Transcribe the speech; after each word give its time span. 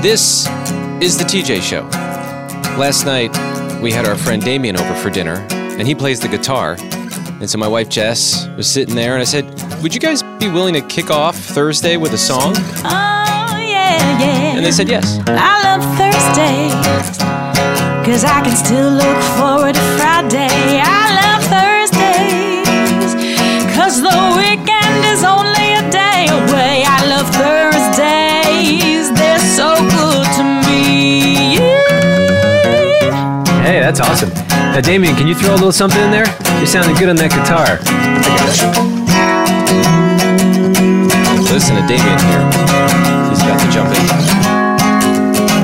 This 0.00 0.46
is 1.02 1.18
the 1.18 1.24
TJ 1.24 1.60
Show. 1.60 1.82
Last 2.78 3.04
night, 3.04 3.32
we 3.82 3.90
had 3.90 4.06
our 4.06 4.16
friend 4.16 4.40
Damien 4.40 4.76
over 4.76 4.94
for 4.94 5.10
dinner, 5.10 5.44
and 5.50 5.88
he 5.88 5.94
plays 5.94 6.20
the 6.20 6.28
guitar. 6.28 6.76
And 6.78 7.50
so 7.50 7.58
my 7.58 7.66
wife 7.66 7.88
Jess 7.88 8.46
was 8.56 8.70
sitting 8.70 8.94
there, 8.94 9.14
and 9.14 9.20
I 9.20 9.24
said, 9.24 9.44
Would 9.82 9.92
you 9.92 10.00
guys 10.00 10.22
be 10.38 10.48
willing 10.48 10.74
to 10.74 10.82
kick 10.82 11.10
off 11.10 11.34
Thursday 11.36 11.96
with 11.96 12.12
a 12.12 12.18
song? 12.18 12.54
Oh, 12.56 13.58
yeah, 13.58 14.20
yeah. 14.20 14.56
And 14.56 14.64
they 14.64 14.70
said 14.70 14.88
yes. 14.88 15.18
I 15.26 15.62
love 15.66 15.82
Thursdays. 15.98 17.18
Cause 18.06 18.24
I 18.24 18.40
can 18.40 18.56
still 18.56 18.90
look 18.90 19.22
forward 19.36 19.74
to 19.74 19.80
Friday. 19.98 20.80
I 20.80 21.10
love 21.20 21.37
that's 33.98 34.22
awesome. 34.22 34.30
Now, 34.48 34.80
Damien, 34.80 35.16
can 35.16 35.26
you 35.26 35.34
throw 35.34 35.50
a 35.50 35.58
little 35.58 35.72
something 35.72 36.00
in 36.00 36.10
there? 36.10 36.26
You're 36.58 36.66
sounding 36.66 36.94
good 36.96 37.08
on 37.08 37.16
that 37.16 37.34
guitar. 37.34 37.82
Listen 41.50 41.74
to 41.74 41.84
Damien 41.90 42.18
here. 42.30 42.44
He's 43.28 43.42
about 43.42 43.58
to 43.58 43.68
jump 43.74 43.90
in. 43.90 44.04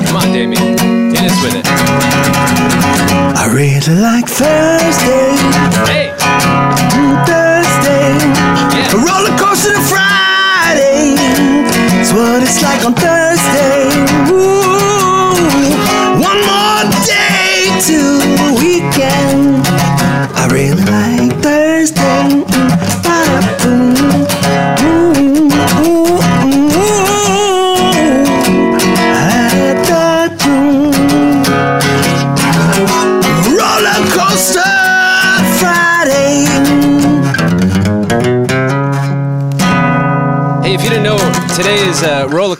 Come 0.07 0.17
on, 0.19 0.33
Damien. 0.33 0.75
Hit 1.15 1.31
us 1.31 1.37
with 1.43 1.55
it. 1.55 1.65
I 3.39 3.47
really 3.53 3.79
like 4.01 4.27
Thursday, 4.27 5.39
Hey! 5.87 6.11
Thursday. 7.23 8.19
Yeah. 8.75 8.95
A 8.95 8.97
roller 8.99 9.35
coaster 9.39 9.71
to 9.71 9.81
Friday. 9.87 11.15
It's 12.01 12.11
what 12.11 12.43
it's 12.43 12.61
like 12.61 12.83
on 12.85 12.93
Thursday. 12.95 13.14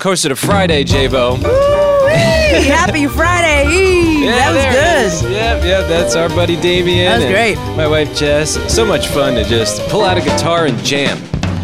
Coaster 0.06 0.30
to 0.30 0.36
Friday, 0.36 0.84
J-Bo. 0.84 1.34
Happy 2.67 3.08
Friday 3.08 3.67
Eve. 3.72 4.28
that 4.28 4.53
was 4.53 4.62
there 4.62 5.02
it 5.02 5.08
is. 5.08 5.22
good. 5.23 5.31
Yep, 5.31 5.64
yep, 5.64 5.89
that's 5.89 6.16
our 6.16 6.30
buddy 6.30 6.56
Damien. 6.62 7.06
That 7.06 7.17
was 7.17 7.25
great. 7.25 7.56
My 7.75 7.88
wife 7.88 8.16
Jess. 8.16 8.53
So 8.72 8.86
much 8.86 9.08
fun 9.08 9.34
to 9.34 9.44
just 9.44 9.81
pull 9.89 10.03
out 10.03 10.16
a 10.16 10.22
guitar 10.22 10.67
and 10.67 10.78
jam. 10.86 11.17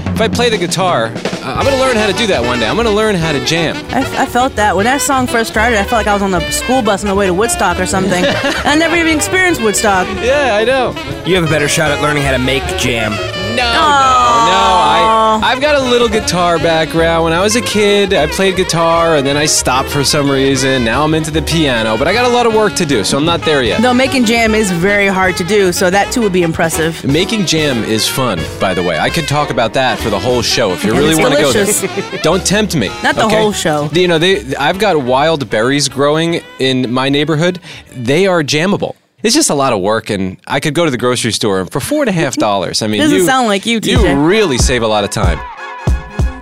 If 0.07 0.19
I 0.19 0.27
play 0.27 0.49
the 0.49 0.57
guitar, 0.57 1.11
uh, 1.13 1.53
I'm 1.55 1.65
gonna 1.65 1.77
learn 1.77 1.95
how 1.95 2.07
to 2.07 2.13
do 2.13 2.25
that 2.27 2.41
one 2.43 2.59
day. 2.59 2.67
I'm 2.67 2.75
gonna 2.75 2.89
learn 2.89 3.13
how 3.13 3.31
to 3.31 3.45
jam. 3.45 3.75
I, 3.91 4.23
I 4.23 4.25
felt 4.25 4.55
that 4.55 4.75
when 4.75 4.85
that 4.85 5.01
song 5.01 5.27
first 5.27 5.51
started. 5.51 5.77
I 5.77 5.83
felt 5.83 5.99
like 5.99 6.07
I 6.07 6.13
was 6.15 6.23
on 6.23 6.31
the 6.31 6.41
school 6.49 6.81
bus 6.81 7.03
on 7.03 7.09
the 7.09 7.15
way 7.15 7.27
to 7.27 7.35
Woodstock 7.35 7.79
or 7.79 7.85
something. 7.85 8.23
I 8.25 8.75
never 8.75 8.95
even 8.95 9.15
experienced 9.15 9.61
Woodstock. 9.61 10.07
Yeah, 10.17 10.55
I 10.55 10.63
know. 10.63 10.95
You 11.27 11.35
have 11.35 11.43
a 11.43 11.47
better 11.47 11.69
shot 11.69 11.91
at 11.91 12.01
learning 12.01 12.23
how 12.23 12.31
to 12.31 12.39
make 12.39 12.63
jam. 12.79 13.11
No, 13.55 13.57
no, 13.57 14.51
no. 14.51 14.61
I, 14.93 15.39
I've 15.43 15.61
got 15.61 15.75
a 15.75 15.81
little 15.81 16.07
guitar 16.07 16.57
background. 16.57 17.25
When 17.25 17.33
I 17.33 17.41
was 17.41 17.55
a 17.55 17.61
kid, 17.61 18.13
I 18.13 18.27
played 18.27 18.55
guitar, 18.55 19.15
and 19.15 19.25
then 19.25 19.37
I 19.37 19.45
stopped 19.45 19.89
for 19.89 20.03
some 20.03 20.29
reason. 20.29 20.83
Now 20.83 21.03
I'm 21.03 21.13
into 21.13 21.31
the 21.31 21.41
piano, 21.41 21.97
but 21.97 22.07
I 22.07 22.13
got 22.13 22.29
a 22.29 22.33
lot 22.33 22.45
of 22.45 22.53
work 22.53 22.75
to 22.75 22.85
do, 22.85 23.03
so 23.03 23.17
I'm 23.17 23.25
not 23.25 23.41
there 23.41 23.63
yet. 23.63 23.81
Though 23.81 23.93
making 23.93 24.25
jam 24.25 24.55
is 24.55 24.71
very 24.71 25.07
hard 25.07 25.37
to 25.37 25.43
do, 25.43 25.71
so 25.71 25.89
that 25.89 26.11
too 26.11 26.21
would 26.21 26.33
be 26.33 26.43
impressive. 26.43 27.03
Making 27.03 27.45
jam 27.45 27.83
is 27.83 28.07
fun, 28.07 28.39
by 28.59 28.73
the 28.73 28.83
way. 28.83 28.97
I 28.99 29.09
could 29.09 29.27
talk 29.27 29.49
about 29.49 29.73
that 29.73 29.99
for 29.99 30.09
the 30.09 30.19
whole 30.19 30.41
show 30.41 30.71
if 30.71 30.83
you 30.83 30.91
really 30.97 31.21
want 31.21 31.33
to 31.35 31.41
go 31.41 31.51
there. 31.51 32.19
Don't 32.23 32.45
tempt 32.45 32.75
me. 32.75 32.87
Not 33.03 33.15
the 33.15 33.25
okay? 33.25 33.39
whole 33.39 33.51
show. 33.51 33.89
You 33.93 34.07
know, 34.07 34.19
they. 34.19 34.55
I've 34.55 34.79
got 34.79 35.01
wild 35.03 35.49
berries 35.49 35.89
growing 35.89 36.41
in 36.59 36.91
my 36.91 37.09
neighborhood. 37.09 37.59
They 37.93 38.27
are 38.27 38.43
jammable. 38.43 38.95
It's 39.23 39.35
just 39.35 39.49
a 39.49 39.53
lot 39.55 39.71
of 39.73 39.81
work, 39.81 40.09
and 40.09 40.37
I 40.47 40.59
could 40.59 40.73
go 40.73 40.85
to 40.85 40.91
the 40.91 40.97
grocery 40.97 41.31
store 41.31 41.61
and 41.61 41.71
for 41.71 41.79
four 41.79 42.01
and 42.01 42.09
a 42.09 42.13
half 42.13 42.35
dollars. 42.47 42.81
I 42.81 42.87
mean, 42.87 43.01
Doesn't 43.01 43.17
you 43.17 43.25
sound 43.25 43.47
like 43.47 43.65
you, 43.65 43.79
You 43.83 44.15
really 44.19 44.57
save 44.57 44.81
a 44.83 44.87
lot 44.87 45.03
of 45.03 45.09
time. 45.11 45.37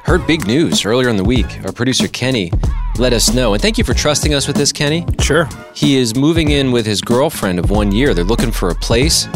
Heard 0.04 0.26
big 0.26 0.48
news 0.48 0.86
earlier 0.86 1.10
in 1.10 1.18
the 1.18 1.24
week. 1.24 1.46
Our 1.66 1.72
producer 1.72 2.08
Kenny 2.08 2.52
let 2.98 3.14
us 3.14 3.34
know, 3.34 3.54
and 3.54 3.62
thank 3.62 3.78
you 3.78 3.84
for 3.84 3.94
trusting 3.94 4.34
us 4.34 4.48
with 4.48 4.56
this, 4.56 4.72
Kenny. 4.72 5.06
Sure. 5.22 5.48
He 5.76 5.98
is 5.98 6.16
moving 6.16 6.50
in 6.50 6.72
with 6.72 6.86
his 6.86 7.02
girlfriend 7.02 7.60
of 7.60 7.70
one 7.70 7.92
year. 7.92 8.14
They're 8.14 8.24
looking 8.24 8.52
for 8.52 8.70
a 8.70 8.76
place. 8.76 9.28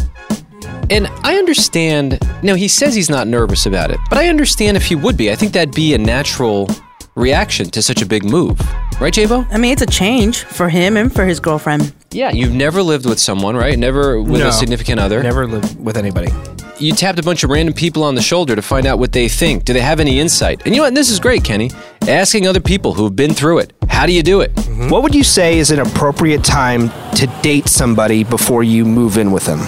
And 0.90 1.08
I 1.24 1.36
understand, 1.38 2.20
no, 2.44 2.56
he 2.56 2.68
says 2.68 2.96
he's 2.96 3.10
not 3.10 3.28
nervous 3.28 3.66
about 3.66 3.92
it, 3.92 4.00
but 4.10 4.18
I 4.18 4.28
understand 4.28 4.76
if 4.78 4.86
he 4.86 4.96
would 4.96 5.16
be. 5.16 5.32
I 5.32 5.36
think 5.36 5.54
that'd 5.54 5.74
be 5.76 5.94
a 5.94 5.98
natural 5.98 6.70
reaction 7.16 7.70
to 7.72 7.82
such 7.82 8.02
a 8.02 8.06
big 8.06 8.24
move. 8.24 8.60
Right, 9.04 9.14
JBo? 9.14 9.48
I 9.52 9.58
mean, 9.58 9.74
it's 9.74 9.82
a 9.82 9.86
change 9.86 10.44
for 10.46 10.70
him 10.70 10.96
and 10.96 11.14
for 11.14 11.26
his 11.26 11.42
girlfriend. 11.42 11.92
Yeah, 12.12 12.32
you've 12.32 12.54
never 12.54 12.82
lived 12.82 13.06
with 13.06 13.20
someone, 13.20 13.54
right? 13.54 13.78
Never 13.78 14.22
with 14.22 14.40
No. 14.40 14.48
a 14.48 14.52
significant 14.54 15.02
other. 15.02 15.22
Never 15.22 15.46
lived 15.46 15.78
with 15.78 15.98
anybody. 15.98 16.32
You 16.80 16.94
tapped 16.94 17.20
a 17.20 17.22
bunch 17.24 17.44
of 17.44 17.50
random 17.50 17.74
people 17.74 18.02
on 18.06 18.16
the 18.16 18.22
shoulder 18.22 18.56
to 18.56 18.62
find 18.62 18.86
out 18.88 19.00
what 19.00 19.12
they 19.12 19.28
think. 19.28 19.66
Do 19.66 19.74
they 19.74 19.82
have 19.82 20.00
any 20.00 20.22
insight? 20.22 20.62
And 20.64 20.74
you 20.74 20.78
know 20.80 20.84
what? 20.84 20.88
And 20.88 20.96
this 20.96 21.10
is 21.10 21.20
great, 21.20 21.44
Kenny. 21.44 21.70
Asking 22.08 22.48
other 22.48 22.62
people 22.62 22.94
who've 22.94 23.14
been 23.14 23.34
through 23.34 23.58
it. 23.60 23.74
How 23.90 24.06
do 24.06 24.14
you 24.14 24.24
do 24.24 24.40
it? 24.40 24.56
Mm-hmm. 24.56 24.88
What 24.88 25.04
would 25.04 25.14
you 25.14 25.26
say 25.26 25.58
is 25.60 25.70
an 25.70 25.80
appropriate 25.80 26.46
time 26.46 26.90
to 27.16 27.28
date 27.42 27.68
somebody 27.68 28.24
before 28.24 28.64
you 28.64 28.86
move 28.86 29.18
in 29.18 29.34
with 29.34 29.46
them? 29.46 29.60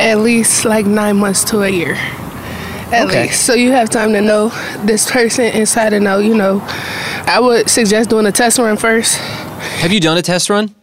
At 0.00 0.20
least 0.20 0.64
like 0.64 0.86
nine 0.86 1.18
months 1.18 1.44
to 1.50 1.64
a 1.64 1.68
year. 1.68 1.96
At 2.92 3.08
Okay. 3.08 3.24
least. 3.24 3.42
So 3.44 3.52
you 3.52 3.72
have 3.72 3.90
time 3.90 4.14
to 4.14 4.22
know 4.22 4.48
this 4.86 5.10
person 5.10 5.44
inside 5.44 5.92
and 5.92 6.08
out, 6.08 6.24
you 6.24 6.34
know. 6.34 6.62
I 7.28 7.40
would 7.40 7.68
suggest 7.68 8.08
doing 8.08 8.24
a 8.24 8.32
test 8.32 8.58
run 8.58 8.78
first. 8.78 9.18
Have 9.18 9.92
you 9.92 10.00
done 10.00 10.16
a 10.16 10.22
test 10.22 10.48
run? 10.48 10.74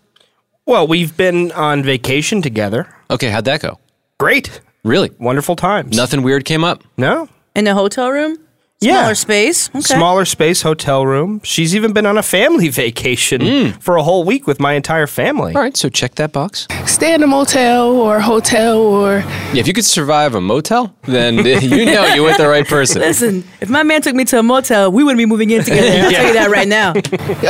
Well, 0.68 0.86
we've 0.86 1.18
been 1.18 1.52
on 1.54 1.82
vacation 1.82 2.44
together. 2.44 2.88
Okay, 3.10 3.30
how'd 3.30 3.46
that 3.46 3.62
go? 3.62 3.80
Great. 4.20 4.62
Really? 4.84 5.10
Wonderful 5.20 5.56
times. 5.56 5.98
Nothing 5.98 6.22
weird 6.22 6.46
came 6.46 6.64
up? 6.64 6.84
No? 6.98 7.30
In 7.56 7.66
the 7.66 7.74
hotel 7.74 8.12
room? 8.12 8.38
Yeah. 8.82 9.00
Smaller 9.00 9.16
space? 9.16 9.70
Okay. 9.70 9.80
Smaller 9.82 10.26
space 10.26 10.62
hotel 10.62 11.06
room. 11.06 11.40
She's 11.44 11.76
even 11.76 11.94
been 11.94 12.06
on 12.06 12.18
a 12.18 12.24
family 12.24 12.68
vacation 12.84 13.72
for 13.80 13.96
a 13.96 14.04
whole 14.04 14.26
week 14.26 14.46
with 14.48 14.60
my 14.60 14.74
entire 14.74 15.08
family. 15.08 15.56
All 15.56 15.62
right, 15.62 15.76
so 15.78 15.88
check 15.88 16.16
that 16.16 16.34
box. 16.34 16.68
Stay 16.86 17.14
in 17.14 17.24
a 17.24 17.28
motel 17.28 17.92
or 17.96 18.20
hotel 18.20 18.80
or 18.82 19.20
Yeah, 19.54 19.62
if 19.62 19.68
you 19.68 19.74
could 19.74 19.86
survive 19.86 20.36
a 20.36 20.42
motel, 20.42 20.94
then 21.04 21.38
you 21.46 21.86
know 21.86 22.06
you 22.14 22.24
with 22.24 22.38
the 22.38 22.48
right 22.50 22.68
person. 22.68 23.02
Listen, 23.02 23.44
if 23.62 23.70
my 23.70 23.84
man 23.84 24.02
took 24.02 24.14
me 24.14 24.26
to 24.26 24.40
a 24.40 24.44
motel, 24.44 24.92
we 24.92 25.04
wouldn't 25.04 25.18
be 25.20 25.26
moving 25.26 25.50
in 25.52 25.64
together. 25.64 25.88
I'll 26.06 26.12
tell 26.12 26.28
you 26.28 26.34
that 26.34 26.50
right 26.50 26.68
now. 26.68 26.94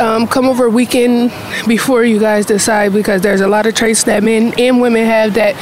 um, 0.00 0.28
come 0.28 0.46
over 0.46 0.66
a 0.66 0.70
weekend 0.70 1.30
before 1.66 2.04
you 2.04 2.20
guys 2.20 2.46
decide 2.46 2.92
because 2.92 3.20
there's 3.22 3.40
a 3.40 3.48
lot 3.48 3.66
of 3.66 3.74
traits 3.74 4.04
that 4.04 4.22
men 4.22 4.54
and 4.58 4.80
women 4.80 5.04
have 5.04 5.34
that 5.34 5.54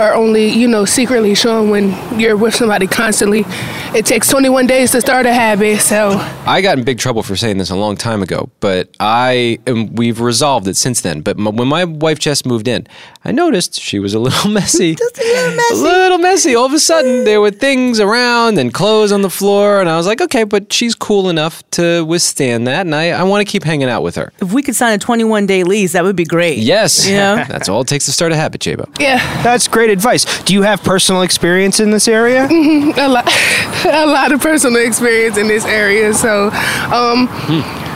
are 0.00 0.14
only, 0.14 0.48
you 0.48 0.66
know, 0.66 0.84
secretly 0.84 1.34
shown 1.36 1.70
when 1.70 2.18
you're 2.18 2.36
with 2.36 2.54
somebody 2.56 2.88
constantly. 2.88 3.44
It 3.94 4.04
takes 4.04 4.28
21 4.28 4.66
days 4.66 4.90
to 4.92 5.00
start 5.00 5.11
a 5.26 5.32
habit, 5.32 5.80
so 5.80 6.12
I 6.46 6.60
got 6.62 6.78
in 6.78 6.84
big 6.84 6.98
trouble 6.98 7.22
for 7.22 7.36
saying 7.36 7.58
this 7.58 7.70
a 7.70 7.76
long 7.76 7.96
time 7.96 8.22
ago, 8.22 8.48
but 8.60 8.88
I 8.98 9.58
and 9.66 9.96
we've 9.98 10.20
resolved 10.20 10.66
it 10.68 10.76
since 10.76 11.02
then. 11.02 11.20
But 11.20 11.38
m 11.38 11.54
when 11.56 11.68
my 11.68 11.84
wife 11.84 12.18
Jess 12.18 12.44
moved 12.46 12.66
in, 12.66 12.86
I 13.24 13.30
noticed 13.32 13.80
she 13.80 13.98
was 13.98 14.14
a 14.14 14.18
little 14.18 14.50
messy. 14.58 14.94
Just 14.94 15.18
a 15.18 15.22
little 15.22 15.56
messy. 15.56 15.74
A 15.74 15.76
little 15.76 16.18
messy. 16.18 16.54
All 16.54 16.66
of 16.66 16.72
a 16.72 16.78
sudden, 16.78 17.24
there 17.24 17.40
were 17.40 17.50
things 17.50 18.00
around 18.00 18.58
and 18.58 18.72
clothes 18.72 19.12
on 19.12 19.22
the 19.22 19.30
floor, 19.30 19.80
and 19.80 19.88
I 19.88 19.96
was 19.96 20.06
like, 20.06 20.20
okay, 20.22 20.44
but 20.44 20.72
she's 20.72 20.94
cool 20.94 21.28
enough 21.28 21.62
to 21.72 22.04
withstand 22.04 22.66
that, 22.66 22.86
and 22.86 22.94
I, 22.94 23.10
I 23.10 23.22
want 23.24 23.46
to 23.46 23.50
keep 23.50 23.64
hanging 23.64 23.88
out 23.90 24.02
with 24.02 24.16
her. 24.16 24.32
If 24.40 24.52
we 24.52 24.62
could 24.62 24.74
sign 24.76 24.94
a 24.94 24.98
21 24.98 25.46
day 25.46 25.62
lease, 25.62 25.92
that 25.92 26.04
would 26.04 26.16
be 26.16 26.24
great. 26.24 26.58
Yes. 26.58 27.06
Yeah. 27.08 27.44
That's 27.48 27.68
all 27.68 27.82
it 27.82 27.88
takes 27.88 28.06
to 28.06 28.12
start 28.12 28.32
a 28.32 28.36
habit, 28.36 28.60
JBo. 28.62 28.98
yeah, 29.00 29.18
That's 29.42 29.68
great 29.68 29.90
advice. 29.90 30.24
Do 30.44 30.54
you 30.54 30.62
have 30.62 30.82
personal 30.82 31.22
experience 31.22 31.80
in 31.80 31.90
this 31.90 32.08
area? 32.08 32.48
Mm-hmm. 32.48 32.92
a 32.98 33.08
lot, 33.08 33.28
a 33.84 34.06
lot 34.06 34.32
of 34.32 34.40
personal 34.40 34.80
experience 34.80 35.01
in 35.06 35.48
this 35.48 35.64
area. 35.64 36.14
So, 36.14 36.46
um, 36.92 37.28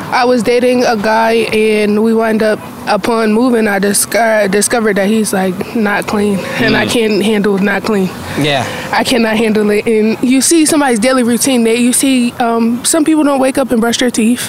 I 0.08 0.24
was 0.24 0.42
dating 0.42 0.84
a 0.84 0.96
guy, 0.96 1.32
and 1.52 2.02
we 2.02 2.14
wind 2.14 2.42
up 2.42 2.60
upon 2.88 3.32
moving. 3.32 3.66
I 3.66 3.80
discovered 3.80 4.52
discovered 4.52 4.96
that 4.96 5.08
he's 5.08 5.32
like 5.32 5.74
not 5.74 6.06
clean, 6.06 6.38
and 6.38 6.76
I 6.76 6.86
can't 6.86 7.22
handle 7.24 7.58
not 7.58 7.82
clean. 7.82 8.06
Yeah. 8.38 8.64
I 8.92 9.02
cannot 9.02 9.36
handle 9.36 9.68
it. 9.70 9.84
And 9.86 10.16
you 10.22 10.40
see 10.40 10.64
somebody's 10.64 11.00
daily 11.00 11.24
routine. 11.24 11.64
That 11.64 11.78
you 11.78 11.92
see, 11.92 12.32
um, 12.34 12.84
some 12.84 13.04
people 13.04 13.24
don't 13.24 13.40
wake 13.40 13.58
up 13.58 13.72
and 13.72 13.80
brush 13.80 13.98
their 13.98 14.10
teeth. 14.10 14.48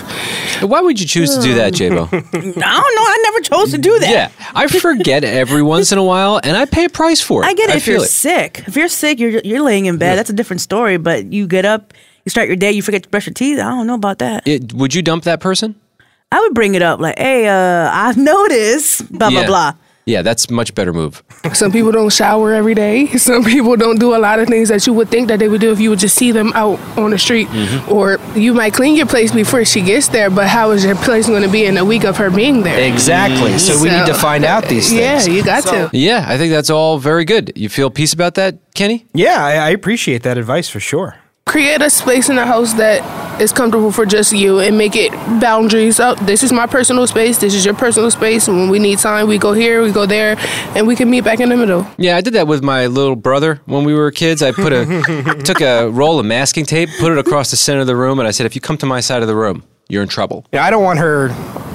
Why 0.61 0.79
would 0.81 0.99
you 0.99 1.07
choose 1.07 1.35
to 1.35 1.41
do 1.41 1.55
that, 1.55 1.73
JBo? 1.73 2.07
I 2.13 2.21
don't 2.21 2.55
know. 2.55 2.61
I 2.63 3.19
never 3.23 3.39
chose 3.41 3.71
to 3.71 3.77
do 3.79 3.97
that. 3.99 4.09
yeah, 4.09 4.31
I 4.53 4.67
forget 4.67 5.23
every 5.23 5.63
once 5.63 5.91
in 5.91 5.97
a 5.97 6.03
while, 6.03 6.39
and 6.43 6.55
I 6.55 6.65
pay 6.65 6.85
a 6.85 6.89
price 6.89 7.19
for 7.19 7.43
it. 7.43 7.47
I 7.47 7.53
get 7.55 7.71
it 7.71 7.77
if 7.77 7.87
you're 7.87 7.97
it. 8.03 8.09
sick. 8.09 8.63
If 8.67 8.75
you're 8.75 8.87
sick, 8.89 9.19
you're 9.19 9.41
you're 9.43 9.63
laying 9.63 9.87
in 9.87 9.97
bed. 9.97 10.17
That's 10.17 10.29
a 10.29 10.33
different 10.33 10.61
story. 10.61 10.97
But 10.97 11.33
you 11.33 11.47
get 11.47 11.65
up, 11.65 11.93
you 12.27 12.29
start 12.29 12.47
your 12.47 12.57
day, 12.57 12.71
you 12.71 12.81
forget 12.81 13.03
to 13.03 13.09
brush 13.09 13.25
your 13.25 13.33
teeth. 13.33 13.57
I 13.59 13.63
don't 13.63 13.87
know 13.87 13.95
about 13.95 14.19
that. 14.19 14.45
It- 14.47 14.73
would 14.73 14.93
you 14.93 15.01
dump 15.01 15.23
that 15.23 15.39
person? 15.39 15.75
I 16.31 16.41
would 16.41 16.53
bring 16.53 16.75
it 16.75 16.81
up 16.81 16.99
like, 16.99 17.17
hey, 17.17 17.47
uh, 17.47 17.89
I've 17.91 18.17
noticed, 18.33 19.09
blah, 19.11 19.29
Yeah. 19.29 19.39
blah, 19.41 19.47
blah. 19.47 19.73
Yeah, 20.05 20.21
that's 20.21 20.49
much 20.49 20.73
better 20.73 20.93
move. 20.93 21.21
Some 21.53 21.69
people 21.73 21.91
don't 21.91 22.13
shower 22.13 22.53
every 22.53 22.73
day. 22.73 23.07
Some 23.17 23.43
people 23.43 23.75
don't 23.75 23.99
do 23.99 24.15
a 24.15 24.19
lot 24.19 24.39
of 24.39 24.47
things 24.47 24.69
that 24.69 24.87
you 24.87 24.93
would 24.93 25.09
think 25.09 25.27
that 25.27 25.39
they 25.39 25.49
would 25.49 25.59
do 25.59 25.69
if 25.73 25.81
you 25.81 25.89
would 25.89 25.99
just 25.99 26.15
see 26.15 26.31
them 26.31 26.53
out 26.55 26.79
on 26.97 27.11
the 27.11 27.17
street. 27.17 27.49
Mm-hmm. 27.49 27.91
Or 27.91 28.17
you 28.33 28.53
might 28.53 28.73
clean 28.73 28.95
your 28.95 29.05
place 29.05 29.33
before 29.33 29.65
she 29.65 29.81
gets 29.81 30.07
there, 30.07 30.29
but 30.29 30.47
how 30.47 30.71
is 30.71 30.85
your 30.85 30.95
place 30.95 31.27
going 31.27 31.43
to 31.43 31.49
be 31.49 31.65
in 31.65 31.77
a 31.77 31.83
week 31.83 32.05
of 32.05 32.15
her 32.17 32.29
being 32.29 32.63
there? 32.63 32.79
Exactly. 32.89 33.57
So 33.57 33.81
we 33.81 33.89
need 33.89 34.05
to 34.05 34.13
find 34.13 34.45
out 34.45 34.65
these 34.69 34.93
Yeah, 34.93 35.25
you 35.25 35.43
got 35.43 35.63
to. 35.65 35.89
Yeah, 35.91 36.23
I 36.25 36.37
think 36.37 36.51
that's 36.53 36.69
all 36.69 36.99
very 36.99 37.25
good. 37.25 37.51
You 37.57 37.67
feel 37.67 37.89
peace 37.89 38.13
about 38.13 38.35
that, 38.35 38.59
Kenny? 38.75 39.05
Yeah, 39.13 39.43
I, 39.43 39.53
I 39.55 39.69
appreciate 39.71 40.23
that 40.23 40.37
advice 40.37 40.69
for 40.69 40.79
sure. 40.79 41.15
Create 41.47 41.81
a 41.81 41.89
space 41.89 42.29
in 42.29 42.35
the 42.35 42.45
house 42.45 42.73
that 42.73 43.41
is 43.41 43.51
comfortable 43.51 43.91
for 43.91 44.05
just 44.05 44.33
you 44.33 44.59
and 44.59 44.77
make 44.77 44.95
it 44.95 45.11
boundaries. 45.39 45.99
Oh, 45.99 46.15
this 46.15 46.43
is 46.43 46.51
my 46.51 46.67
personal 46.67 47.07
space. 47.07 47.37
This 47.37 47.53
is 47.53 47.63
your 47.65 47.73
personal 47.73 48.11
space. 48.11 48.47
And 48.47 48.57
when 48.57 48.69
we 48.69 48.79
need 48.79 48.99
time, 48.99 49.27
we 49.27 49.37
go 49.37 49.53
here, 49.53 49.81
we 49.81 49.91
go 49.91 50.05
there, 50.05 50.35
and 50.75 50.87
we 50.87 50.95
can 50.95 51.09
meet 51.09 51.23
back 51.23 51.39
in 51.39 51.49
the 51.49 51.57
middle. 51.57 51.87
Yeah, 51.97 52.17
I 52.17 52.21
did 52.21 52.33
that 52.33 52.47
with 52.47 52.63
my 52.63 52.87
little 52.87 53.15
brother 53.15 53.61
when 53.65 53.83
we 53.85 53.93
were 53.93 54.11
kids. 54.11 54.41
I 54.41 54.51
put 54.51 54.73
a 54.73 54.85
took 55.45 55.61
a 55.61 55.89
roll 55.89 56.19
of 56.19 56.25
masking 56.25 56.65
tape, 56.65 56.89
put 56.99 57.11
it 57.11 57.17
across 57.17 57.51
the 57.51 57.57
center 57.57 57.81
of 57.81 57.87
the 57.87 57.95
room, 57.95 58.19
and 58.19 58.27
I 58.27 58.31
said, 58.31 58.45
"If 58.45 58.55
you 58.55 58.61
come 58.61 58.77
to 58.79 58.85
my 58.85 58.99
side 58.99 59.21
of 59.21 59.27
the 59.27 59.35
room, 59.35 59.63
you're 59.89 60.03
in 60.03 60.09
trouble." 60.09 60.45
Yeah, 60.51 60.65
I 60.65 60.69
don't 60.69 60.83
want 60.83 60.99
her, 60.99 61.27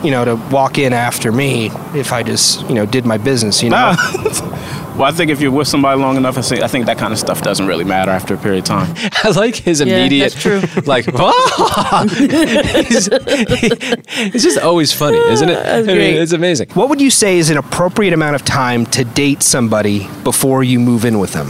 you 0.05 0.11
know, 0.11 0.25
to 0.25 0.37
walk 0.50 0.79
in 0.79 0.93
after 0.93 1.32
me 1.32 1.70
if 1.94 2.12
I 2.12 2.23
just, 2.23 2.62
you 2.69 2.75
know, 2.75 2.87
did 2.87 3.05
my 3.06 3.19
business, 3.19 3.62
you 3.62 3.70
know. 3.70 3.94
Well, 4.93 5.05
I 5.05 5.11
think 5.11 5.31
if 5.31 5.41
you're 5.41 5.50
with 5.50 5.69
somebody 5.69 5.99
long 5.99 6.19
enough, 6.19 6.37
I 6.37 6.43
think, 6.43 6.62
I 6.62 6.69
think 6.69 6.85
that 6.85 6.99
kind 6.99 7.14
of 7.14 7.19
stuff 7.19 7.41
doesn't 7.41 7.67
really 7.67 7.82
matter 7.82 8.11
after 8.11 8.35
a 8.35 8.37
period 8.37 8.59
of 8.59 8.64
time. 8.67 8.94
I 9.25 9.31
like 9.31 9.56
his 9.56 9.81
immediate, 9.81 9.97
Yeah, 9.99 10.05
immediate, 10.05 10.32
that's 10.35 10.75
true. 10.75 10.82
like, 10.87 11.06
"Ah!" 11.14 12.05
He's- 12.11 13.09
it's 13.11 14.44
just 14.44 14.58
always 14.58 14.93
funny, 14.93 15.17
isn't 15.17 15.49
it? 15.49 15.67
I 15.67 15.81
mean, 15.81 16.17
it's 16.17 16.32
amazing. 16.32 16.69
What 16.75 16.91
would 16.91 17.00
you 17.00 17.11
say 17.11 17.38
is 17.38 17.49
an 17.49 17.56
appropriate 17.56 18.12
amount 18.12 18.35
of 18.37 18.44
time 18.44 18.85
to 18.87 19.03
date 19.03 19.43
somebody 19.43 20.08
before 20.25 20.62
you 20.62 20.79
move 20.79 21.06
in 21.06 21.19
with 21.19 21.32
them? 21.32 21.49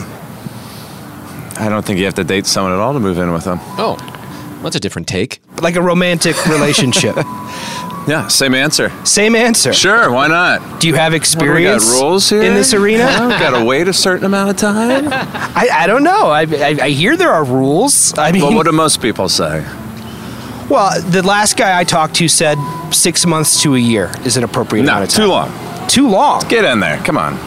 I 1.58 1.68
don't 1.68 1.84
think 1.84 1.98
you 1.98 2.04
have 2.04 2.14
to 2.14 2.24
date 2.24 2.46
someone 2.46 2.72
at 2.72 2.78
all 2.78 2.92
to 2.92 3.00
move 3.00 3.18
in 3.18 3.32
with 3.32 3.42
them. 3.42 3.58
Oh, 3.76 3.96
that's 4.62 4.76
a 4.76 4.80
different 4.80 5.08
take. 5.08 5.40
Like 5.60 5.76
a 5.76 5.82
romantic 5.82 6.46
relationship. 6.46 7.16
Yeah, 8.08 8.26
same 8.26 8.54
answer. 8.54 8.90
Same 9.04 9.36
answer. 9.36 9.72
Sure, 9.72 10.10
why 10.10 10.26
not? 10.26 10.80
Do 10.80 10.88
you 10.88 10.94
have 10.94 11.12
What, 11.12 11.12
we 11.12 11.16
experience 11.18 11.84
got 11.92 12.00
rules 12.02 12.28
here 12.28 12.42
in 12.42 12.54
this 12.54 12.74
arena? 12.74 13.04
Got 13.04 13.56
to 13.58 13.64
wait 13.64 13.86
a 13.86 13.92
certain 13.92 14.24
amount 14.26 14.50
of 14.50 14.56
time. 14.56 15.06
I, 15.12 15.68
I 15.72 15.86
don't 15.86 16.02
know. 16.02 16.26
I, 16.30 16.40
I, 16.42 16.78
I 16.82 16.88
hear 16.90 17.16
there 17.16 17.30
are 17.30 17.44
rules. 17.44 18.16
I 18.18 18.32
mean, 18.32 18.42
well, 18.42 18.54
what 18.54 18.66
do 18.66 18.72
most 18.72 19.00
people 19.00 19.28
say? 19.28 19.64
well, 20.68 21.00
the 21.02 21.22
last 21.22 21.56
guy 21.56 21.78
I 21.78 21.84
talked 21.84 22.14
to 22.16 22.28
said 22.28 22.56
six 22.92 23.24
months 23.26 23.62
to 23.62 23.74
a 23.74 23.78
year 23.78 24.10
is 24.24 24.36
an 24.36 24.42
appropriate 24.42 24.82
No, 24.84 24.92
amount 24.92 25.04
of 25.04 25.10
time. 25.10 25.22
too 25.24 25.28
long. 25.28 25.50
Too 25.92 26.08
long. 26.08 26.40
Get 26.48 26.64
in 26.64 26.80
there. 26.80 26.96
Come 27.04 27.18
on. 27.18 27.34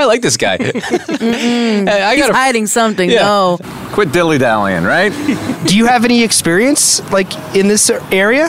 I 0.00 0.04
like 0.04 0.20
this 0.20 0.36
guy. 0.36 0.54
I, 0.54 0.56
I 0.58 2.14
He's 2.16 2.26
got 2.26 2.34
hiding 2.34 2.66
something. 2.66 3.08
Yeah. 3.08 3.22
No. 3.22 3.58
Quit 3.92 4.10
dilly 4.10 4.36
dallying, 4.36 4.82
right? 4.82 5.10
Do 5.66 5.76
you 5.76 5.86
have 5.86 6.04
any 6.04 6.24
experience 6.24 7.00
like 7.12 7.32
in 7.54 7.68
this 7.68 7.88
area? 8.10 8.46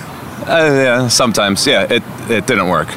Uh, 0.48 0.72
yeah, 0.74 1.07
sometimes. 1.10 1.68
Yeah, 1.68 1.83
it 1.83 2.01
it 2.28 2.48
didn't 2.48 2.69
work. 2.69 2.88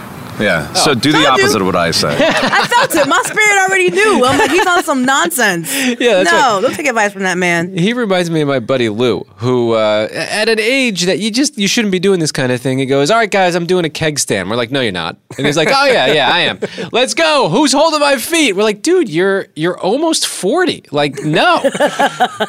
Yeah. 0.41 0.73
So 0.75 0.95
do 0.95 1.13
the 1.13 1.19
Told 1.19 1.25
you. 1.25 1.31
opposite 1.45 1.61
of 1.61 1.67
what 1.67 1.77
I 1.77 1.91
say. 1.91 2.09
I 2.21 2.67
felt 2.71 2.95
it. 2.95 3.09
My 3.09 3.21
spirit 3.25 3.59
already 3.69 3.91
knew. 3.91 4.25
I'm 4.25 4.39
like, 4.39 4.51
he's 4.51 4.67
on 4.67 4.83
some 4.85 5.05
nonsense. 5.05 5.71
Yeah, 6.05 6.23
that's 6.25 6.33
no, 6.33 6.39
right. 6.39 6.61
don't 6.63 6.75
take 6.75 6.87
advice 6.87 7.13
from 7.13 7.23
that 7.23 7.39
man. 7.39 7.77
He 7.77 7.93
reminds 7.93 8.29
me 8.31 8.41
of 8.41 8.49
my 8.49 8.59
buddy 8.59 8.89
Lou, 8.89 9.21
who 9.37 9.73
uh, 9.73 10.09
at 10.13 10.49
an 10.49 10.59
age 10.59 11.03
that 11.03 11.19
you 11.19 11.31
just 11.31 11.57
you 11.57 11.69
shouldn't 11.69 11.93
be 11.93 11.99
doing 11.99 12.21
this 12.21 12.33
kind 12.33 12.51
of 12.53 12.61
thing. 12.61 12.79
He 12.79 12.87
goes, 12.87 13.11
"All 13.11 13.17
right, 13.19 13.31
guys, 13.31 13.55
I'm 13.55 13.67
doing 13.67 13.85
a 13.85 13.91
keg 13.91 14.19
stand." 14.19 14.51
We're 14.51 14.57
like, 14.57 14.71
"No, 14.71 14.81
you're 14.81 14.93
not." 14.93 15.17
And 15.39 15.47
he's 15.47 15.57
like, 15.57 15.69
"Oh 15.71 15.85
yeah, 15.87 16.07
yeah, 16.13 16.31
I 16.33 16.41
am. 16.41 16.59
Let's 16.93 17.15
go. 17.15 17.49
Who's 17.49 17.73
holding 17.73 18.01
my 18.01 18.17
feet?" 18.17 18.55
We're 18.57 18.63
like, 18.65 18.83
"Dude, 18.83 19.09
you're 19.09 19.47
you're 19.55 19.79
almost 19.79 20.27
forty. 20.27 20.85
Like, 20.91 21.23
no, 21.23 21.61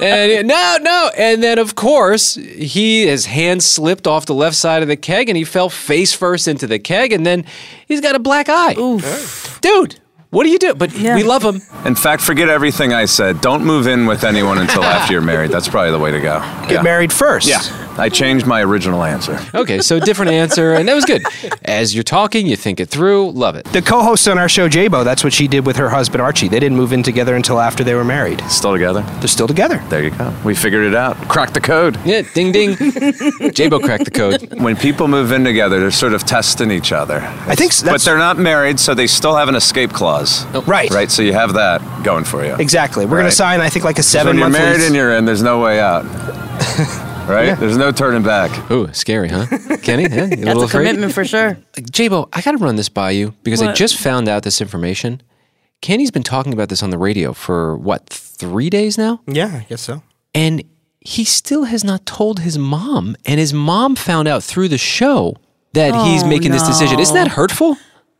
and 0.01 0.31
he- 0.31 0.43
no, 0.43 0.77
no." 0.81 1.11
And 1.17 1.43
then 1.43 1.59
of 1.59 1.75
course 1.75 2.35
he 2.35 3.05
his 3.07 3.25
hand 3.25 3.63
slipped 3.63 4.07
off 4.07 4.25
the 4.25 4.33
left 4.35 4.55
side 4.55 4.81
of 4.81 4.87
the 4.87 4.97
keg 4.97 5.29
and 5.29 5.37
he 5.37 5.43
fell 5.43 5.69
face 5.69 6.13
first 6.13 6.47
into 6.47 6.67
the 6.67 6.79
keg, 6.79 7.11
and 7.13 7.25
then 7.25 7.45
he's 7.87 8.01
got 8.01 8.15
a 8.15 8.19
black 8.19 8.47
eye. 8.49 8.73
Dude, 9.61 9.99
what 10.29 10.43
do 10.43 10.49
you 10.49 10.59
do? 10.59 10.73
But 10.75 10.91
Yeah. 10.93 11.15
we 11.15 11.23
love 11.23 11.43
him. 11.43 11.61
In 11.85 11.95
fact, 11.95 12.21
forget 12.21 12.49
everything 12.49 12.93
I 12.93 13.05
said. 13.05 13.41
Don't 13.41 13.63
move 13.63 13.87
in 13.87 14.05
with 14.05 14.23
anyone 14.23 14.57
until 14.57 14.83
after 14.83 15.13
you're 15.13 15.21
married. 15.21 15.51
That's 15.51 15.67
probably 15.69 15.91
the 15.91 15.99
way 15.99 16.11
to 16.11 16.19
go. 16.19 16.39
Get 16.63 16.71
yeah. 16.71 16.81
married 16.81 17.13
first. 17.13 17.47
Yeah. 17.47 17.61
I 17.97 18.09
changed 18.09 18.45
my 18.45 18.61
original 18.61 19.03
answer. 19.03 19.39
Okay, 19.53 19.79
so 19.79 19.99
different 19.99 20.31
answer, 20.31 20.73
and 20.73 20.87
that 20.87 20.93
was 20.95 21.05
good. 21.05 21.23
As 21.63 21.93
you're 21.95 22.03
talking, 22.03 22.45
you 22.45 22.55
think 22.55 22.79
it 22.79 22.89
through. 22.89 23.31
Love 23.31 23.55
it. 23.55 23.65
The 23.65 23.81
co-host 23.81 24.27
on 24.27 24.37
our 24.37 24.49
show, 24.49 24.67
JBo, 24.67 25.03
that's 25.03 25.23
what 25.23 25.31
she 25.33 25.47
did 25.47 25.65
with 25.65 25.77
her 25.77 25.89
husband 25.89 26.21
Archie. 26.21 26.47
They 26.47 26.59
didn't 26.59 26.77
move 26.77 26.91
in 26.93 27.03
together 27.03 27.35
until 27.35 27.59
after 27.59 27.83
they 27.83 27.93
were 27.95 28.03
married. 28.03 28.41
Still 28.49 28.73
together? 28.73 29.01
They're 29.19 29.27
still 29.27 29.47
together. 29.47 29.81
There 29.89 30.03
you 30.03 30.11
go. 30.11 30.33
We 30.43 30.55
figured 30.55 30.85
it 30.85 30.95
out. 30.95 31.15
Cracked 31.29 31.53
the 31.53 31.61
code. 31.61 31.97
Yeah, 32.05 32.21
ding 32.33 32.51
ding. 32.51 32.75
JBo 32.75 33.81
cracked 33.83 34.05
the 34.05 34.11
code. 34.11 34.53
When 34.61 34.75
people 34.75 35.07
move 35.07 35.31
in 35.31 35.43
together, 35.43 35.79
they're 35.79 35.91
sort 35.91 36.13
of 36.13 36.23
testing 36.25 36.71
each 36.71 36.91
other. 36.91 37.19
I 37.47 37.55
think 37.55 37.71
s- 37.71 37.83
But 37.83 38.01
they're 38.01 38.17
not 38.17 38.37
married, 38.37 38.79
so 38.79 38.93
they 38.93 39.07
still 39.07 39.35
have 39.35 39.47
an 39.49 39.55
escape 39.55 39.91
clause. 39.91 40.45
right. 40.67 40.89
Right? 40.91 41.09
So 41.09 41.21
you 41.21 41.33
have 41.33 41.53
that 41.53 41.81
going 42.03 42.23
for 42.25 42.45
you. 42.45 42.55
Exactly. 42.55 43.05
We're 43.05 43.17
going 43.17 43.29
to 43.29 43.31
sign, 43.35 43.61
I 43.61 43.69
think, 43.69 43.85
like 43.85 43.99
a 43.99 44.03
seven 44.03 44.27
when 44.27 44.37
you're 44.39 44.49
married 44.49 44.77
lease. 44.77 44.85
and 44.87 44.95
you're 44.95 45.13
in, 45.15 45.25
there's 45.25 45.43
no 45.43 45.61
way 45.61 45.79
out. 45.79 46.05
Right? 47.27 47.57
There's 47.59 47.77
no 47.77 47.91
turning 47.91 48.23
back. 48.23 48.69
Ooh, 48.71 48.91
scary, 48.93 49.29
huh? 49.29 49.45
Kenny, 49.81 50.03
yeah, 50.03 50.09
you 50.09 50.21
a 50.23 50.27
That's 50.29 50.39
little 50.45 50.61
a 50.61 50.65
afraid? 50.65 50.85
commitment 50.87 51.13
for 51.13 51.25
sure. 51.25 51.57
JBo, 51.73 52.29
I 52.31 52.41
got 52.41 52.51
to 52.51 52.57
run 52.57 52.75
this 52.75 52.89
by 52.89 53.11
you 53.11 53.33
because 53.43 53.61
I 53.61 53.73
just 53.73 53.97
found 53.97 54.27
out 54.27 54.43
this 54.43 54.61
information. 54.61 55.21
Kenny's 55.81 56.11
been 56.11 56.23
talking 56.23 56.53
about 56.53 56.69
this 56.69 56.81
on 56.83 56.89
the 56.91 56.97
radio 56.97 57.33
for 57.33 57.77
what, 57.77 58.07
three 58.09 58.69
days 58.69 58.97
now? 58.97 59.21
Yeah, 59.27 59.61
I 59.61 59.65
guess 59.67 59.81
so. 59.81 60.03
And 60.33 60.63
he 61.01 61.23
still 61.25 61.65
has 61.65 61.83
not 61.83 62.05
told 62.05 62.39
his 62.39 62.57
mom. 62.57 63.15
And 63.25 63.39
his 63.39 63.53
mom 63.53 63.95
found 63.95 64.27
out 64.27 64.43
through 64.43 64.69
the 64.69 64.77
show 64.77 65.35
that 65.73 65.93
he's 66.05 66.23
Oh, 66.23 66.27
making 66.27 66.51
this 66.51 66.63
decision. 66.67 66.99
Isn't 66.99 67.15
that 67.15 67.29
hurtful? 67.29 67.77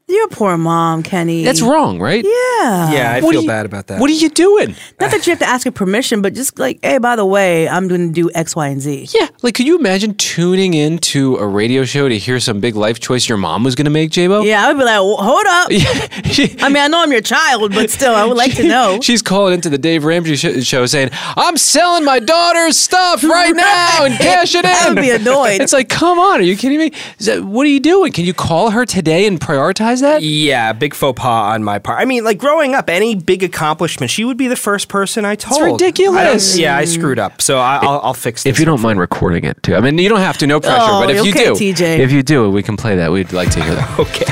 Your 0.07 0.27
poor 0.27 0.55
mom, 0.55 1.01
Kenny. 1.01 1.43
That's 1.43 1.63
wrong, 1.63 1.99
right? 1.99 2.23
Yeah. 2.23 2.91
Yeah, 2.91 3.11
I 3.15 3.21
What 3.21 3.31
feel 3.31 3.41
you- 3.41 3.47
bad 3.47 3.65
about 3.65 3.87
that. 3.87 3.99
What 3.99 4.07
are 4.09 4.13
you 4.13 4.29
doing? 4.29 4.75
Not 4.99 5.09
that 5.09 5.25
you 5.25 5.31
have 5.31 5.39
to 5.39 5.47
ask 5.49 5.65
her 5.65 5.71
permission, 5.71 6.21
but 6.21 6.35
just 6.35 6.59
like, 6.59 6.77
hey, 6.83 6.99
by 6.99 7.15
the 7.15 7.25
way, 7.25 7.67
I'm 7.67 7.87
going 7.87 8.07
to 8.09 8.13
do 8.13 8.29
X, 8.35 8.55
Y, 8.55 8.67
and 8.67 8.79
Z. 8.79 9.07
Yeah, 9.19 9.29
like 9.41 9.55
could 9.55 9.65
you 9.65 9.79
imagine 9.79 10.13
tuning 10.13 10.75
into 10.75 11.37
a 11.37 11.47
radio 11.47 11.85
show 11.85 12.07
to 12.07 12.17
hear 12.19 12.39
some 12.39 12.59
big 12.59 12.75
life 12.75 12.99
choice 12.99 13.27
your 13.27 13.39
mom 13.39 13.63
was 13.63 13.73
going 13.73 13.85
to 13.85 13.91
make, 13.91 14.11
J-Bo? 14.11 14.43
Yeah, 14.43 14.63
I 14.63 14.71
would 14.71 14.77
be 14.77 14.85
like, 14.85 14.99
"Wh- 14.99 15.23
hold 15.23 15.45
up. 15.47 15.67
I 16.63 16.69
mean, 16.69 16.77
I 16.83 16.87
know 16.87 17.01
I'm 17.01 17.11
your 17.11 17.21
child, 17.21 17.73
but 17.73 17.89
still, 17.89 18.13
I 18.13 18.25
would 18.25 18.37
like 18.37 18.53
to 18.57 18.67
know. 18.67 18.99
She's 19.01 19.23
calling 19.23 19.55
into 19.55 19.69
the 19.71 19.79
Dave 19.79 20.03
Ramsey 20.05 20.35
sh- 20.35 20.63
show 20.67 20.85
saying, 20.85 21.09
"I'm 21.35 21.57
selling 21.57 22.05
my 22.05 22.19
daughter's 22.19 22.77
stuff 22.77 23.23
right 23.23 23.55
now 23.55 24.05
and 24.05 24.13
cash 24.19 24.53
it 24.53 24.65
in." 24.65 24.71
I 24.71 24.89
would 24.89 25.01
be 25.01 25.09
annoyed. 25.09 25.61
It's 25.61 25.73
like, 25.73 25.89
come 25.89 26.19
on, 26.19 26.39
are 26.39 26.43
you 26.43 26.55
kidding 26.55 26.77
me? 26.77 26.91
Is 27.17 27.25
that, 27.25 27.43
what 27.43 27.65
are 27.65 27.69
you 27.71 27.79
doing? 27.79 28.11
Can 28.11 28.23
you 28.25 28.35
call 28.35 28.69
her 28.69 28.85
today 28.85 29.25
and 29.25 29.39
prioritize 29.39 29.94
that? 30.01 30.21
Yeah, 30.21 30.73
big 30.73 30.93
faux 30.93 31.19
pas 31.19 31.53
on 31.53 31.63
my 31.63 31.79
part. 31.79 31.99
I 31.99 32.05
mean, 32.05 32.23
like 32.23 32.37
growing 32.37 32.73
up, 32.73 32.89
any 32.89 33.15
big 33.15 33.43
accomplishment, 33.43 34.11
she 34.11 34.25
would 34.25 34.37
be 34.37 34.47
the 34.47 34.55
first 34.55 34.87
person 34.87 35.25
I 35.25 35.35
told. 35.35 35.61
ridiculous. 35.61 36.55
I 36.55 36.59
yeah, 36.59 36.77
I 36.77 36.85
screwed 36.85 37.19
up, 37.19 37.41
so 37.41 37.59
I, 37.59 37.77
I'll, 37.81 37.99
I'll 38.01 38.13
fix 38.13 38.43
this. 38.43 38.51
If 38.51 38.59
you 38.59 38.65
don't 38.65 38.81
mind 38.81 38.99
recording 38.99 39.43
it 39.43 39.61
too, 39.63 39.75
I 39.75 39.81
mean, 39.81 39.97
you 39.97 40.09
don't 40.09 40.19
have 40.19 40.37
to, 40.39 40.47
no 40.47 40.59
pressure. 40.59 40.77
Oh, 40.79 41.05
but 41.05 41.15
if 41.15 41.25
you 41.25 41.33
do, 41.33 41.53
TJ. 41.53 41.99
if 41.99 42.11
you 42.11 42.23
do, 42.23 42.49
we 42.49 42.63
can 42.63 42.77
play 42.77 42.95
that. 42.95 43.11
We'd 43.11 43.33
like 43.33 43.51
to 43.51 43.63
hear 43.63 43.75
that. 43.75 43.85
Okay. 44.05 44.25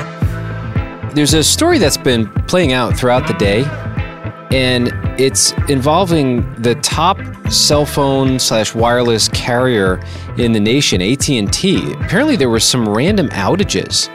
There's 1.14 1.34
a 1.34 1.44
story 1.44 1.78
that's 1.78 1.98
been 1.98 2.28
playing 2.48 2.74
out 2.74 2.98
throughout 2.98 3.28
the 3.28 3.34
day, 3.34 3.64
and 4.52 4.92
it's 5.20 5.52
involving 5.70 6.42
the 6.56 6.76
top 6.76 7.20
cell 7.52 7.86
phone 7.86 8.40
slash 8.40 8.74
wireless 8.74 9.28
carrier 9.30 10.04
in 10.38 10.54
the 10.54 10.60
nation, 10.60 11.02
AT 11.02 11.30
and 11.30 11.52
T. 11.54 11.94
Apparently, 11.94 12.36
there 12.36 12.50
were 12.50 12.60
some 12.60 12.90
random 12.90 13.30
outages 13.30 14.10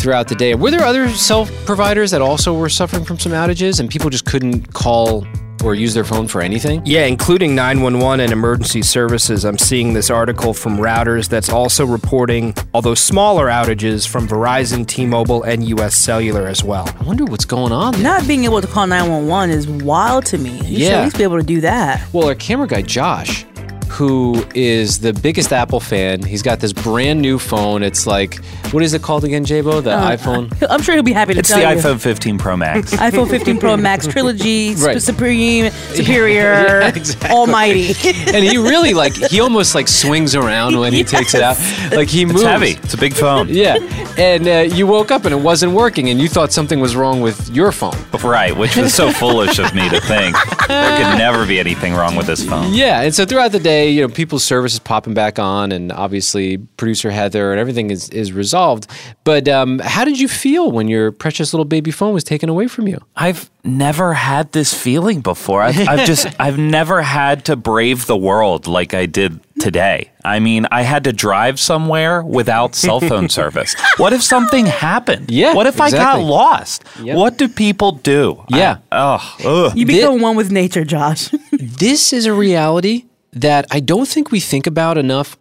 throughout 0.00 0.28
the 0.28 0.34
day. 0.34 0.54
Were 0.54 0.70
there 0.70 0.84
other 0.84 1.08
cell 1.10 1.46
providers 1.64 2.10
that 2.12 2.22
also 2.22 2.52
were 2.56 2.68
suffering 2.68 3.04
from 3.04 3.18
some 3.18 3.32
outages, 3.32 3.80
and 3.80 3.88
people 3.88 4.10
just 4.10 4.24
couldn't 4.24 4.72
call 4.72 5.26
or 5.64 5.74
use 5.74 5.94
their 5.94 6.04
phone 6.04 6.28
for 6.28 6.42
anything? 6.42 6.82
Yeah, 6.84 7.06
including 7.06 7.54
911 7.54 8.20
and 8.20 8.32
emergency 8.32 8.82
services. 8.82 9.44
I'm 9.44 9.58
seeing 9.58 9.94
this 9.94 10.10
article 10.10 10.52
from 10.54 10.76
Reuters 10.76 11.28
that's 11.28 11.48
also 11.48 11.84
reporting, 11.86 12.54
although 12.74 12.94
smaller 12.94 13.46
outages 13.46 14.06
from 14.06 14.28
Verizon, 14.28 14.86
T-Mobile, 14.86 15.42
and 15.44 15.64
US 15.68 15.96
Cellular 15.96 16.46
as 16.46 16.62
well. 16.62 16.88
I 17.00 17.04
wonder 17.04 17.24
what's 17.24 17.46
going 17.46 17.72
on. 17.72 17.94
There. 17.94 18.02
Not 18.02 18.28
being 18.28 18.44
able 18.44 18.60
to 18.60 18.66
call 18.68 18.86
911 18.86 19.50
is 19.50 19.66
wild 19.66 20.26
to 20.26 20.38
me. 20.38 20.50
You 20.58 20.62
should 20.62 20.70
Yeah. 20.78 20.88
at 20.98 21.04
least 21.04 21.16
be 21.18 21.24
able 21.24 21.38
to 21.38 21.46
do 21.46 21.60
that. 21.62 22.02
Well, 22.12 22.28
our 22.28 22.34
camera 22.34 22.68
guy 22.68 22.82
Josh, 22.82 23.46
who 23.88 24.44
is 24.54 24.98
the 25.00 25.12
biggest 25.12 25.52
Apple 25.52 25.80
fan. 25.80 26.22
He's 26.22 26.42
got 26.42 26.60
this 26.60 26.72
brand 26.72 27.20
new 27.22 27.38
phone. 27.38 27.82
It's 27.82 28.06
like, 28.06 28.36
what 28.72 28.82
is 28.82 28.94
it 28.94 29.02
called 29.02 29.24
again, 29.24 29.44
JBo? 29.44 29.82
The 29.82 29.92
Uh, 29.92 30.16
iPhone? 30.16 30.66
I'm 30.70 30.82
sure 30.82 30.94
he'll 30.94 31.02
be 31.04 31.12
happy 31.12 31.32
to 31.34 31.40
It's 31.40 31.48
tell 31.48 31.60
you. 31.60 31.68
It's 31.68 31.82
the 31.82 31.88
iPhone 31.90 32.00
15 32.00 32.38
Pro 32.38 32.56
Max. 32.56 32.94
iPhone 32.96 33.28
15 33.30 33.58
Pro 33.58 33.76
Max 33.76 34.06
Trilogy, 34.12 34.74
Sup- 34.74 34.86
Right. 34.86 35.02
Supreme, 35.02 35.70
Superior, 35.94 36.42
Yeah, 36.80 36.88
exactly. 36.88 37.30
Almighty. 37.30 37.88
and 38.34 38.44
he 38.44 38.58
really 38.58 38.94
like 38.94 39.14
he 39.14 39.40
almost 39.40 39.74
like 39.74 39.88
swings 39.88 40.34
around 40.34 40.78
when 40.78 40.92
he 40.92 41.04
takes 41.04 41.34
it 41.34 41.42
out. 41.42 41.56
Like 41.92 42.08
he 42.08 42.24
moves. 42.24 42.42
It's 42.42 42.50
heavy. 42.50 42.70
It's 42.82 42.94
a 42.94 42.98
big 42.98 43.14
phone. 43.14 43.48
Yeah, 43.48 43.76
and 44.18 44.46
uh, 44.46 44.74
you 44.74 44.86
woke 44.86 45.10
up 45.10 45.24
and 45.24 45.32
it 45.34 45.40
wasn't 45.40 45.72
working, 45.72 46.10
and 46.10 46.20
you 46.20 46.28
thought 46.28 46.52
something 46.52 46.80
was 46.80 46.96
wrong 46.96 47.20
with 47.20 47.48
your 47.54 47.72
phone. 47.72 47.94
Right, 48.22 48.56
which 48.56 48.76
was 48.76 48.92
so 48.94 49.10
foolish 49.12 49.58
of 49.58 49.74
me 49.74 49.88
to 49.90 50.00
think. 50.00 50.36
There 50.68 50.96
could 50.98 51.18
never 51.18 51.46
be 51.46 51.60
anything 51.60 51.94
wrong 51.94 52.16
with 52.16 52.26
this 52.26 52.44
phone. 52.44 52.72
Yeah, 52.74 53.02
and 53.02 53.14
so 53.14 53.24
throughout 53.24 53.52
the 53.52 53.60
day, 53.60 53.75
you 53.84 54.00
know, 54.02 54.08
people's 54.08 54.44
service 54.44 54.74
is 54.74 54.78
popping 54.78 55.14
back 55.14 55.38
on, 55.38 55.72
and 55.72 55.92
obviously 55.92 56.58
producer 56.58 57.10
Heather 57.10 57.52
and 57.52 57.60
everything 57.60 57.90
is 57.90 58.08
is 58.10 58.32
resolved. 58.32 58.86
But 59.24 59.48
um, 59.48 59.78
how 59.80 60.04
did 60.04 60.20
you 60.20 60.28
feel 60.28 60.70
when 60.70 60.88
your 60.88 61.12
precious 61.12 61.52
little 61.52 61.64
baby 61.64 61.90
phone 61.90 62.14
was 62.14 62.24
taken 62.24 62.48
away 62.48 62.68
from 62.68 62.88
you? 62.88 62.98
I've 63.16 63.50
never 63.66 64.14
had 64.14 64.52
this 64.52 64.72
feeling 64.72 65.20
before. 65.20 65.62
I've, 65.62 65.88
I've 65.88 66.06
just, 66.06 66.28
I've 66.40 66.58
never 66.58 67.02
had 67.02 67.44
to 67.46 67.56
brave 67.56 68.06
the 68.06 68.16
world 68.16 68.66
like 68.66 68.94
I 68.94 69.06
did 69.06 69.40
today. 69.60 70.10
I 70.24 70.38
mean, 70.38 70.66
I 70.70 70.82
had 70.82 71.04
to 71.04 71.12
drive 71.12 71.58
somewhere 71.58 72.22
without 72.22 72.74
cell 72.74 73.00
phone 73.00 73.28
service. 73.40 73.74
What 73.96 74.12
if 74.12 74.22
something 74.22 74.66
happened? 74.66 75.30
Yeah, 75.30 75.54
What 75.54 75.66
if 75.66 75.80
I 75.80 75.90
got 75.90 76.20
lost? 76.20 76.84
Yep. 77.02 77.16
What 77.16 77.38
do 77.38 77.48
people 77.48 77.92
do? 77.92 78.44
Yeah. 78.48 78.78
I, 78.90 79.18
oh, 79.42 79.66
ugh. 79.68 79.76
You 79.76 79.86
become 79.86 80.20
one 80.20 80.36
with 80.36 80.50
nature, 80.50 80.84
Josh. 80.84 81.30
this 81.52 82.12
is 82.12 82.26
a 82.26 82.32
reality 82.32 83.04
that 83.36 83.66
I 83.70 83.80
don't 83.80 84.08
think 84.08 84.30
we 84.30 84.40
think 84.40 84.66
about 84.66 84.98
enough. 84.98 85.38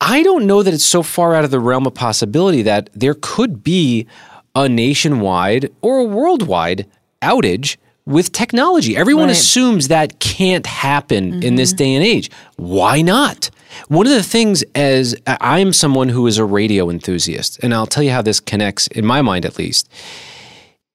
I 0.00 0.22
don't 0.22 0.46
know 0.46 0.62
that 0.62 0.74
it's 0.74 0.84
so 0.84 1.02
far 1.02 1.34
out 1.34 1.44
of 1.44 1.50
the 1.50 1.60
realm 1.60 1.86
of 1.86 1.94
possibility 1.94 2.62
that 2.62 2.90
there 2.94 3.14
could 3.14 3.64
be 3.64 4.06
a 4.54 4.68
nationwide 4.68 5.72
or 5.80 5.98
a 5.98 6.04
worldwide 6.04 6.86
outage 7.22 7.76
with 8.06 8.32
technology. 8.32 8.96
Everyone 8.96 9.28
Right. 9.28 9.36
assumes 9.36 9.88
that 9.88 10.20
can't 10.20 10.66
happen 10.66 11.42
in 11.42 11.54
this 11.54 11.70
mm-hmm. 11.70 11.76
day 11.78 11.94
and 11.94 12.04
age. 12.04 12.30
Why 12.56 13.00
not? 13.00 13.50
One 13.88 14.06
of 14.06 14.12
the 14.12 14.22
things 14.22 14.62
as 14.74 15.16
I'm 15.26 15.72
someone 15.72 16.10
who 16.10 16.26
is 16.26 16.38
a 16.38 16.44
radio 16.44 16.90
enthusiast, 16.90 17.58
and 17.62 17.74
I'll 17.74 17.86
tell 17.86 18.02
you 18.02 18.10
how 18.10 18.22
this 18.22 18.40
connects 18.40 18.86
in 18.88 19.06
my 19.06 19.22
mind 19.22 19.44
at 19.46 19.58
least 19.58 19.88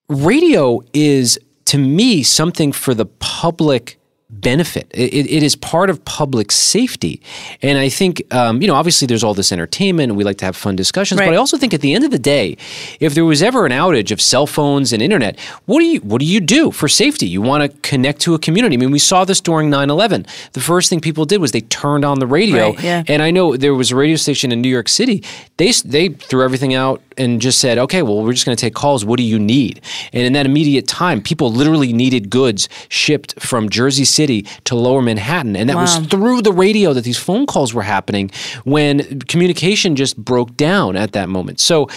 radio 0.10 0.82
is 0.92 1.40
to 1.66 1.78
me 1.78 2.24
something 2.24 2.72
for 2.72 2.94
the 2.94 3.06
public 3.06 3.99
benefit. 4.42 4.88
It, 4.94 5.14
it- 5.14 5.30
it 5.30 5.44
is 5.44 5.56
part 5.56 5.90
of 5.90 6.04
public 6.06 6.52
safety, 6.52 7.22
and 7.62 7.78
I 7.78 7.90
think 7.90 8.22
um, 8.34 8.62
you 8.62 8.68
know 8.68 8.76
obviously 8.76 9.06
there's 9.08 9.24
all 9.24 9.34
this 9.34 9.52
entertainment, 9.52 10.10
and 10.10 10.18
we 10.18 10.24
like 10.24 10.38
to 10.40 10.46
have 10.46 10.56
fun 10.56 10.76
discussions. 10.76 11.20
But 11.20 11.34
I 11.34 11.36
also 11.38 11.58
think 11.58 11.74
at 11.74 11.82
the 11.82 11.94
end 11.94 12.04
of 12.04 12.12
the 12.12 12.20
day, 12.20 12.58
if 13.00 13.14
there 13.14 13.26
was 13.26 13.42
ever 13.44 13.66
an 13.66 13.72
outage 13.72 14.12
of 14.12 14.20
cell 14.22 14.48
phones 14.48 14.92
and 14.94 15.02
internet, 15.02 15.40
what 15.66 15.80
do 15.80 15.86
you 15.86 16.00
what 16.02 16.20
do 16.20 16.26
you 16.26 16.40
do 16.40 16.72
for 16.72 16.88
safety? 16.88 17.28
You 17.28 17.42
want 17.42 17.62
to 17.72 17.78
connect 17.90 18.22
to 18.22 18.34
a 18.34 18.40
community. 18.40 18.76
I 18.76 18.78
mean, 18.80 18.92
we 18.92 19.00
saw 19.00 19.24
this 19.26 19.40
during 19.42 19.70
9/11. 19.70 20.26
The 20.54 20.62
first 20.62 20.90
thing 20.90 21.00
people 21.00 21.26
did 21.26 21.40
was 21.42 21.52
they 21.52 21.62
turned 21.62 22.04
on 22.06 22.20
the 22.20 22.28
radio, 22.28 22.72
Right, 22.72 22.84
yeah. 22.84 23.04
and 23.08 23.22
I 23.22 23.32
know 23.32 23.56
there 23.58 23.76
was 23.76 23.92
a 23.92 23.96
radio 23.96 24.16
station 24.18 24.52
in 24.52 24.62
New 24.62 24.70
York 24.70 24.90
City. 24.90 25.24
They 25.58 25.72
they 25.86 26.10
threw 26.10 26.44
everything 26.44 26.74
out 26.74 27.02
and 27.20 27.42
just 27.42 27.60
said, 27.60 27.78
"Okay, 27.78 28.02
well, 28.02 28.24
we're 28.24 28.34
just 28.34 28.46
going 28.46 28.56
to 28.56 28.62
take 28.62 28.74
calls. 28.74 29.06
What 29.06 29.18
do 29.18 29.24
you 29.24 29.40
need?" 29.40 29.82
And 30.14 30.24
in 30.24 30.34
that 30.34 30.46
immediate 30.46 30.88
time, 30.88 31.22
people 31.22 31.52
literally 31.52 31.94
needed 31.94 32.30
goods 32.30 32.70
shipped 32.88 33.40
from 33.40 33.70
Jersey 33.70 34.06
City 34.06 34.46
to 34.64 34.76
Lower 34.76 35.02
Manhattan, 35.02 35.56
and 35.56 35.70
that 35.70 35.76
was 35.76 35.98
through 36.08 36.42
the 36.42 36.54
radio 36.54 36.94
that 36.94 37.04
these 37.04 37.18
phone 37.18 37.46
calls 37.46 37.74
were 37.74 37.84
happening 37.84 38.32
when 38.64 39.20
communication 39.22 39.96
just 39.96 40.18
broke 40.18 40.56
down 40.58 40.96
at 40.96 41.12
that 41.14 41.30
moment. 41.30 41.60
So. 41.60 41.88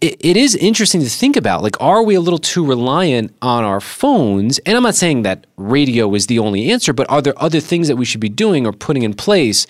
It, 0.00 0.16
it 0.20 0.36
is 0.36 0.54
interesting 0.54 1.00
to 1.00 1.08
think 1.08 1.36
about. 1.36 1.64
Like, 1.64 1.74
are 1.80 2.04
we 2.04 2.14
a 2.14 2.20
little 2.20 2.38
too 2.38 2.64
reliant 2.64 3.34
on 3.42 3.64
our 3.64 3.80
phones? 3.80 4.60
And 4.60 4.76
I'm 4.76 4.84
not 4.84 4.94
saying 4.94 5.22
that 5.22 5.48
radio 5.56 6.14
is 6.14 6.28
the 6.28 6.38
only 6.38 6.70
answer, 6.70 6.92
but 6.92 7.10
are 7.10 7.20
there 7.20 7.34
other 7.42 7.58
things 7.58 7.88
that 7.88 7.96
we 7.96 8.04
should 8.04 8.20
be 8.20 8.28
doing 8.28 8.64
or 8.64 8.72
putting 8.72 9.02
in 9.02 9.12
place? 9.12 9.66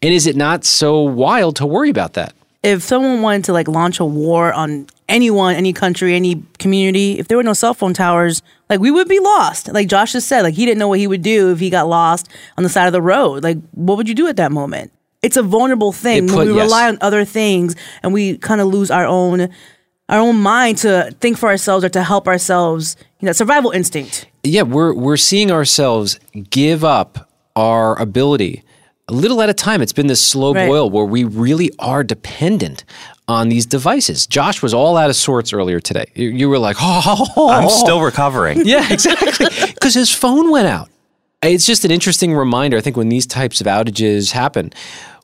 And 0.00 0.14
is 0.14 0.28
it 0.28 0.36
not 0.36 0.64
so 0.64 1.02
wild 1.02 1.56
to 1.56 1.66
worry 1.66 1.90
about 1.90 2.12
that? 2.12 2.32
If 2.62 2.82
someone 2.82 3.22
wanted 3.22 3.44
to 3.44 3.52
like 3.52 3.68
launch 3.68 3.98
a 4.00 4.04
war 4.04 4.52
on 4.52 4.86
anyone, 5.08 5.54
any 5.54 5.72
country, 5.72 6.14
any 6.14 6.42
community, 6.58 7.18
if 7.18 7.28
there 7.28 7.36
were 7.36 7.42
no 7.42 7.52
cell 7.52 7.74
phone 7.74 7.92
towers, 7.92 8.42
like 8.70 8.80
we 8.80 8.90
would 8.90 9.08
be 9.08 9.18
lost. 9.18 9.68
Like 9.72 9.88
Josh 9.88 10.12
just 10.12 10.28
said, 10.28 10.42
like 10.42 10.54
he 10.54 10.64
didn't 10.64 10.78
know 10.78 10.88
what 10.88 10.98
he 10.98 11.06
would 11.06 11.22
do 11.22 11.52
if 11.52 11.58
he 11.58 11.70
got 11.70 11.88
lost 11.88 12.28
on 12.56 12.62
the 12.62 12.70
side 12.70 12.86
of 12.86 12.92
the 12.92 13.02
road. 13.02 13.42
Like 13.42 13.58
what 13.72 13.96
would 13.96 14.08
you 14.08 14.14
do 14.14 14.28
at 14.28 14.36
that 14.36 14.52
moment? 14.52 14.92
It's 15.22 15.36
a 15.36 15.42
vulnerable 15.42 15.92
thing 15.92 16.28
put- 16.28 16.46
we 16.46 16.54
yes. 16.54 16.64
rely 16.64 16.88
on 16.88 16.98
other 17.00 17.24
things 17.24 17.76
and 18.02 18.12
we 18.12 18.38
kind 18.38 18.60
of 18.60 18.68
lose 18.68 18.90
our 18.90 19.06
own 19.06 19.48
our 20.08 20.18
own 20.18 20.36
mind 20.36 20.78
to 20.78 21.14
think 21.20 21.38
for 21.38 21.48
ourselves 21.48 21.84
or 21.84 21.88
to 21.88 22.02
help 22.02 22.28
ourselves. 22.28 22.96
You 23.20 23.26
know, 23.26 23.32
survival 23.32 23.70
instinct. 23.70 24.26
Yeah, 24.42 24.62
we're 24.62 24.92
we're 24.94 25.16
seeing 25.16 25.50
ourselves 25.50 26.18
give 26.50 26.84
up 26.84 27.30
our 27.54 28.00
ability 28.00 28.64
a 29.12 29.14
little 29.14 29.42
at 29.42 29.48
a 29.48 29.54
time. 29.54 29.82
It's 29.82 29.92
been 29.92 30.06
this 30.06 30.20
slow 30.24 30.54
Right. 30.54 30.66
boil 30.68 30.90
where 30.90 31.04
we 31.04 31.24
really 31.24 31.70
are 31.78 32.02
dependent 32.02 32.84
on 33.28 33.48
these 33.48 33.66
devices. 33.66 34.26
Josh 34.26 34.62
was 34.62 34.72
all 34.74 34.96
out 34.96 35.10
of 35.10 35.16
sorts 35.16 35.52
earlier 35.52 35.80
today. 35.80 36.06
You, 36.14 36.28
you 36.30 36.48
were 36.48 36.58
like, 36.58 36.76
oh, 36.80 37.48
I'm 37.50 37.68
still 37.68 38.00
recovering. 38.00 38.66
Yeah, 38.66 38.90
exactly. 38.92 39.46
Because 39.66 39.94
his 39.94 40.10
phone 40.10 40.50
went 40.50 40.66
out. 40.68 40.88
It's 41.42 41.66
just 41.66 41.84
an 41.84 41.90
interesting 41.90 42.34
reminder. 42.34 42.76
I 42.76 42.80
think 42.80 42.96
when 42.96 43.08
these 43.08 43.26
types 43.26 43.60
of 43.60 43.66
outages 43.66 44.30
happen, 44.32 44.72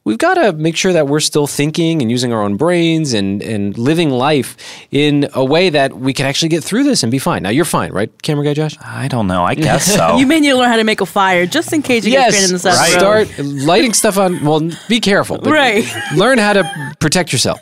we've 0.05 0.19
got 0.19 0.35
to 0.35 0.52
make 0.52 0.76
sure 0.76 0.93
that 0.93 1.07
we're 1.09 1.21
still 1.21 1.47
thinking 1.47 2.00
and 2.02 2.11
using 2.11 2.33
our 2.33 2.43
own 2.43 2.57
brains 2.57 3.12
and, 3.12 3.43
and 3.43 3.76
living 3.76 4.11
life 4.11 4.57
in 4.90 5.28
a 5.35 5.45
way 5.45 5.71
that 5.71 5.99
we 5.99 6.12
can 6.12 6.26
actually 6.26 6.49
get 6.49 6.64
through 6.64 6.85
this 6.85 7.02
and 7.02 7.11
be 7.12 7.19
fine. 7.19 7.43
Now, 7.43 7.50
you're 7.50 7.64
fine, 7.64 7.93
right, 7.93 8.11
camera 8.23 8.45
guy 8.45 8.55
Josh? 8.55 8.76
I 8.81 9.09
don't 9.09 9.26
know. 9.26 9.45
I 9.45 9.55
guess 9.55 9.85
so. 9.95 10.17
You 10.17 10.26
may 10.26 10.40
need 10.40 10.50
to 10.50 10.57
learn 10.57 10.69
how 10.71 10.76
to 10.76 10.85
make 10.85 11.00
a 11.00 11.07
fire 11.07 11.47
just 11.47 11.73
in 11.73 11.83
case 11.83 12.05
you 12.05 12.12
get 12.12 12.33
stranded 12.33 12.50
in 12.50 12.55
the 12.55 12.59
side 12.61 12.95
of 12.95 13.00
the 13.00 13.07
road. 13.07 13.28
Start 13.28 13.47
lighting 13.67 13.93
stuff 13.95 14.19
on. 14.19 14.45
Well, 14.45 14.71
be 14.88 15.00
careful. 15.00 15.38
but 15.38 15.52
Right. 15.52 15.85
Learn 16.14 16.38
how 16.38 16.52
to 16.55 16.95
protect 17.00 17.33
yourself. 17.33 17.61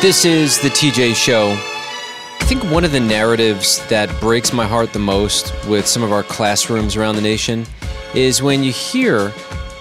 This 0.00 0.24
is 0.24 0.60
the 0.60 0.68
TJ 0.68 1.14
Show. 1.14 1.50
I 1.52 2.44
think 2.44 2.64
one 2.72 2.84
of 2.84 2.90
the 2.92 3.00
narratives 3.00 3.86
that 3.88 4.08
breaks 4.20 4.52
my 4.52 4.66
heart 4.66 4.92
the 4.92 4.98
most 4.98 5.52
with 5.68 5.86
some 5.86 6.02
of 6.02 6.10
our 6.12 6.24
classrooms 6.24 6.96
around 6.96 7.14
the 7.14 7.22
nation 7.22 7.64
is 8.14 8.42
when 8.42 8.64
you 8.64 8.72
hear 8.72 9.32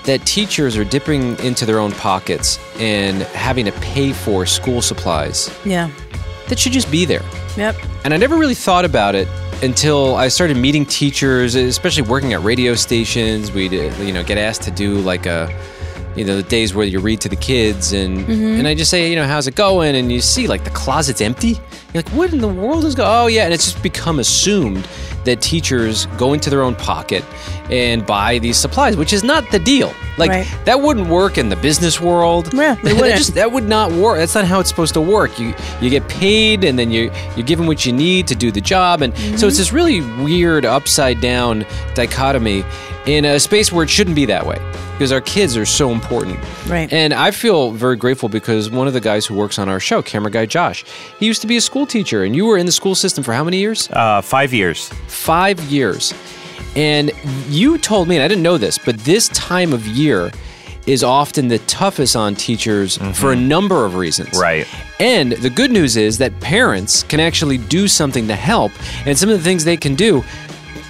that 0.06 0.26
teachers 0.26 0.76
are 0.78 0.84
dipping 0.84 1.38
into 1.40 1.66
their 1.66 1.80
own 1.80 1.92
pockets 1.92 2.60
and 2.80 3.22
having 3.22 3.66
to 3.66 3.72
pay 3.74 4.12
for 4.14 4.46
school 4.46 4.82
supplies 4.82 5.50
Yeah. 5.66 5.90
that 6.50 6.58
should 6.60 6.72
just 6.74 6.90
be 6.92 7.06
there. 7.06 7.24
Yep. 7.58 7.76
And 8.04 8.14
I 8.14 8.18
never 8.18 8.36
really 8.38 8.56
thought 8.56 8.84
about 8.86 9.14
it 9.16 9.28
until 9.64 10.16
I 10.16 10.28
started 10.30 10.58
meeting 10.58 10.86
teachers, 10.86 11.54
especially 11.56 12.04
working 12.04 12.34
at 12.34 12.42
radio 12.42 12.74
stations. 12.76 13.52
We'd 13.52 13.74
uh, 13.74 13.94
you 14.02 14.12
know 14.12 14.24
get 14.24 14.38
asked 14.40 14.64
to 14.64 14.72
do 14.72 14.96
like 15.02 15.26
a 15.28 15.48
you 16.16 16.26
know 16.26 16.36
the 16.36 16.44
days 16.44 16.74
where 16.74 16.86
you 16.86 17.00
read 17.00 17.22
to 17.22 17.30
the 17.30 17.36
kids 17.36 17.94
and 17.94 18.20
mm-hmm. 18.20 18.60
and 18.60 18.68
I 18.68 18.76
just 18.76 18.92
say 18.92 19.10
you 19.10 19.16
know 19.16 19.26
how's 19.26 19.48
it 19.48 19.56
going 19.56 19.96
and 19.96 20.12
you 20.12 20.22
see 20.22 20.48
like 20.48 20.64
the 20.64 20.70
closet's 20.70 21.22
empty. 21.22 21.60
You're 21.94 22.04
like 22.04 22.10
what 22.10 22.34
in 22.34 22.40
the 22.40 22.48
world 22.48 22.86
is 22.86 22.96
going? 22.96 23.10
Oh 23.10 23.28
yeah, 23.28 23.46
and 23.46 23.54
it's 23.54 23.72
just 23.72 23.84
become 23.84 24.20
assumed 24.20 24.88
that 25.24 25.42
teachers 25.42 26.08
go 26.18 26.34
into 26.34 26.50
their 26.50 26.64
own 26.64 26.76
pocket 26.76 27.24
and 27.70 28.06
buy 28.06 28.40
these 28.40 28.58
supplies, 28.58 28.98
which 28.98 29.14
is 29.14 29.24
not 29.24 29.50
the 29.52 29.60
deal. 29.60 29.94
Like 30.18 30.32
Right. 30.32 30.48
that 30.66 30.82
wouldn't 30.82 31.08
work 31.08 31.38
in 31.38 31.50
the 31.50 31.56
business 31.56 32.02
world. 32.02 32.54
Yeah, 32.54 32.76
it 32.84 32.94
wouldn't. 33.00 33.18
just 33.18 33.36
that 33.36 33.52
would 33.52 33.68
not 33.68 33.92
work. 33.92 34.18
That's 34.18 34.36
not 34.36 34.46
how 34.46 34.60
it's 34.60 34.70
supposed 34.70 34.94
to 34.96 35.02
work. 35.02 35.40
You 35.40 35.54
you 35.80 35.90
get 35.90 36.08
paid 36.08 36.64
and 36.64 36.78
then 36.78 36.92
you 36.92 37.12
you're 37.36 37.46
given 37.46 37.68
what 37.68 37.86
you 37.86 37.94
need 37.94 38.28
to 38.28 38.36
do 38.36 38.52
the 38.52 38.62
job, 38.62 39.02
and 39.02 39.16
so 39.16 39.24
it's 39.24 39.36
mm-hmm. 39.36 39.48
this 39.48 39.72
really 39.72 40.02
weird 40.24 40.66
upside 40.66 41.22
down 41.22 41.66
dichotomy 41.96 42.64
in 43.06 43.26
a 43.26 43.40
space 43.40 43.72
where 43.72 43.84
it 43.84 43.90
shouldn't 43.90 44.16
be 44.16 44.26
that 44.26 44.46
way 44.46 44.60
because 45.02 45.12
our 45.12 45.22
kids 45.22 45.58
are 45.58 45.66
so 45.66 45.90
important. 45.90 46.38
Right. 46.68 46.94
And 46.94 47.12
I 47.12 47.32
feel 47.32 47.72
very 47.72 47.96
grateful 47.96 48.30
because 48.30 48.70
one 48.70 48.86
of 48.86 48.94
the 48.94 49.02
guys 49.02 49.26
who 49.26 49.34
works 49.34 49.58
on 49.58 49.68
our 49.68 49.80
show, 49.80 50.04
camera 50.04 50.30
guy 50.30 50.46
Josh, 50.46 50.86
he 51.18 51.26
used 51.26 51.42
to 51.42 51.48
be 51.48 51.58
a 51.58 51.62
school 51.62 51.88
teacher, 51.88 52.24
and 52.24 52.36
you 52.36 52.46
were 52.46 52.56
in 52.56 52.68
the 52.68 52.72
school 52.72 52.94
system 52.94 53.24
for 53.24 53.34
how 53.34 53.44
many 53.44 53.58
years? 53.58 53.90
uh, 53.94 54.22
five 54.22 54.54
years. 54.54 54.90
five 55.08 55.60
years. 55.62 56.14
And 56.76 57.12
you 57.48 57.80
told 57.80 58.10
me, 58.10 58.16
and 58.16 58.24
I 58.24 58.28
didn't 58.28 58.44
know 58.44 58.60
this, 58.60 58.78
but 58.78 58.96
this 59.00 59.28
time 59.30 59.74
of 59.74 59.88
year 59.88 60.30
is 60.86 61.04
often 61.04 61.48
the 61.48 61.58
toughest 61.60 62.16
on 62.16 62.36
teachers 62.36 62.98
for 63.16 63.32
a 63.32 63.36
number 63.36 63.86
of 63.86 63.96
reasons. 63.96 64.30
Mm-hmm. 64.30 64.40
Right. 64.40 64.68
And 65.00 65.32
the 65.32 65.50
good 65.50 65.72
news 65.72 65.98
is 65.98 66.20
that 66.20 66.40
parents 66.42 67.02
can 67.02 67.20
actually 67.20 67.58
do 67.58 67.88
something 67.88 68.28
to 68.28 68.36
help. 68.36 68.72
And 69.08 69.18
some 69.18 69.30
of 69.30 69.38
the 69.40 69.44
things 69.44 69.64
they 69.64 69.78
can 69.78 69.96
do 69.96 70.24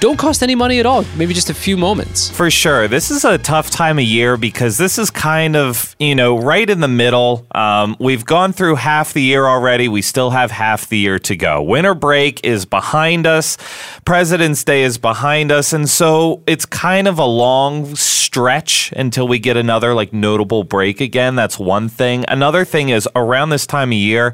don't 0.01 0.17
cost 0.17 0.41
any 0.41 0.55
money 0.55 0.79
at 0.79 0.85
all. 0.87 1.05
Maybe 1.15 1.31
just 1.31 1.51
a 1.51 1.53
few 1.53 1.77
moments. 1.77 2.27
For 2.31 2.49
sure. 2.49 2.87
This 2.87 3.11
is 3.11 3.23
a 3.23 3.37
tough 3.37 3.69
time 3.69 3.99
of 3.99 4.03
year 4.03 4.35
because 4.35 4.79
this 4.79 4.97
is 4.97 5.11
kind 5.11 5.55
of, 5.55 5.95
you 5.99 6.15
know, 6.15 6.39
right 6.39 6.67
in 6.67 6.79
the 6.79 6.87
middle. 6.87 7.45
Um, 7.53 7.95
we've 7.99 8.25
gone 8.25 8.51
through 8.51 8.75
half 8.75 9.13
the 9.13 9.21
year 9.21 9.45
already. 9.45 9.87
We 9.87 10.01
still 10.01 10.31
have 10.31 10.49
half 10.49 10.89
the 10.89 10.97
year 10.97 11.19
to 11.19 11.35
go. 11.35 11.61
Winter 11.61 11.93
break 11.93 12.43
is 12.43 12.65
behind 12.65 13.27
us, 13.27 13.59
President's 14.03 14.63
Day 14.63 14.81
is 14.81 14.97
behind 14.97 15.51
us. 15.51 15.71
And 15.71 15.87
so 15.87 16.41
it's 16.47 16.65
kind 16.65 17.07
of 17.07 17.19
a 17.19 17.25
long 17.25 17.95
stretch 17.95 18.91
until 18.97 19.27
we 19.27 19.37
get 19.37 19.55
another 19.55 19.93
like 19.93 20.13
notable 20.13 20.63
break 20.63 20.99
again. 20.99 21.35
That's 21.35 21.59
one 21.59 21.89
thing. 21.89 22.25
Another 22.27 22.65
thing 22.65 22.89
is 22.89 23.07
around 23.15 23.51
this 23.51 23.67
time 23.67 23.89
of 23.89 23.97
year, 23.97 24.33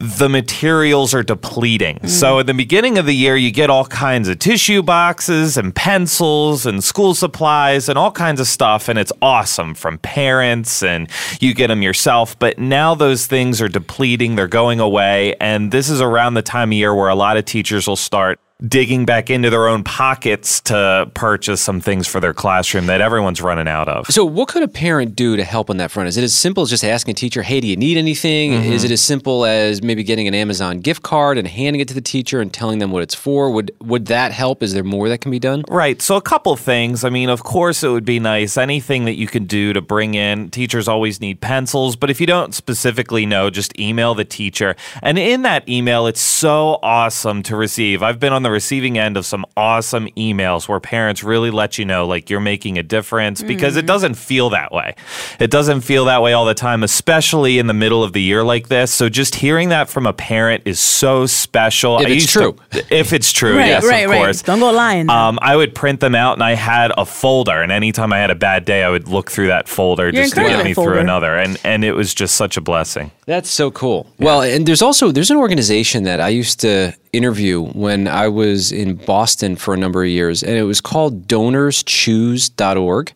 the 0.00 0.28
materials 0.28 1.14
are 1.14 1.22
depleting. 1.22 2.06
So 2.06 2.36
mm. 2.36 2.40
at 2.40 2.46
the 2.46 2.54
beginning 2.54 2.98
of 2.98 3.06
the 3.06 3.14
year, 3.14 3.36
you 3.36 3.50
get 3.50 3.70
all 3.70 3.84
kinds 3.86 4.28
of 4.28 4.38
tissue 4.38 4.82
boxes 4.82 5.56
and 5.56 5.74
pencils 5.74 6.66
and 6.66 6.82
school 6.82 7.14
supplies 7.14 7.88
and 7.88 7.98
all 7.98 8.12
kinds 8.12 8.40
of 8.40 8.46
stuff, 8.46 8.88
and 8.88 8.98
it's 8.98 9.12
awesome 9.20 9.74
from 9.74 9.98
parents 9.98 10.82
and 10.82 11.08
you 11.40 11.54
get 11.54 11.68
them 11.68 11.82
yourself. 11.82 12.38
But 12.38 12.58
now 12.58 12.94
those 12.94 13.26
things 13.26 13.60
are 13.60 13.68
depleting, 13.68 14.36
they're 14.36 14.48
going 14.48 14.80
away, 14.80 15.34
and 15.40 15.72
this 15.72 15.88
is 15.88 16.00
around 16.00 16.34
the 16.34 16.42
time 16.42 16.70
of 16.70 16.74
year 16.74 16.94
where 16.94 17.08
a 17.08 17.14
lot 17.14 17.36
of 17.36 17.44
teachers 17.44 17.86
will 17.86 17.96
start 17.96 18.40
digging 18.66 19.04
back 19.04 19.30
into 19.30 19.50
their 19.50 19.68
own 19.68 19.84
pockets 19.84 20.60
to 20.60 21.08
purchase 21.14 21.60
some 21.60 21.80
things 21.80 22.08
for 22.08 22.18
their 22.18 22.34
classroom 22.34 22.86
that 22.86 23.00
everyone's 23.00 23.40
running 23.40 23.68
out 23.68 23.88
of. 23.88 24.06
So, 24.08 24.24
what 24.24 24.48
could 24.48 24.64
a 24.64 24.68
parent 24.68 25.14
do 25.14 25.36
to 25.36 25.44
help 25.44 25.70
on 25.70 25.76
that 25.76 25.92
front? 25.92 26.08
Is 26.08 26.16
it 26.16 26.24
as 26.24 26.34
simple 26.34 26.64
as 26.64 26.70
just 26.70 26.84
asking 26.84 27.12
a 27.12 27.14
teacher, 27.14 27.42
hey, 27.42 27.60
do 27.60 27.68
you 27.68 27.76
need 27.76 27.96
anything? 27.96 28.52
Mm-hmm. 28.52 28.72
Is 28.72 28.82
it 28.82 28.90
as 28.90 29.00
simple 29.00 29.44
as 29.44 29.80
maybe 29.80 30.02
getting 30.02 30.26
an 30.26 30.34
Amazon 30.34 30.80
gift 30.80 31.02
card 31.02 31.38
and 31.38 31.46
handing 31.46 31.80
it 31.80 31.86
to 31.88 31.94
the 31.94 32.00
teacher 32.00 32.40
and 32.40 32.52
telling 32.52 32.80
them 32.80 32.90
what 32.90 33.02
it's 33.02 33.14
for? 33.14 33.50
Would, 33.50 33.70
would 33.80 34.06
that 34.06 34.32
help? 34.32 34.62
Is 34.62 34.74
there 34.74 34.82
more 34.82 35.08
that 35.08 35.20
can 35.20 35.30
be 35.30 35.38
done? 35.38 35.64
Right. 35.68 36.02
So, 36.02 36.16
a 36.16 36.22
couple 36.22 36.56
things. 36.56 37.04
I 37.04 37.10
mean, 37.10 37.28
of 37.28 37.44
course, 37.44 37.84
it 37.84 37.90
would 37.90 38.04
be 38.04 38.18
nice. 38.18 38.56
Anything 38.56 39.04
that 39.04 39.14
you 39.14 39.28
can 39.28 39.44
do 39.44 39.72
to 39.72 39.80
bring 39.80 40.14
in, 40.14 40.50
teachers 40.50 40.88
always 40.88 41.20
need 41.20 41.40
pencils. 41.40 41.94
But 41.94 42.10
if 42.10 42.20
you 42.20 42.26
don't 42.26 42.52
specifically 42.52 43.24
know, 43.24 43.50
just 43.50 43.78
email 43.78 44.16
the 44.16 44.24
teacher. 44.24 44.74
And 45.00 45.16
in 45.16 45.42
that 45.42 45.68
email, 45.68 46.08
it's 46.08 46.20
so 46.20 46.80
awesome 46.82 47.44
to 47.44 47.54
receive. 47.54 48.02
I've 48.02 48.18
been 48.18 48.32
on 48.32 48.42
the 48.42 48.47
receiving 48.50 48.98
end 48.98 49.16
of 49.16 49.24
some 49.26 49.44
awesome 49.56 50.08
emails 50.16 50.68
where 50.68 50.80
parents 50.80 51.22
really 51.24 51.50
let 51.50 51.78
you 51.78 51.84
know, 51.84 52.06
like, 52.06 52.30
you're 52.30 52.40
making 52.40 52.78
a 52.78 52.82
difference 52.82 53.42
because 53.42 53.76
it 53.76 53.86
doesn't 53.86 54.14
feel 54.14 54.50
that 54.50 54.72
way. 54.72 54.94
It 55.38 55.50
doesn't 55.50 55.82
feel 55.82 56.04
that 56.06 56.22
way 56.22 56.32
all 56.32 56.44
the 56.44 56.54
time, 56.54 56.82
especially 56.82 57.58
in 57.58 57.66
the 57.66 57.74
middle 57.74 58.02
of 58.02 58.12
the 58.12 58.22
year 58.22 58.42
like 58.44 58.68
this. 58.68 58.92
So, 58.92 59.08
just 59.08 59.36
hearing 59.36 59.68
that 59.70 59.88
from 59.88 60.06
a 60.06 60.12
parent 60.12 60.62
is 60.66 60.80
so 60.80 61.26
special. 61.26 61.98
If 62.00 62.06
I 62.06 62.10
it's 62.10 62.32
true. 62.32 62.56
To, 62.70 62.84
if 62.90 63.12
it's 63.12 63.32
true, 63.32 63.56
Right, 63.56 63.66
yes, 63.68 63.84
right, 63.84 64.04
of 64.04 64.10
right. 64.10 64.18
course. 64.18 64.42
Don't 64.42 64.60
go 64.60 64.70
lying. 64.70 65.08
Um, 65.10 65.38
I 65.42 65.56
would 65.56 65.74
print 65.74 66.00
them 66.00 66.14
out, 66.14 66.34
and 66.34 66.42
I 66.42 66.54
had 66.54 66.92
a 66.96 67.04
folder. 67.04 67.62
And 67.62 67.72
anytime 67.72 68.12
I 68.12 68.18
had 68.18 68.30
a 68.30 68.34
bad 68.34 68.64
day, 68.64 68.82
I 68.82 68.90
would 68.90 69.08
look 69.08 69.30
through 69.30 69.48
that 69.48 69.68
folder 69.68 70.12
just 70.12 70.34
to 70.34 70.40
get 70.42 70.64
me 70.64 70.74
folder. 70.74 70.92
through 70.92 71.00
another. 71.00 71.36
And 71.36 71.58
and 71.64 71.84
it 71.84 71.92
was 71.92 72.14
just 72.14 72.34
such 72.36 72.56
a 72.56 72.60
blessing. 72.60 73.10
That's 73.28 73.50
so 73.50 73.70
cool. 73.70 74.06
Well, 74.18 74.40
and 74.40 74.64
there's 74.64 74.80
also 74.80 75.12
there's 75.12 75.30
an 75.30 75.36
organization 75.36 76.04
that 76.04 76.18
I 76.18 76.30
used 76.30 76.60
to 76.60 76.94
interview 77.12 77.62
when 77.62 78.08
I 78.08 78.26
was 78.26 78.72
in 78.72 78.94
Boston 78.94 79.54
for 79.54 79.74
a 79.74 79.76
number 79.76 80.02
of 80.02 80.08
years, 80.08 80.42
and 80.42 80.56
it 80.56 80.62
was 80.62 80.80
called 80.80 81.28
DonorsChoose.org. 81.28 83.12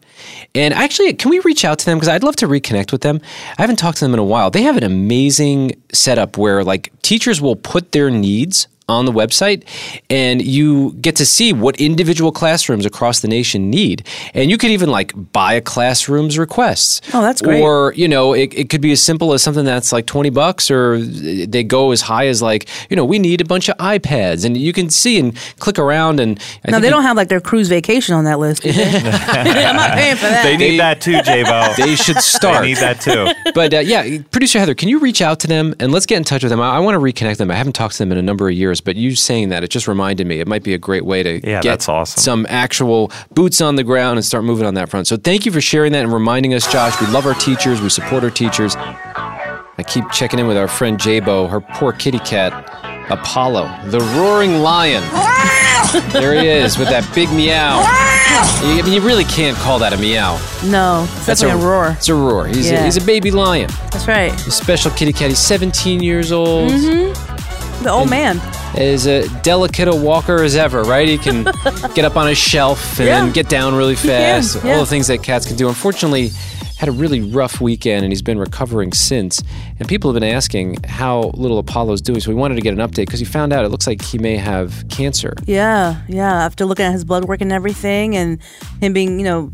And 0.55 0.75
actually, 0.75 1.15
can 1.15 1.31
we 1.31 1.39
reach 1.39 1.65
out 1.65 1.79
to 1.79 1.87
them 1.87 1.97
because 1.97 2.11
I'd 2.11 2.25
love 2.25 2.37
to 2.37 2.47
reconnect 2.47 2.93
with 2.93 3.01
them. 3.01 3.23
I 3.57 3.63
haven't 3.63 3.77
talked 3.77 3.97
to 3.99 4.05
them 4.05 4.13
in 4.13 4.21
a 4.21 4.25
while. 4.25 4.51
They 4.51 4.65
have 4.65 4.77
an 4.77 4.85
amazing 4.85 5.83
setup 5.95 6.37
where 6.37 6.63
like 6.63 6.93
teachers 7.01 7.41
will 7.41 7.57
put 7.57 7.93
their 7.93 8.11
needs 8.11 8.69
on 8.89 9.05
the 9.05 9.13
website 9.13 9.63
and 10.11 10.43
you 10.43 10.93
get 11.01 11.15
to 11.17 11.25
see 11.25 11.53
what 11.53 11.81
individual 11.81 12.33
classrooms 12.33 12.85
across 12.85 13.21
the 13.21 13.29
nation 13.29 13.71
need 13.71 14.05
and 14.35 14.51
you 14.51 14.59
could 14.59 14.71
even 14.71 14.91
like 14.91 15.13
buy 15.33 15.53
a 15.55 15.61
classroom's 15.61 16.37
requests 16.39 17.01
Oh, 17.15 17.23
that's 17.23 17.41
great. 17.41 17.63
or 17.63 17.93
you 17.97 18.09
know 18.09 18.33
it, 18.35 18.53
it 18.55 18.69
could 18.71 18.81
be 18.81 18.91
as 18.93 19.01
simple 19.03 19.33
as 19.33 19.43
something 19.43 19.65
that's 19.65 19.93
like 19.93 20.07
20 20.07 20.31
bucks 20.31 20.71
or 20.71 20.99
they 21.01 21.63
go 21.63 21.93
as 21.93 22.01
high 22.03 22.27
as 22.27 22.43
like 22.43 22.69
you 22.91 22.97
know 22.97 23.05
we 23.05 23.19
need 23.19 23.41
a 23.41 23.45
bunch 23.45 23.69
of 23.69 23.77
ipads 23.79 24.45
and 24.45 24.57
you 24.57 24.73
can 24.73 24.91
see 24.91 25.19
and 25.19 25.37
click 25.59 25.79
around 25.79 26.19
and 26.21 26.41
I 26.67 26.73
no, 26.73 26.81
they 26.81 26.91
don't 26.91 27.03
have 27.05 27.17
like 27.17 27.29
their 27.29 27.41
cruise 27.41 27.69
vacation 27.69 28.15
on 28.15 28.25
that 28.25 28.39
list. 28.39 28.63
they? 28.63 28.71
I'm 28.73 29.77
not 29.77 29.93
paying 29.93 30.17
for 30.17 30.27
that. 30.27 30.43
They 30.45 30.57
need 30.57 30.79
that 30.81 31.01
too, 31.01 31.13
JBo. 31.19 31.77
they 31.85 31.95
should 31.95 32.17
start 32.19 32.63
They 32.63 32.75
start 32.75 33.07
need 33.07 33.15
that 33.15 33.35
too. 33.45 33.53
but 33.55 33.75
uh, 33.75 33.79
yeah, 33.81 34.19
producer 34.31 34.59
Heather, 34.59 34.75
can 34.75 34.89
you 34.89 34.99
reach 34.99 35.21
out 35.23 35.41
to 35.41 35.47
them 35.47 35.75
and 35.79 35.93
let's 35.93 36.07
get 36.07 36.17
in 36.17 36.25
touch 36.25 36.43
with 36.43 36.51
them? 36.51 36.61
I, 36.61 36.77
I 36.77 36.79
want 36.81 36.95
to 36.95 36.99
reconnect 37.01 37.37
them. 37.37 37.51
I 37.51 37.55
haven't 37.55 37.75
talked 37.75 37.95
to 37.95 37.99
them 37.99 38.13
in 38.13 38.19
a 38.19 38.23
number 38.23 38.49
of 38.49 38.55
years, 38.55 38.72
but 38.81 38.97
you 38.97 39.15
saying 39.15 39.51
that 39.51 39.63
it 39.65 39.69
just 39.69 39.87
reminded 39.89 40.27
me 40.27 40.41
it 40.41 40.49
might 40.49 40.63
be 40.63 40.73
a 40.75 40.79
great 40.79 41.05
way 41.05 41.23
to 41.23 41.35
Yeah, 41.47 41.61
get 41.61 41.65
that's 41.65 41.89
awesome. 41.89 42.21
some 42.21 42.47
actual 42.49 43.11
boots 43.35 43.61
on 43.61 43.77
the 43.77 43.85
ground 43.85 44.19
and 44.19 44.25
start 44.25 44.45
moving 44.45 44.67
on 44.67 44.75
that 44.75 44.89
front. 44.89 45.07
So 45.07 45.17
thank 45.17 45.45
you 45.47 45.53
for 45.53 45.61
sharing 45.61 45.93
that 45.93 46.05
and 46.05 46.13
reminding 46.13 46.55
us, 46.55 46.71
Josh. 46.71 47.01
We 47.01 47.07
love 47.09 47.27
our 47.27 47.35
teachers. 47.35 47.81
We 47.81 47.89
support 47.89 48.25
our 48.25 48.31
teachers. 48.31 48.75
I 48.77 49.83
keep 49.87 50.11
checking 50.11 50.39
in 50.39 50.47
with 50.47 50.57
our 50.57 50.69
friend 50.69 50.99
JBo, 50.99 51.49
her 51.51 51.61
poor 51.61 51.93
kitty 51.93 52.19
cat, 52.21 52.53
Apollo, 53.11 53.71
the 53.91 54.01
roaring 54.17 54.59
lion. 54.61 55.03
there 56.13 56.35
he 56.41 56.47
is 56.49 56.79
with 56.79 56.89
that 56.89 57.09
big 57.15 57.31
meow. 57.33 57.81
You, 58.63 58.79
I 58.79 58.83
mean, 58.85 58.93
you 58.93 59.01
really 59.01 59.25
can't 59.25 59.57
call 59.59 59.79
that 59.81 59.93
a 59.93 59.97
meow. 59.99 60.39
No, 60.65 61.03
it's 61.05 61.27
That's 61.27 61.41
definitely 61.41 61.65
a, 61.65 61.69
roar. 61.69 61.91
It's 61.99 62.09
a 62.09 62.15
roar. 62.15 62.47
He's, 62.47 62.71
a, 62.71 62.83
he's 62.85 62.97
a 62.97 63.05
baby 63.05 63.31
lion. 63.31 63.69
That's 63.91 64.07
right. 64.09 64.33
A 64.47 64.51
special 64.51 64.91
kitty 64.93 65.13
cat. 65.13 65.29
He's 65.31 65.39
17 65.39 66.03
years 66.03 66.33
old. 66.33 66.71
Mm-hmm. 66.71 67.83
The 67.85 67.91
old 67.91 68.09
man. 68.09 68.39
As 68.77 69.07
a 69.07 69.29
delicate 69.43 69.89
a 69.89 69.95
walker 69.95 70.43
as 70.43 70.57
ever, 70.57 70.83
right? 70.83 71.07
He 71.09 71.19
can 71.19 71.45
get 71.95 72.05
up 72.05 72.17
on 72.17 72.29
a 72.29 72.35
shelf 72.35 72.99
and 72.99 73.09
Yeah. 73.09 73.21
then 73.21 73.33
get 73.33 73.49
down 73.49 73.75
really 73.75 73.97
fast. 73.97 74.65
yeah. 74.65 74.73
All 74.75 74.81
the 74.81 74.87
things 74.87 75.09
that 75.09 75.23
cats 75.23 75.47
can 75.47 75.57
do. 75.57 75.69
Unfortunately, 75.69 76.31
had 76.79 76.89
a 76.89 76.93
really 76.93 77.21
rough 77.21 77.61
weekend 77.61 78.03
and 78.05 78.11
he's 78.11 78.23
been 78.23 78.39
recovering 78.39 78.93
since. 78.93 79.41
And 79.79 79.87
people 79.87 80.13
have 80.13 80.21
been 80.21 80.29
asking 80.29 80.79
how 80.85 81.31
little 81.35 81.59
Apollo's 81.59 82.01
doing. 82.01 82.19
So 82.19 82.31
we 82.31 82.35
wanted 82.35 82.57
to 82.57 82.61
get 82.61 82.73
an 82.73 82.81
update 82.81 83.07
because 83.07 83.21
he 83.21 83.27
found 83.27 83.53
out 83.53 83.65
it 83.65 83.69
looks 83.69 83.87
like 83.87 84.03
he 84.03 84.19
may 84.19 84.37
have 84.37 84.85
cancer. 84.89 85.35
Yeah, 85.47 86.01
yeah. 86.09 86.45
After 86.45 86.65
looking 86.65 86.85
at 86.87 86.93
his 86.93 87.05
blood 87.05 87.27
work 87.27 87.41
and 87.41 87.53
everything, 87.53 88.17
and 88.17 88.39
him 88.81 88.93
being, 88.95 89.21
you 89.21 89.25
know, 89.25 89.51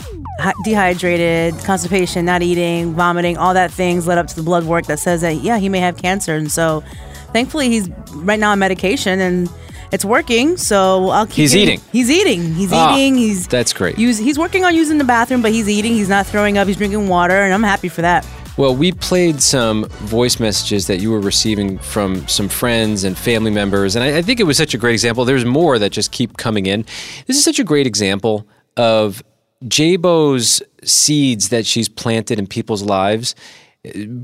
dehydrated, 0.65 1.55
constipation, 1.65 2.25
not 2.25 2.43
eating, 2.43 2.95
vomiting, 2.95 3.37
all 3.37 3.53
that 3.55 3.71
things 3.73 4.07
led 4.07 4.17
up 4.19 4.27
to 4.29 4.37
the 4.37 4.43
blood 4.43 4.65
work 4.65 4.87
that 4.87 4.99
says 4.99 5.21
that 5.21 5.37
yeah, 5.37 5.59
he 5.59 5.69
may 5.69 5.81
have 5.81 5.97
cancer. 5.99 6.35
And 6.35 6.51
so, 6.51 6.83
thankfully, 7.33 7.69
he's 7.69 7.89
right 8.15 8.39
now 8.39 8.51
on 8.53 8.59
medication 8.59 9.21
and 9.21 9.51
it's 9.93 10.05
working. 10.05 10.57
So 10.57 11.09
I'll 11.11 11.27
keep. 11.27 11.35
He's 11.37 11.55
getting- 11.55 11.75
eating. 11.75 11.85
He's 11.93 12.11
eating. 12.11 12.55
He's 12.55 12.73
Ah, 12.73 12.97
eating. 12.97 13.17
He's 13.17 13.47
that's 13.47 13.73
great. 13.73 13.99
Use, 13.99 14.19
he's 14.19 14.39
working 14.39 14.65
on 14.65 14.75
using 14.75 14.99
the 14.99 15.05
bathroom, 15.05 15.41
but 15.43 15.51
he's 15.53 15.69
eating. 15.69 15.93
He's 15.95 16.09
not 16.09 16.27
throwing 16.27 16.59
up. 16.59 16.67
He's 16.67 16.77
drinking 16.77 17.09
water, 17.09 17.35
and 17.35 17.55
I'm 17.55 17.63
happy 17.63 17.89
for 17.89 18.03
that. 18.03 18.27
Well, 18.59 18.75
we 18.75 18.91
played 18.91 19.41
some 19.41 19.85
voice 19.85 20.41
messages 20.41 20.89
that 20.89 21.01
you 21.01 21.13
were 21.13 21.21
receiving 21.21 21.79
from 21.79 22.27
some 22.27 22.49
friends 22.49 23.05
and 23.05 23.17
family 23.17 23.53
members, 23.53 23.95
and 23.95 24.05
I, 24.05 24.19
I 24.19 24.23
think 24.23 24.41
it 24.41 24.45
was 24.45 24.57
such 24.57 24.75
a 24.75 24.79
great 24.79 24.95
example. 24.95 25.25
There's 25.25 25.45
more 25.45 25.79
that 25.79 25.91
just 25.91 26.11
keep 26.11 26.37
coming 26.37 26.67
in. 26.67 26.85
This 27.27 27.37
is 27.37 27.45
such 27.45 27.61
a 27.61 27.65
great 27.65 27.87
example 27.87 28.49
of 28.77 29.23
JBo's 29.65 30.61
seeds 30.83 31.51
that 31.51 31.67
she's 31.67 31.89
planted 31.89 32.39
in 32.39 32.47
people's 32.47 32.83
lives. 32.83 33.35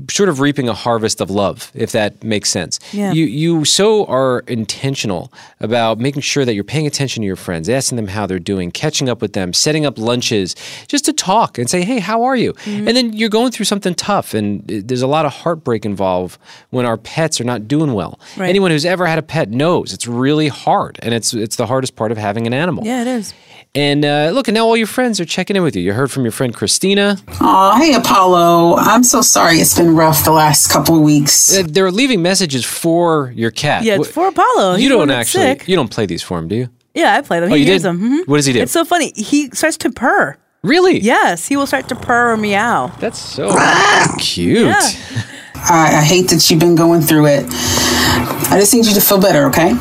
Sort 0.09 0.29
of 0.29 0.39
reaping 0.39 0.69
a 0.69 0.73
harvest 0.73 1.21
of 1.21 1.29
love, 1.29 1.71
if 1.73 1.91
that 1.91 2.23
makes 2.23 2.49
sense. 2.49 2.79
Yeah. 2.91 3.11
You 3.11 3.25
you 3.25 3.65
so 3.65 4.05
are 4.05 4.39
intentional 4.47 5.31
about 5.59 5.99
making 5.99 6.21
sure 6.21 6.45
that 6.45 6.53
you're 6.53 6.63
paying 6.63 6.87
attention 6.87 7.21
to 7.21 7.27
your 7.27 7.35
friends, 7.35 7.69
asking 7.69 7.95
them 7.97 8.07
how 8.07 8.25
they're 8.25 8.39
doing, 8.39 8.71
catching 8.71 9.09
up 9.09 9.21
with 9.21 9.33
them, 9.33 9.53
setting 9.53 9.85
up 9.85 9.97
lunches, 9.97 10.55
just 10.87 11.05
to 11.05 11.13
talk 11.13 11.57
and 11.57 11.69
say, 11.69 11.83
"Hey, 11.83 11.99
how 11.99 12.23
are 12.23 12.35
you?" 12.35 12.53
Mm-hmm. 12.53 12.87
And 12.87 12.97
then 12.97 13.13
you're 13.13 13.29
going 13.29 13.51
through 13.51 13.65
something 13.65 13.95
tough, 13.95 14.33
and 14.33 14.63
there's 14.67 15.01
a 15.01 15.07
lot 15.07 15.25
of 15.25 15.33
heartbreak 15.33 15.85
involved 15.85 16.39
when 16.69 16.85
our 16.85 16.97
pets 16.97 17.39
are 17.41 17.45
not 17.45 17.67
doing 17.67 17.93
well. 17.93 18.19
Right. 18.37 18.49
Anyone 18.49 18.71
who's 18.71 18.85
ever 18.85 19.05
had 19.05 19.19
a 19.19 19.23
pet 19.23 19.49
knows 19.49 19.93
it's 19.93 20.07
really 20.07 20.47
hard, 20.47 20.99
and 21.01 21.13
it's 21.13 21.33
it's 21.33 21.55
the 21.55 21.67
hardest 21.67 21.95
part 21.95 22.11
of 22.11 22.17
having 22.17 22.47
an 22.47 22.53
animal. 22.53 22.85
Yeah, 22.85 23.01
it 23.01 23.07
is. 23.07 23.33
And 23.75 24.05
uh, 24.05 24.31
look, 24.33 24.47
and 24.47 24.55
now 24.55 24.65
all 24.65 24.77
your 24.77 24.87
friends 24.87 25.19
are 25.19 25.25
checking 25.25 25.57
in 25.57 25.61
with 25.63 25.75
you. 25.75 25.81
You 25.81 25.91
heard 25.93 26.09
from 26.09 26.23
your 26.23 26.31
friend 26.31 26.53
Christina. 26.55 27.17
Oh, 27.41 27.77
hey 27.77 27.93
Apollo. 27.93 28.75
I'm 28.77 29.03
so 29.03 29.21
sorry 29.21 29.57
it's 29.57 29.77
been 29.77 29.93
rough 29.95 30.23
the 30.23 30.31
last 30.31 30.71
couple 30.71 30.95
of 30.95 31.01
weeks. 31.01 31.57
Uh, 31.57 31.63
They're 31.67 31.91
leaving 31.91 32.21
messages 32.21 32.63
for 32.63 33.33
your 33.35 33.51
cat. 33.51 33.83
Yeah, 33.83 33.95
it's 33.95 34.07
for 34.09 34.29
Apollo. 34.29 34.75
You 34.75 34.87
the 34.89 34.95
don't 34.95 35.11
actually. 35.11 35.43
sick. 35.43 35.67
You 35.67 35.75
don't 35.75 35.91
play 35.91 36.05
these 36.05 36.23
for 36.23 36.39
him, 36.39 36.47
do 36.47 36.55
you? 36.55 36.69
Yeah, 36.93 37.15
I 37.17 37.21
play 37.21 37.41
them. 37.41 37.51
Oh, 37.51 37.55
he 37.55 37.63
you 37.63 37.67
hears 37.67 37.81
did? 37.81 37.89
them. 37.89 37.99
Mhm. 38.23 38.27
What 38.29 38.37
does 38.37 38.45
he 38.45 38.53
do? 38.53 38.61
It's 38.61 38.71
so 38.71 38.85
funny. 38.85 39.11
He 39.13 39.49
starts 39.49 39.75
to 39.77 39.91
purr. 39.91 40.37
Really? 40.63 40.99
Yes, 41.01 41.45
he 41.47 41.57
will 41.57 41.67
start 41.67 41.89
to 41.89 41.95
purr 41.95 42.31
or 42.31 42.37
meow. 42.37 42.87
That's 42.99 43.19
so 43.19 43.49
cute. 44.19 44.67
Yeah. 44.67 44.79
I, 45.57 45.97
I 45.97 46.01
hate 46.03 46.29
that 46.29 46.49
you've 46.49 46.59
been 46.61 46.75
going 46.75 47.01
through 47.01 47.25
it. 47.27 47.45
I 47.49 48.57
just 48.59 48.73
need 48.73 48.85
you 48.85 48.93
to 48.93 49.01
feel 49.01 49.19
better, 49.19 49.45
okay? 49.47 49.73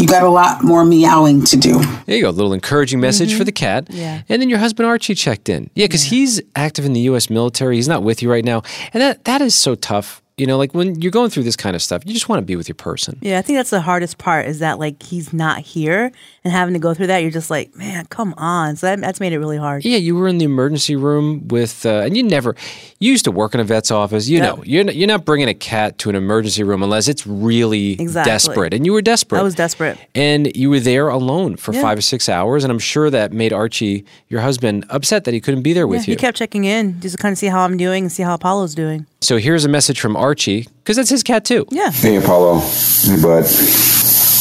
You 0.00 0.06
got 0.06 0.22
a 0.22 0.28
lot 0.28 0.62
more 0.62 0.84
meowing 0.84 1.44
to 1.44 1.56
do. 1.56 1.80
There 2.06 2.16
you 2.16 2.22
go. 2.22 2.30
A 2.30 2.30
little 2.30 2.52
encouraging 2.52 3.00
message 3.00 3.36
for 3.36 3.44
the 3.44 3.52
cat. 3.52 3.86
Mm-hmm. 3.86 3.98
Yeah. 3.98 4.22
And 4.28 4.40
then 4.40 4.48
your 4.48 4.58
husband 4.58 4.86
Archie 4.86 5.14
checked 5.14 5.48
in. 5.48 5.70
Yeah, 5.74 5.86
because 5.86 6.04
he's 6.04 6.40
active 6.54 6.84
in 6.84 6.92
the 6.92 7.00
U.S. 7.00 7.30
military. 7.30 7.76
He's 7.76 7.88
not 7.88 8.02
with 8.02 8.22
you 8.22 8.30
right 8.30 8.44
now, 8.44 8.62
and 8.92 9.00
that 9.00 9.24
that 9.24 9.40
is 9.40 9.54
so 9.54 9.74
tough. 9.74 10.19
You 10.40 10.46
know, 10.46 10.56
like 10.56 10.72
when 10.74 10.98
you're 11.02 11.12
going 11.12 11.28
through 11.28 11.42
this 11.42 11.54
kind 11.56 11.76
of 11.76 11.82
stuff, 11.82 12.02
you 12.06 12.14
just 12.14 12.28
want 12.30 12.40
to 12.40 12.46
be 12.46 12.56
with 12.56 12.66
your 12.66 12.74
person. 12.76 13.18
Yeah, 13.20 13.38
I 13.38 13.42
think 13.42 13.58
that's 13.58 13.68
the 13.68 13.82
hardest 13.82 14.16
part 14.16 14.46
is 14.46 14.58
that 14.60 14.78
like 14.78 15.02
he's 15.02 15.34
not 15.34 15.58
here 15.58 16.10
and 16.44 16.52
having 16.52 16.72
to 16.72 16.80
go 16.80 16.94
through 16.94 17.08
that. 17.08 17.18
You're 17.18 17.30
just 17.30 17.50
like, 17.50 17.76
man, 17.76 18.06
come 18.06 18.32
on. 18.38 18.76
So 18.76 18.86
that, 18.86 19.00
that's 19.00 19.20
made 19.20 19.34
it 19.34 19.38
really 19.38 19.58
hard. 19.58 19.84
Yeah, 19.84 19.98
you 19.98 20.16
were 20.16 20.26
in 20.28 20.38
the 20.38 20.46
emergency 20.46 20.96
room 20.96 21.46
with, 21.48 21.84
uh, 21.84 22.00
and 22.06 22.16
you 22.16 22.22
never, 22.22 22.56
you 23.00 23.10
used 23.12 23.24
to 23.26 23.30
work 23.30 23.52
in 23.52 23.60
a 23.60 23.64
vet's 23.64 23.90
office. 23.90 24.28
You 24.28 24.38
Yeah. 24.38 24.46
know, 24.46 24.62
you're 24.64 24.84
not, 24.84 24.96
you're 24.96 25.08
not 25.08 25.26
bringing 25.26 25.48
a 25.48 25.54
cat 25.54 25.98
to 25.98 26.08
an 26.08 26.16
emergency 26.16 26.62
room 26.62 26.82
unless 26.82 27.06
it's 27.06 27.26
really 27.26 28.00
Exactly. 28.00 28.32
desperate. 28.32 28.72
And 28.72 28.86
you 28.86 28.94
were 28.94 29.02
desperate. 29.02 29.40
I 29.40 29.42
was 29.42 29.54
desperate. 29.54 29.98
And 30.14 30.56
you 30.56 30.70
were 30.70 30.80
there 30.80 31.08
alone 31.10 31.56
for 31.56 31.74
Yeah. 31.74 31.82
five 31.82 31.98
or 31.98 32.02
six 32.02 32.30
hours. 32.30 32.64
And 32.64 32.70
I'm 32.72 32.78
sure 32.78 33.10
that 33.10 33.34
made 33.34 33.52
Archie, 33.52 34.06
your 34.30 34.40
husband, 34.40 34.86
upset 34.88 35.24
that 35.24 35.34
he 35.34 35.40
couldn't 35.40 35.60
be 35.62 35.74
there 35.74 35.82
Yeah, 35.84 35.90
with 35.90 36.08
you. 36.08 36.12
he 36.12 36.16
kept 36.16 36.38
checking 36.38 36.64
in 36.64 36.98
just 37.02 37.16
to 37.16 37.22
kind 37.22 37.32
of 37.34 37.38
see 37.38 37.48
how 37.48 37.60
I'm 37.60 37.76
doing 37.76 38.04
and 38.04 38.10
see 38.10 38.22
how 38.22 38.32
Apollo's 38.32 38.74
doing. 38.74 39.04
So 39.22 39.36
here's 39.38 39.64
a 39.64 39.68
message 39.68 40.00
from 40.00 40.16
Archie, 40.16 40.66
because 40.78 40.96
that's 40.96 41.10
his 41.10 41.22
cat 41.22 41.44
too. 41.44 41.66
Yeah. 41.70 41.90
Hey, 41.90 42.16
Apollo. 42.16 42.60
Hey, 42.60 43.20
bud. 43.20 43.44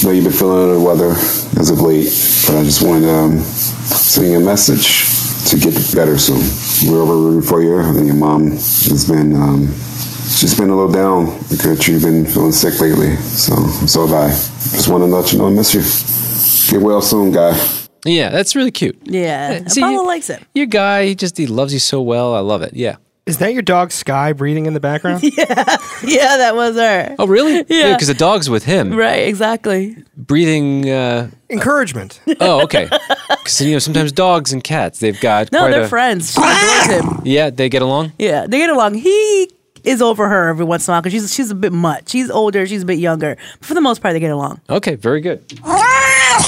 know 0.03 0.11
you've 0.11 0.23
been 0.23 0.33
feeling 0.33 0.59
under 0.63 0.73
the 0.75 0.79
weather 0.79 1.11
as 1.59 1.69
of 1.69 1.81
late, 1.81 2.05
but 2.47 2.57
I 2.59 2.63
just 2.63 2.81
wanted 2.81 3.01
to 3.01 3.13
um, 3.13 3.37
send 3.39 4.27
you 4.31 4.37
a 4.37 4.39
message 4.39 5.05
to 5.49 5.57
get 5.57 5.73
better 5.95 6.17
soon. 6.17 6.39
We're 6.89 7.01
over 7.01 7.15
rooting 7.17 7.41
for 7.47 7.61
you. 7.61 7.79
I 7.79 7.91
think 7.93 8.05
your 8.07 8.15
mom 8.15 8.51
has 8.51 9.07
been, 9.09 9.35
um, 9.35 9.67
she's 10.29 10.57
been 10.57 10.69
a 10.69 10.75
little 10.75 10.91
down 10.91 11.37
because 11.49 11.87
you've 11.87 12.03
been 12.03 12.25
feeling 12.25 12.51
sick 12.53 12.79
lately. 12.79 13.15
So, 13.17 13.55
so 13.87 14.07
have 14.07 14.15
I. 14.15 14.29
Just 14.29 14.87
want 14.87 15.01
to 15.01 15.05
let 15.07 15.33
you 15.33 15.39
know 15.39 15.47
I 15.47 15.51
miss 15.51 15.73
you. 15.73 15.81
Get 16.71 16.81
well 16.85 17.01
soon, 17.01 17.31
guy. 17.31 17.51
Yeah, 18.05 18.29
that's 18.29 18.55
really 18.55 18.71
cute. 18.71 18.97
Yeah. 19.03 19.65
See, 19.67 19.81
Apollo 19.81 19.93
you- 20.01 20.07
likes 20.07 20.29
it. 20.29 20.41
Your 20.55 20.67
guy, 20.67 21.05
he 21.07 21.15
just 21.15 21.35
he 21.37 21.47
loves 21.47 21.73
you 21.73 21.79
so 21.79 22.01
well. 22.01 22.33
I 22.33 22.39
love 22.39 22.61
it. 22.61 22.73
Yeah. 22.73 22.95
Is 23.29 23.37
that 23.37 23.53
your 23.53 23.61
dog 23.61 23.91
Sky 23.91 24.33
breathing 24.33 24.65
in 24.65 24.73
the 24.73 24.79
background? 24.79 25.23
Yeah, 25.37 25.77
yeah, 26.03 26.37
that 26.37 26.55
was 26.55 26.75
her. 26.75 27.15
Oh, 27.19 27.27
really? 27.27 27.63
Yeah. 27.69 27.93
Because 27.93 28.07
the 28.07 28.13
dog's 28.13 28.49
with 28.49 28.63
him, 28.65 28.93
Right, 28.95 29.27
exactly. 29.27 29.95
breathing. 30.17 30.89
Uh, 30.89 31.29
Encouragement. 31.49 32.19
oh, 32.39 32.63
okay. 32.63 32.89
Because 33.29 33.61
you 33.61 33.73
know 33.73 33.79
sometimes 33.79 34.11
dogs 34.11 34.51
and 34.53 34.63
cats 34.63 34.99
they've 34.99 35.19
got 35.19 35.51
No, 35.51 35.59
quite 35.59 35.71
they're 35.71 35.83
a, 35.83 35.87
friends. 35.87 36.33
She 36.33 36.41
adores 36.41 36.85
him. 37.17 37.21
Yeah, 37.25 37.49
they 37.49 37.69
get 37.69 37.81
along. 37.81 38.13
Yeah, 38.17 38.47
they 38.47 38.57
get 38.57 38.69
along. 38.69 38.95
He 38.95 39.49
is 39.83 40.01
over 40.01 40.27
her 40.27 40.49
every 40.49 40.65
once 40.65 40.87
in 40.87 40.91
a 40.91 40.95
while 40.95 41.01
because 41.01 41.13
she's 41.13 41.33
she's 41.33 41.51
a 41.51 41.55
bit 41.55 41.71
much. 41.73 42.09
She's 42.09 42.29
older. 42.29 42.65
She's 42.67 42.83
a 42.83 42.85
bit 42.85 42.99
younger. 42.99 43.37
But 43.59 43.65
for 43.65 43.73
the 43.73 43.81
most 43.81 44.01
part, 44.01 44.13
they 44.13 44.19
get 44.19 44.31
along. 44.31 44.61
Okay, 44.69 44.95
very 44.95 45.21
good. 45.21 45.43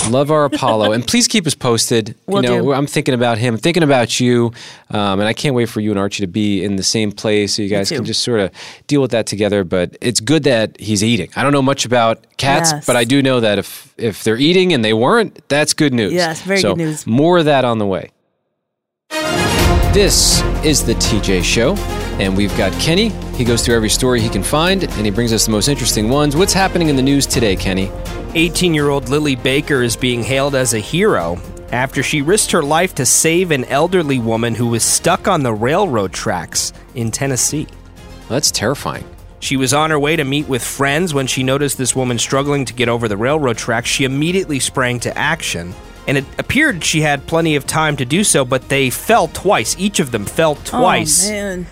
Love 0.09 0.31
our 0.31 0.45
Apollo, 0.45 0.91
and 0.93 1.05
please 1.07 1.27
keep 1.27 1.45
us 1.47 1.55
posted. 1.55 2.15
Will 2.27 2.43
you 2.43 2.49
know, 2.49 2.61
do. 2.61 2.73
I'm 2.73 2.87
thinking 2.87 3.13
about 3.13 3.37
him, 3.37 3.57
thinking 3.57 3.83
about 3.83 4.19
you, 4.19 4.51
um, 4.89 5.19
and 5.19 5.23
I 5.23 5.33
can't 5.33 5.55
wait 5.55 5.69
for 5.69 5.79
you 5.79 5.91
and 5.91 5.99
Archie 5.99 6.21
to 6.23 6.27
be 6.27 6.63
in 6.63 6.75
the 6.75 6.83
same 6.83 7.11
place 7.11 7.55
so 7.55 7.61
you 7.61 7.69
guys 7.69 7.89
can 7.89 8.03
just 8.05 8.21
sort 8.23 8.39
of 8.39 8.51
deal 8.87 9.01
with 9.01 9.11
that 9.11 9.25
together. 9.27 9.63
But 9.63 9.97
it's 10.01 10.19
good 10.19 10.43
that 10.43 10.79
he's 10.79 11.03
eating. 11.03 11.29
I 11.35 11.43
don't 11.43 11.51
know 11.51 11.61
much 11.61 11.85
about 11.85 12.25
cats, 12.37 12.71
Yes. 12.71 12.85
but 12.85 12.95
I 12.95 13.03
do 13.03 13.21
know 13.21 13.39
that 13.39 13.59
if 13.59 13.93
if 13.97 14.23
they're 14.23 14.37
eating 14.37 14.73
and 14.73 14.83
they 14.83 14.93
weren't, 14.93 15.47
that's 15.49 15.73
good 15.73 15.93
news. 15.93 16.13
Yes, 16.13 16.41
very 16.41 16.59
So, 16.59 16.75
good 16.75 16.83
news. 16.83 17.05
More 17.07 17.37
of 17.39 17.45
that 17.45 17.65
on 17.65 17.77
the 17.77 17.85
way. 17.85 18.11
This 19.93 20.41
is 20.63 20.85
the 20.85 20.93
TJ 20.93 21.43
Show, 21.43 21.75
and 22.17 22.37
we've 22.37 22.55
got 22.57 22.71
Kenny. 22.79 23.09
He 23.35 23.43
goes 23.43 23.61
through 23.61 23.75
every 23.75 23.89
story 23.89 24.21
he 24.21 24.29
can 24.29 24.41
find, 24.41 24.85
and 24.85 25.05
he 25.05 25.11
brings 25.11 25.33
us 25.33 25.43
the 25.43 25.51
most 25.51 25.67
interesting 25.67 26.07
ones. 26.07 26.33
What's 26.33 26.53
happening 26.53 26.87
in 26.87 26.95
the 26.95 27.01
news 27.01 27.25
today, 27.25 27.57
Kenny? 27.57 27.91
18 28.33 28.73
year 28.73 28.87
old 28.87 29.09
Lily 29.09 29.35
Baker 29.35 29.81
is 29.81 29.97
being 29.97 30.23
hailed 30.23 30.55
as 30.55 30.73
a 30.73 30.79
hero 30.79 31.37
after 31.73 32.03
she 32.03 32.21
risked 32.21 32.51
her 32.51 32.63
life 32.63 32.95
to 32.95 33.05
save 33.05 33.51
an 33.51 33.65
elderly 33.65 34.17
woman 34.17 34.55
who 34.55 34.67
was 34.67 34.85
stuck 34.85 35.27
on 35.27 35.43
the 35.43 35.53
railroad 35.53 36.13
tracks 36.13 36.71
in 36.95 37.11
Tennessee. 37.11 37.67
That's 38.29 38.49
terrifying. 38.49 39.03
She 39.41 39.57
was 39.57 39.73
on 39.73 39.89
her 39.89 39.99
way 39.99 40.15
to 40.15 40.23
meet 40.23 40.47
with 40.47 40.63
friends 40.63 41.13
when 41.13 41.27
she 41.27 41.43
noticed 41.43 41.77
this 41.77 41.97
woman 41.97 42.17
struggling 42.17 42.63
to 42.63 42.73
get 42.73 42.87
over 42.87 43.09
the 43.09 43.17
railroad 43.17 43.57
tracks. 43.57 43.89
She 43.89 44.05
immediately 44.05 44.61
sprang 44.61 45.01
to 45.01 45.17
action. 45.17 45.73
And 46.07 46.17
it 46.17 46.25
appeared 46.37 46.83
she 46.83 47.01
had 47.01 47.27
plenty 47.27 47.55
of 47.55 47.67
time 47.67 47.95
to 47.97 48.05
do 48.05 48.23
so, 48.23 48.43
but 48.43 48.69
they 48.69 48.89
fell 48.89 49.27
twice. 49.27 49.75
Each 49.77 49.99
of 49.99 50.11
them 50.11 50.25
fell 50.25 50.57
oh, 50.59 50.61
twice. 50.65 51.27
Oh 51.27 51.31
man. 51.31 51.67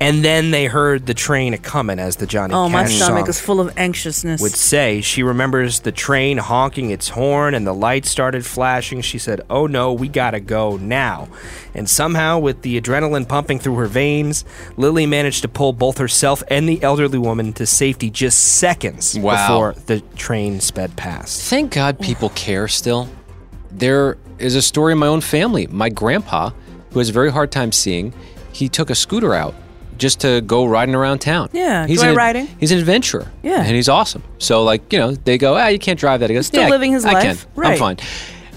and 0.00 0.24
then 0.24 0.50
they 0.50 0.66
heard 0.66 1.06
the 1.06 1.14
train 1.14 1.52
a 1.54 1.58
coming, 1.58 1.98
as 1.98 2.16
the 2.16 2.26
Johnny 2.26 2.54
Oh, 2.54 2.68
my 2.68 2.86
stomach 2.86 3.20
song 3.26 3.28
is 3.28 3.40
full 3.40 3.60
of 3.60 3.76
anxiousness. 3.76 4.40
would 4.40 4.52
say. 4.52 5.00
She 5.00 5.22
remembers 5.22 5.80
the 5.80 5.92
train 5.92 6.38
honking 6.38 6.90
its 6.90 7.08
horn 7.10 7.54
and 7.54 7.66
the 7.66 7.72
lights 7.74 8.08
started 8.10 8.44
flashing. 8.46 9.00
She 9.00 9.18
said, 9.18 9.40
Oh 9.50 9.66
no, 9.66 9.92
we 9.92 10.08
gotta 10.08 10.40
go 10.40 10.76
now. 10.76 11.28
And 11.74 11.88
somehow, 11.88 12.38
with 12.38 12.62
the 12.62 12.80
adrenaline 12.80 13.26
pumping 13.28 13.58
through 13.58 13.76
her 13.76 13.86
veins, 13.86 14.44
Lily 14.76 15.06
managed 15.06 15.42
to 15.42 15.48
pull 15.48 15.72
both 15.72 15.98
herself 15.98 16.42
and 16.48 16.68
the 16.68 16.82
elderly 16.82 17.18
woman 17.18 17.52
to 17.54 17.66
safety 17.66 18.10
just 18.10 18.38
seconds 18.56 19.18
Wow. 19.18 19.32
before 19.48 19.74
the 19.86 20.00
train 20.16 20.60
sped 20.60 20.96
past. 20.96 21.42
Thank 21.42 21.72
God 21.74 21.98
people 22.00 22.28
care 22.30 22.68
still. 22.68 23.08
There 23.74 24.16
is 24.38 24.54
a 24.54 24.62
story 24.62 24.92
in 24.92 24.98
my 24.98 25.06
own 25.06 25.20
family. 25.20 25.66
My 25.68 25.88
grandpa, 25.88 26.50
who 26.90 26.98
has 26.98 27.08
a 27.08 27.12
very 27.12 27.30
hard 27.30 27.50
time 27.50 27.72
seeing, 27.72 28.12
he 28.52 28.68
took 28.68 28.90
a 28.90 28.94
scooter 28.94 29.34
out 29.34 29.54
just 29.98 30.20
to 30.20 30.40
go 30.42 30.64
riding 30.64 30.94
around 30.94 31.20
town. 31.20 31.48
Yeah, 31.52 31.86
he's 31.86 32.02
an, 32.02 32.14
riding. 32.14 32.46
He's 32.58 32.72
an 32.72 32.78
adventurer. 32.78 33.30
Yeah. 33.42 33.62
and 33.62 33.74
he's 33.74 33.88
awesome. 33.88 34.22
So 34.38 34.62
like 34.64 34.92
you 34.92 34.98
know, 34.98 35.12
they 35.12 35.38
go, 35.38 35.56
ah, 35.56 35.68
you 35.68 35.78
can't 35.78 35.98
drive 35.98 36.20
that. 36.20 36.30
He 36.30 36.34
goes, 36.34 36.46
still 36.46 36.62
yeah, 36.62 36.68
living 36.70 36.92
his 36.92 37.04
I 37.04 37.12
life. 37.12 37.22
I 37.24 37.26
can. 37.34 37.38
Right. 37.54 37.72
I'm 37.72 37.78
fine. 37.78 37.96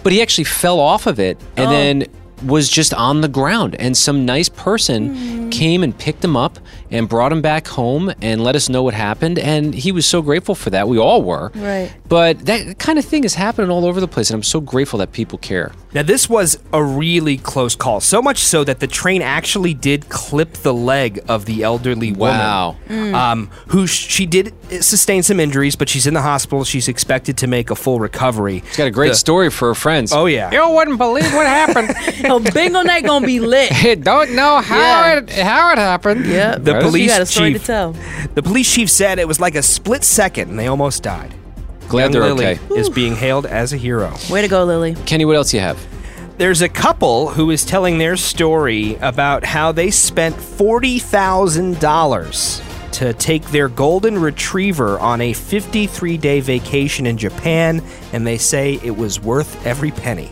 But 0.03 0.11
he 0.11 0.21
actually 0.21 0.43
fell 0.45 0.79
off 0.79 1.07
of 1.07 1.19
it 1.19 1.39
and 1.57 1.67
Oh. 1.67 1.71
then 1.71 2.05
was 2.43 2.69
just 2.69 2.93
on 2.93 3.21
the 3.21 3.27
ground 3.27 3.75
and 3.79 3.95
some 3.95 4.25
nice 4.25 4.49
person 4.49 5.15
Hmm. 5.15 5.49
came 5.49 5.83
and 5.83 5.97
picked 5.97 6.23
him 6.23 6.35
up 6.35 6.59
and 6.95 7.07
brought 7.09 7.31
him 7.31 7.41
back 7.41 7.67
home 7.67 8.11
and 8.21 8.43
let 8.43 8.55
us 8.55 8.69
know 8.69 8.83
what 8.83 8.93
happened 8.93 9.37
and 9.39 9.73
he 9.75 9.91
was 9.91 10.05
so 10.05 10.21
grateful 10.21 10.55
for 10.55 10.69
that 10.69 10.87
we 10.87 10.97
all 10.97 11.21
were 11.21 11.51
Right. 11.55 11.91
but 12.07 12.45
that 12.45 12.79
kind 12.79 12.97
of 12.99 13.05
thing 13.05 13.23
is 13.23 13.35
happening 13.35 13.69
all 13.69 13.85
over 13.85 13.99
the 13.99 14.07
place, 14.07 14.29
and 14.29 14.35
I'm 14.35 14.43
so 14.43 14.61
grateful 14.61 14.99
that 14.99 15.11
people 15.11 15.37
care. 15.37 15.71
Now, 15.93 16.03
this 16.03 16.29
was 16.29 16.59
a 16.73 16.83
really 16.83 17.37
close 17.37 17.75
call, 17.75 17.99
so 18.01 18.21
much 18.21 18.39
so 18.39 18.63
that 18.65 18.79
the 18.81 18.87
train 18.87 19.21
actually 19.21 19.73
did 19.73 20.09
clip 20.09 20.53
the 20.53 20.73
leg 20.73 21.21
of 21.27 21.45
the 21.45 21.63
elderly 21.63 22.11
woman. 22.11 22.37
Wow. 22.39 22.75
Um, 22.89 23.49
who 23.67 23.87
sh- 23.87 24.07
she 24.09 24.25
did 24.25 24.53
sustain 24.83 25.23
some 25.23 25.39
injuries, 25.39 25.75
but 25.77 25.87
she's 25.87 26.05
in 26.05 26.13
the 26.13 26.21
hospital. 26.21 26.63
She's 26.65 26.87
expected 26.87 27.37
to 27.37 27.47
make 27.47 27.69
a 27.71 27.75
full 27.75 27.99
recovery. 27.99 28.61
She's 28.67 28.77
got 28.77 28.87
a 28.87 28.91
great 28.91 29.09
The- 29.09 29.15
story 29.15 29.49
for 29.49 29.69
her 29.69 29.75
friends. 29.75 30.11
Oh, 30.13 30.25
yeah. 30.25 30.51
You 30.51 30.69
wouldn't 30.69 30.97
believe 30.97 31.31
what 31.33 31.47
happened. 31.47 31.93
oh, 32.25 32.39
bingo 32.39 32.81
night 32.81 33.05
gonna 33.05 33.25
be 33.25 33.39
lit. 33.39 33.71
Don't 34.03 34.31
know 34.35 34.59
how 34.61 34.77
Yeah. 34.77 35.17
it 35.19 35.29
how 35.31 35.71
it 35.71 35.77
happened. 35.77 36.25
Yep. 36.25 36.63
The 36.65 36.73
Right? 36.73 36.83
Police 36.87 37.03
You 37.03 37.09
got 37.09 37.21
a 37.21 37.25
story 37.25 37.53
chief. 37.53 37.61
to 37.61 37.67
tell. 37.67 37.95
The 38.33 38.43
police 38.43 38.73
chief 38.73 38.89
said 38.89 39.19
it 39.19 39.27
was 39.27 39.39
like 39.39 39.55
a 39.55 39.63
split 39.63 40.03
second, 40.03 40.49
and 40.49 40.59
they 40.59 40.67
almost 40.67 41.03
died. 41.03 41.33
Glad 41.87 42.05
Young 42.05 42.11
they're 42.13 42.23
Lily 42.33 42.45
okay. 42.47 42.59
is 42.79 42.89
being 42.89 43.15
hailed 43.15 43.45
as 43.45 43.71
a 43.73 43.77
hero. 43.77 44.13
Way 44.29 44.41
to 44.41 44.47
go, 44.47 44.63
Lily. 44.63 44.95
Kenny, 45.05 45.25
what 45.25 45.35
else 45.35 45.53
you 45.53 45.59
have? 45.59 45.77
There's 46.37 46.61
a 46.61 46.69
couple 46.69 47.29
who 47.29 47.49
is 47.51 47.63
telling 47.63 47.97
their 47.97 48.17
story 48.17 48.95
about 48.95 49.45
how 49.45 49.71
they 49.71 49.89
spent 49.91 50.35
$40,000 50.35 52.91
to 52.93 53.13
take 53.13 53.43
their 53.51 53.67
golden 53.69 54.17
retriever 54.19 54.99
on 54.99 55.21
a 55.21 55.33
53 55.33 56.17
day 56.17 56.39
vacation 56.39 57.05
in 57.05 57.17
Japan, 57.17 57.81
and 58.13 58.25
they 58.25 58.37
say 58.37 58.79
it 58.83 58.95
was 58.97 59.19
worth 59.19 59.65
every 59.65 59.91
penny. 59.91 60.29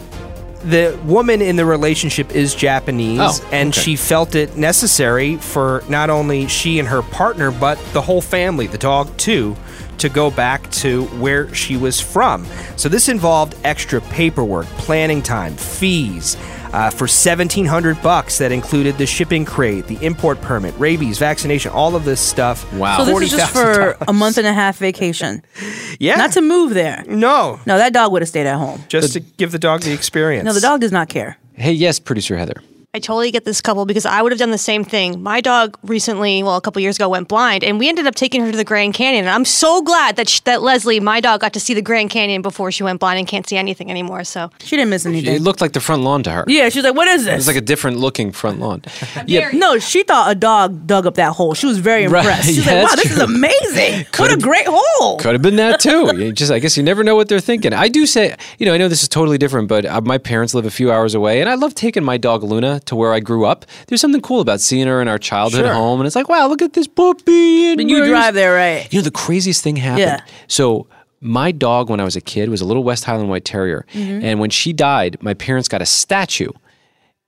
The 0.63 0.97
woman 1.06 1.41
in 1.41 1.56
the 1.58 1.65
relationship 1.65 2.34
is 2.34 2.56
Japanese, 2.56 3.19
Oh, 3.21 3.49
and 3.52 3.69
okay. 3.73 3.82
she 3.82 3.95
felt 3.97 4.34
it 4.36 4.56
necessary 4.56 5.36
for 5.38 5.84
not 5.89 6.10
only 6.10 6.47
she 6.47 6.80
and 6.80 6.88
her 6.88 7.02
partner, 7.02 7.52
but 7.52 7.78
the 7.93 8.02
whole 8.02 8.21
family, 8.21 8.67
the 8.67 8.78
dog 8.78 9.15
too, 9.17 9.56
to 9.99 10.10
go 10.10 10.29
back 10.32 10.69
to 10.71 11.03
where 11.19 11.53
she 11.53 11.77
was 11.77 11.99
from. 11.99 12.45
So 12.75 12.89
this 12.89 13.10
involved 13.10 13.56
extra 13.63 14.01
paperwork, 14.01 14.65
planning 14.77 15.21
time, 15.21 15.56
fees. 15.56 16.38
Uh, 16.73 16.89
for 16.89 17.03
1700 17.06 18.01
bucks 18.01 18.39
that 18.39 18.51
included 18.51 18.97
the 18.97 19.06
shipping 19.06 19.45
crate 19.45 19.86
the 19.86 19.95
import 20.03 20.41
permit 20.41 20.73
rabies 20.79 21.19
vaccination 21.19 21.71
all 21.71 21.95
of 21.95 22.03
this 22.03 22.19
stuff 22.19 22.65
Wow. 22.73 22.97
So 22.97 23.06
this 23.06 23.32
is 23.32 23.38
just 23.38 23.53
for 23.53 23.95
a 24.08 24.12
month 24.12 24.39
and 24.39 24.47
a 24.47 24.53
half 24.53 24.79
vacation, 24.79 25.43
yeah 25.99 26.15
not 26.15 26.32
to 26.32 26.41
move 26.41 26.73
there. 26.73 27.03
no 27.06 27.60
No, 27.67 27.77
that 27.77 27.93
dog 27.93 28.12
would 28.12 28.23
have 28.23 28.29
stayed 28.29 28.47
at 28.47 28.58
home. 28.58 28.82
just 28.88 29.13
to 29.13 29.19
give 29.19 29.51
the 29.51 29.60
dog 29.60 29.82
the 29.82 29.93
experience 29.93 30.45
No, 30.45 30.51
the 30.53 30.62
dog 30.62 30.82
does 30.82 30.91
not 30.91 31.10
care. 31.10 31.38
Hey, 31.53 31.73
yes, 31.73 31.99
producer 31.99 32.36
Heather. 32.38 32.60
I 32.95 32.99
totally 32.99 33.32
get 33.32 33.43
this 33.43 33.60
couple 33.60 33.88
because 33.88 34.06
I 34.06 34.21
would 34.21 34.32
have 34.32 34.38
done 34.38 34.51
the 34.51 34.58
same 34.60 34.84
thing. 34.84 35.23
My 35.23 35.41
dog 35.41 35.79
recently, 35.82 36.43
well, 36.43 36.58
a 36.58 36.62
couple 36.62 36.79
years 36.79 36.95
ago, 36.95 37.10
went 37.10 37.27
blind, 37.27 37.63
and 37.63 37.79
we 37.79 37.89
ended 37.89 38.06
up 38.06 38.13
taking 38.13 38.41
her 38.45 38.51
to 38.51 38.56
the 38.58 38.63
Grand 38.63 38.93
Canyon. 38.93 39.25
And 39.25 39.32
I'm 39.34 39.45
so 39.45 39.82
glad 39.82 40.15
that 40.17 40.29
sh- 40.29 40.41
that 40.41 40.62
Leslie, 40.62 40.99
my 40.99 41.19
dog, 41.19 41.41
got 41.41 41.53
to 41.53 41.60
see 41.60 41.73
the 41.73 41.82
Grand 41.82 42.12
Canyon 42.12 42.43
before 42.43 42.71
she 42.71 42.84
went 42.84 42.99
blind 42.99 43.17
and 43.17 43.27
can't 43.27 43.49
see 43.49 43.58
anything 43.58 43.89
anymore. 43.89 44.23
So 44.23 44.51
She 44.60 44.75
didn't 44.75 44.91
miss 44.91 45.08
anything. 45.08 45.34
It 45.34 45.41
looked 45.41 45.60
like 45.60 45.73
the 45.73 45.79
front 45.79 46.03
lawn 46.03 46.21
to 46.21 46.29
her. 46.29 46.45
yeah, 46.47 46.69
she's 46.69 46.84
like, 46.84 46.93
"What 46.93 47.08
is 47.08 47.23
It 47.23 47.32
this?" 47.32 47.36
was 47.38 47.47
like 47.47 47.56
a 47.56 47.62
different 47.62 47.97
looking 47.97 48.32
front 48.32 48.60
lawn. 48.60 48.84
yeah, 49.25 49.49
no, 49.53 49.79
she 49.79 50.03
thought 50.03 50.29
a 50.32 50.36
dog 50.36 50.86
dug 50.86 51.08
up 51.08 51.15
that 51.15 51.32
hole. 51.34 51.56
She 51.56 51.65
was 51.65 51.79
very 51.79 52.06
Right, 52.08 52.19
impressed. 52.23 52.45
She's 52.45 52.63
yeah, 52.63 52.73
like, 52.73 52.84
"Wow, 52.84 52.89
that's 52.89 53.01
this 53.10 53.12
is 53.13 53.17
true. 53.17 53.25
amazing! 53.36 53.93
what 54.17 54.29
a 54.29 54.36
Could've- 54.36 54.43
great 54.43 54.67
hole!" 54.69 55.17
Could 55.17 55.34
have 55.34 55.41
been 55.41 55.56
that 55.56 55.79
too. 55.79 56.15
You 56.15 56.32
just, 56.32 56.51
I 56.51 56.60
guess 56.60 56.77
you 56.77 56.84
never 56.84 57.03
know 57.03 57.15
what 57.15 57.27
they're 57.27 57.39
thinking. 57.39 57.73
I 57.73 57.88
do 57.89 58.06
say, 58.06 58.36
you 58.60 58.67
know, 58.67 58.73
I 58.75 58.77
know 58.77 58.88
this 58.88 59.01
is 59.01 59.10
totally 59.10 59.39
different, 59.39 59.67
but 59.67 59.84
uh, 59.84 59.99
my 60.01 60.19
parents 60.19 60.53
live 60.53 60.67
a 60.67 60.71
few 60.71 60.91
hours 60.91 61.15
away, 61.15 61.41
and 61.41 61.49
I 61.49 61.56
love 61.56 61.73
taking 61.73 62.03
my 62.03 62.17
dog 62.17 62.43
Luna 62.43 62.82
to 62.88 62.96
where 62.96 63.13
I 63.13 63.19
grew 63.19 63.46
up. 63.46 63.65
There's 63.88 64.02
something 64.02 64.22
cool 64.22 64.39
about 64.41 64.62
seeing 64.62 64.88
her 64.88 65.02
in 65.02 65.08
our 65.08 65.17
childhood 65.19 65.65
Sure. 65.65 65.74
home, 65.74 66.00
and 66.00 66.08
it's 66.08 66.15
like, 66.15 66.30
wow, 66.30 66.48
look 66.48 66.62
at 66.62 66.74
this 66.74 66.88
puppy. 66.88 67.67
And 67.69 67.78
But 67.78 67.88
you 67.88 68.06
drive 68.06 68.34
there, 68.34 68.54
right? 68.56 68.88
You 68.91 69.00
know, 69.00 69.04
the 69.04 69.12
craziest 69.12 69.63
thing 69.63 69.76
happened. 69.78 70.00
Yeah. 70.00 70.22
So 70.48 70.88
my 71.22 71.52
dog, 71.52 71.89
when 71.89 72.00
I 72.00 72.04
was 72.04 72.15
a 72.15 72.22
kid, 72.22 72.50
was 72.50 72.62
a 72.62 72.65
little 72.65 72.84
West 72.84 73.06
Highland 73.06 73.30
White 73.30 73.46
Terrier, 73.46 73.86
Mhm. 73.93 74.24
and 74.24 74.39
when 74.39 74.50
she 74.50 74.74
died, 74.74 75.17
my 75.22 75.34
parents 75.34 75.67
got 75.69 75.82
a 75.82 75.86
statue 75.86 76.50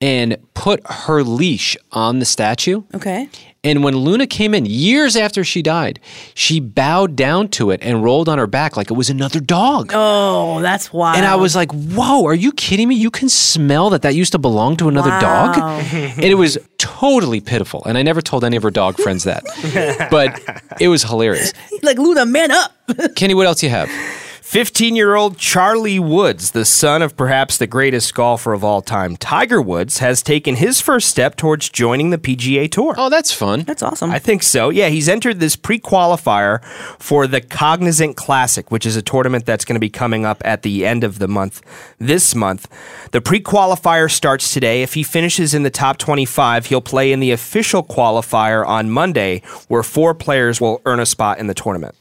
and 0.01 0.37
put 0.53 0.81
her 0.85 1.23
leash 1.23 1.77
on 1.91 2.19
the 2.19 2.25
statue. 2.25 2.83
Okay. 2.93 3.29
And 3.63 3.83
when 3.83 3.95
Luna 3.95 4.27
came 4.27 4.53
in 4.53 4.65
years 4.67 5.15
after 5.15 5.43
she 5.43 5.63
died, 5.63 5.99
she 6.35 6.59
bowed 6.59 7.15
down 7.15 7.47
to 7.49 7.71
it 7.71 7.79
and 7.81 8.03
rolled 8.03 8.29
on 8.29 8.37
her 8.37 8.45
back 8.45 8.77
like 8.77 8.91
it 8.91 8.93
was 8.93 9.09
another 9.09 9.39
dog. 9.39 9.91
Oh, 9.93 10.61
that's 10.61 10.93
wild. 10.93 11.17
And 11.17 11.25
I 11.25 11.35
was 11.35 11.55
like, 11.55 11.71
whoa, 11.71 12.25
are 12.25 12.35
you 12.35 12.51
kidding 12.51 12.87
me? 12.87 12.95
You 12.95 13.09
can 13.09 13.27
smell 13.27 13.89
that 13.89 14.03
that 14.03 14.13
used 14.13 14.33
to 14.33 14.37
belong 14.37 14.77
to 14.77 14.87
another 14.87 15.09
Wow. 15.09 15.19
dog? 15.53 15.57
and 15.93 16.23
it 16.23 16.35
was 16.35 16.59
totally 16.77 17.41
pitiful. 17.41 17.83
And 17.85 17.97
I 17.97 18.03
never 18.03 18.21
told 18.21 18.43
any 18.43 18.55
of 18.55 18.61
her 18.63 18.69
dog 18.71 18.97
friends 18.97 19.23
that. 19.23 19.43
but 20.11 20.39
it 20.79 20.89
was 20.89 21.01
hilarious. 21.03 21.51
like 21.81 21.97
Luna, 21.97 22.25
man 22.27 22.51
up. 22.51 22.71
Kenny, 23.15 23.33
what 23.33 23.47
else 23.47 23.63
you 23.63 23.69
have? 23.69 23.89
15 24.55 24.95
year 24.95 25.15
old 25.15 25.37
Charlie 25.37 25.99
Woods, 25.99 26.51
the 26.51 26.63
son 26.63 27.01
of 27.01 27.17
perhaps 27.17 27.57
the 27.57 27.67
greatest 27.67 28.15
golfer 28.15 28.53
of 28.53 28.63
all 28.63 28.81
time, 28.81 29.17
Tiger 29.17 29.61
Woods, 29.61 29.97
has 29.97 30.23
taken 30.23 30.55
his 30.55 30.79
first 30.79 31.09
step 31.09 31.35
towards 31.35 31.67
joining 31.67 32.09
the 32.09 32.17
PGA 32.17 32.71
Tour. 32.71 32.95
Oh, 32.97 33.09
that's 33.09 33.33
fun. 33.33 33.63
That's 33.63 33.83
awesome. 33.83 34.11
I 34.11 34.17
think 34.17 34.43
so. 34.43 34.69
Yeah, 34.69 34.87
he's 34.87 35.09
entered 35.09 35.41
this 35.41 35.57
pre 35.57 35.77
qualifier 35.77 36.63
for 36.99 37.27
the 37.27 37.41
Cognizant 37.41 38.15
Classic, 38.15 38.71
which 38.71 38.85
is 38.85 38.95
a 38.95 39.01
tournament 39.01 39.45
that's 39.45 39.65
going 39.65 39.75
to 39.75 39.79
be 39.81 39.89
coming 39.89 40.25
up 40.25 40.41
at 40.45 40.61
the 40.61 40.85
end 40.85 41.03
of 41.03 41.19
the 41.19 41.27
month 41.27 41.61
this 41.99 42.33
month. 42.33 42.69
The 43.11 43.19
pre 43.19 43.41
qualifier 43.41 44.09
starts 44.09 44.53
today. 44.53 44.83
If 44.83 44.93
he 44.93 45.03
finishes 45.03 45.53
in 45.53 45.63
the 45.63 45.69
top 45.69 45.97
25, 45.97 46.67
he'll 46.67 46.79
play 46.79 47.11
in 47.11 47.19
the 47.19 47.31
official 47.31 47.83
qualifier 47.83 48.65
on 48.65 48.89
Monday, 48.89 49.41
where 49.67 49.83
four 49.83 50.13
players 50.13 50.61
will 50.61 50.81
earn 50.85 51.01
a 51.01 51.05
spot 51.05 51.39
in 51.39 51.47
the 51.47 51.53
tournament. 51.53 51.93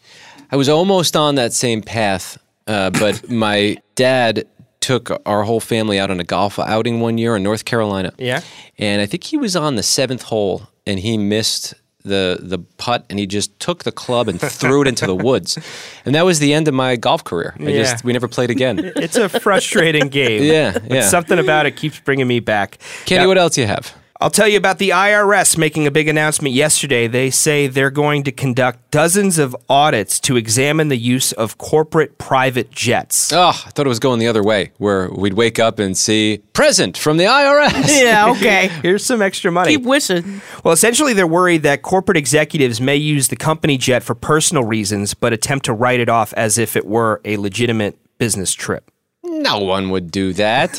I 0.52 0.56
was 0.56 0.68
almost 0.68 1.16
on 1.16 1.34
that 1.34 1.52
same 1.52 1.82
path, 1.82 2.38
uh, 2.66 2.90
but 2.90 3.28
my 3.46 3.76
dad 3.94 4.46
took 4.80 5.10
our 5.26 5.44
whole 5.44 5.60
family 5.60 5.98
out 5.98 6.10
on 6.10 6.20
a 6.20 6.24
golf 6.24 6.58
outing 6.58 7.00
one 7.00 7.16
year 7.18 7.36
in 7.36 7.42
North 7.42 7.64
Carolina. 7.64 8.12
Yeah. 8.18 8.40
And 8.78 9.00
I 9.00 9.06
think 9.06 9.24
he 9.24 9.36
was 9.38 9.56
on 9.56 9.76
the 9.76 9.82
seventh 9.82 10.22
hole 10.24 10.68
and 10.86 10.98
he 10.98 11.16
missed 11.16 11.72
the 12.02 12.38
the 12.42 12.58
putt 12.76 13.06
and 13.08 13.18
he 13.18 13.26
just 13.26 13.58
took 13.58 13.84
the 13.84 13.92
club 13.92 14.28
and 14.28 14.38
threw 14.38 14.82
it 14.82 14.88
into 14.88 15.06
the 15.06 15.14
woods. 15.28 15.56
And 16.04 16.14
that 16.14 16.26
was 16.26 16.38
the 16.38 16.52
end 16.52 16.68
of 16.68 16.74
my 16.74 16.96
golf 16.96 17.24
career. 17.24 17.56
I 17.58 17.62
Yeah. 17.62 17.82
just 17.82 18.04
we 18.04 18.12
never 18.12 18.28
played 18.28 18.50
again. 18.50 18.78
It's 18.96 19.16
a 19.16 19.30
frustrating 19.30 20.08
game. 20.20 20.42
Yeah, 20.42 20.76
yeah. 20.90 21.08
something 21.08 21.38
about 21.38 21.64
it 21.64 21.76
keeps 21.76 21.98
bringing 22.00 22.28
me 22.28 22.40
back. 22.40 22.76
Kenny, 23.06 23.22
Now- 23.22 23.28
what 23.28 23.38
else 23.38 23.56
you 23.56 23.66
have? 23.66 23.94
I'll 24.24 24.30
tell 24.30 24.48
you 24.48 24.56
about 24.56 24.78
the 24.78 24.88
IRS 24.88 25.58
making 25.58 25.86
a 25.86 25.90
big 25.90 26.08
announcement 26.08 26.54
yesterday. 26.54 27.06
They 27.08 27.28
say 27.28 27.66
they're 27.66 27.90
going 27.90 28.22
to 28.22 28.32
conduct 28.32 28.90
dozens 28.90 29.38
of 29.38 29.54
audits 29.68 30.18
to 30.20 30.38
examine 30.38 30.88
the 30.88 30.96
use 30.96 31.32
of 31.32 31.58
corporate 31.58 32.16
private 32.16 32.70
jets. 32.70 33.34
Oh, 33.34 33.48
I 33.48 33.52
thought 33.52 33.84
it 33.84 33.90
was 33.90 33.98
going 33.98 34.20
the 34.20 34.28
other 34.28 34.42
way, 34.42 34.72
where 34.78 35.10
we'd 35.10 35.34
wake 35.34 35.58
up 35.58 35.78
and 35.78 35.94
see 35.94 36.40
present 36.54 36.96
from 36.96 37.18
the 37.18 37.24
IRS. 37.24 37.84
Yeah, 38.04 38.30
okay. 38.30 38.68
Here's 38.82 39.04
some 39.04 39.20
extra 39.20 39.52
money. 39.52 39.76
Keep 39.76 39.84
wishing. 39.84 40.40
Well, 40.64 40.72
essentially, 40.72 41.12
they're 41.12 41.26
worried 41.26 41.62
that 41.64 41.82
corporate 41.82 42.16
executives 42.16 42.80
may 42.80 42.96
use 42.96 43.28
the 43.28 43.36
company 43.36 43.76
jet 43.76 44.02
for 44.02 44.14
personal 44.14 44.64
reasons, 44.64 45.12
but 45.12 45.34
attempt 45.34 45.66
to 45.66 45.74
write 45.74 46.00
it 46.00 46.08
off 46.08 46.32
as 46.32 46.56
if 46.56 46.76
it 46.76 46.86
were 46.86 47.20
a 47.26 47.36
legitimate 47.36 47.98
business 48.16 48.54
trip. 48.54 48.90
No 49.26 49.58
one 49.58 49.88
would 49.90 50.10
do 50.10 50.34
that. 50.34 50.74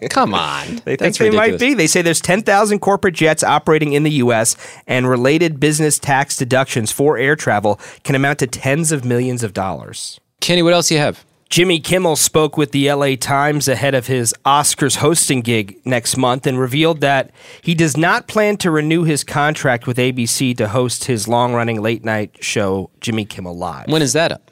Come 0.10 0.34
on. 0.34 0.66
They 0.84 0.96
think 0.96 0.98
That's 0.98 1.18
they 1.18 1.30
might 1.30 1.58
be. 1.58 1.72
They 1.72 1.86
say 1.86 2.02
there's 2.02 2.20
10,000 2.20 2.80
corporate 2.80 3.14
jets 3.14 3.44
operating 3.44 3.92
in 3.92 4.02
the 4.02 4.10
U.S., 4.12 4.56
and 4.86 5.08
related 5.08 5.60
business 5.60 5.98
tax 5.98 6.36
deductions 6.36 6.90
for 6.90 7.16
air 7.16 7.36
travel 7.36 7.78
can 8.02 8.14
amount 8.14 8.40
to 8.40 8.48
tens 8.48 8.90
of 8.90 9.04
millions 9.04 9.44
of 9.44 9.52
dollars. 9.52 10.18
Kenny, 10.40 10.62
what 10.62 10.72
else 10.72 10.88
do 10.88 10.94
you 10.94 11.00
have? 11.00 11.24
Jimmy 11.48 11.80
Kimmel 11.80 12.16
spoke 12.16 12.58
with 12.58 12.72
the 12.72 12.92
LA 12.92 13.14
Times 13.16 13.68
ahead 13.68 13.94
of 13.94 14.06
his 14.06 14.34
Oscars 14.44 14.96
hosting 14.96 15.40
gig 15.40 15.80
next 15.86 16.16
month 16.16 16.46
and 16.46 16.58
revealed 16.58 17.00
that 17.00 17.30
he 17.62 17.74
does 17.74 17.96
not 17.96 18.28
plan 18.28 18.58
to 18.58 18.70
renew 18.70 19.04
his 19.04 19.24
contract 19.24 19.86
with 19.86 19.96
ABC 19.96 20.56
to 20.58 20.68
host 20.68 21.04
his 21.04 21.26
long 21.26 21.54
running 21.54 21.80
late 21.80 22.04
night 22.04 22.36
show, 22.44 22.90
Jimmy 23.00 23.24
Kimmel 23.24 23.56
Live. 23.56 23.88
When 23.88 24.02
is 24.02 24.12
that 24.12 24.32
up? 24.32 24.50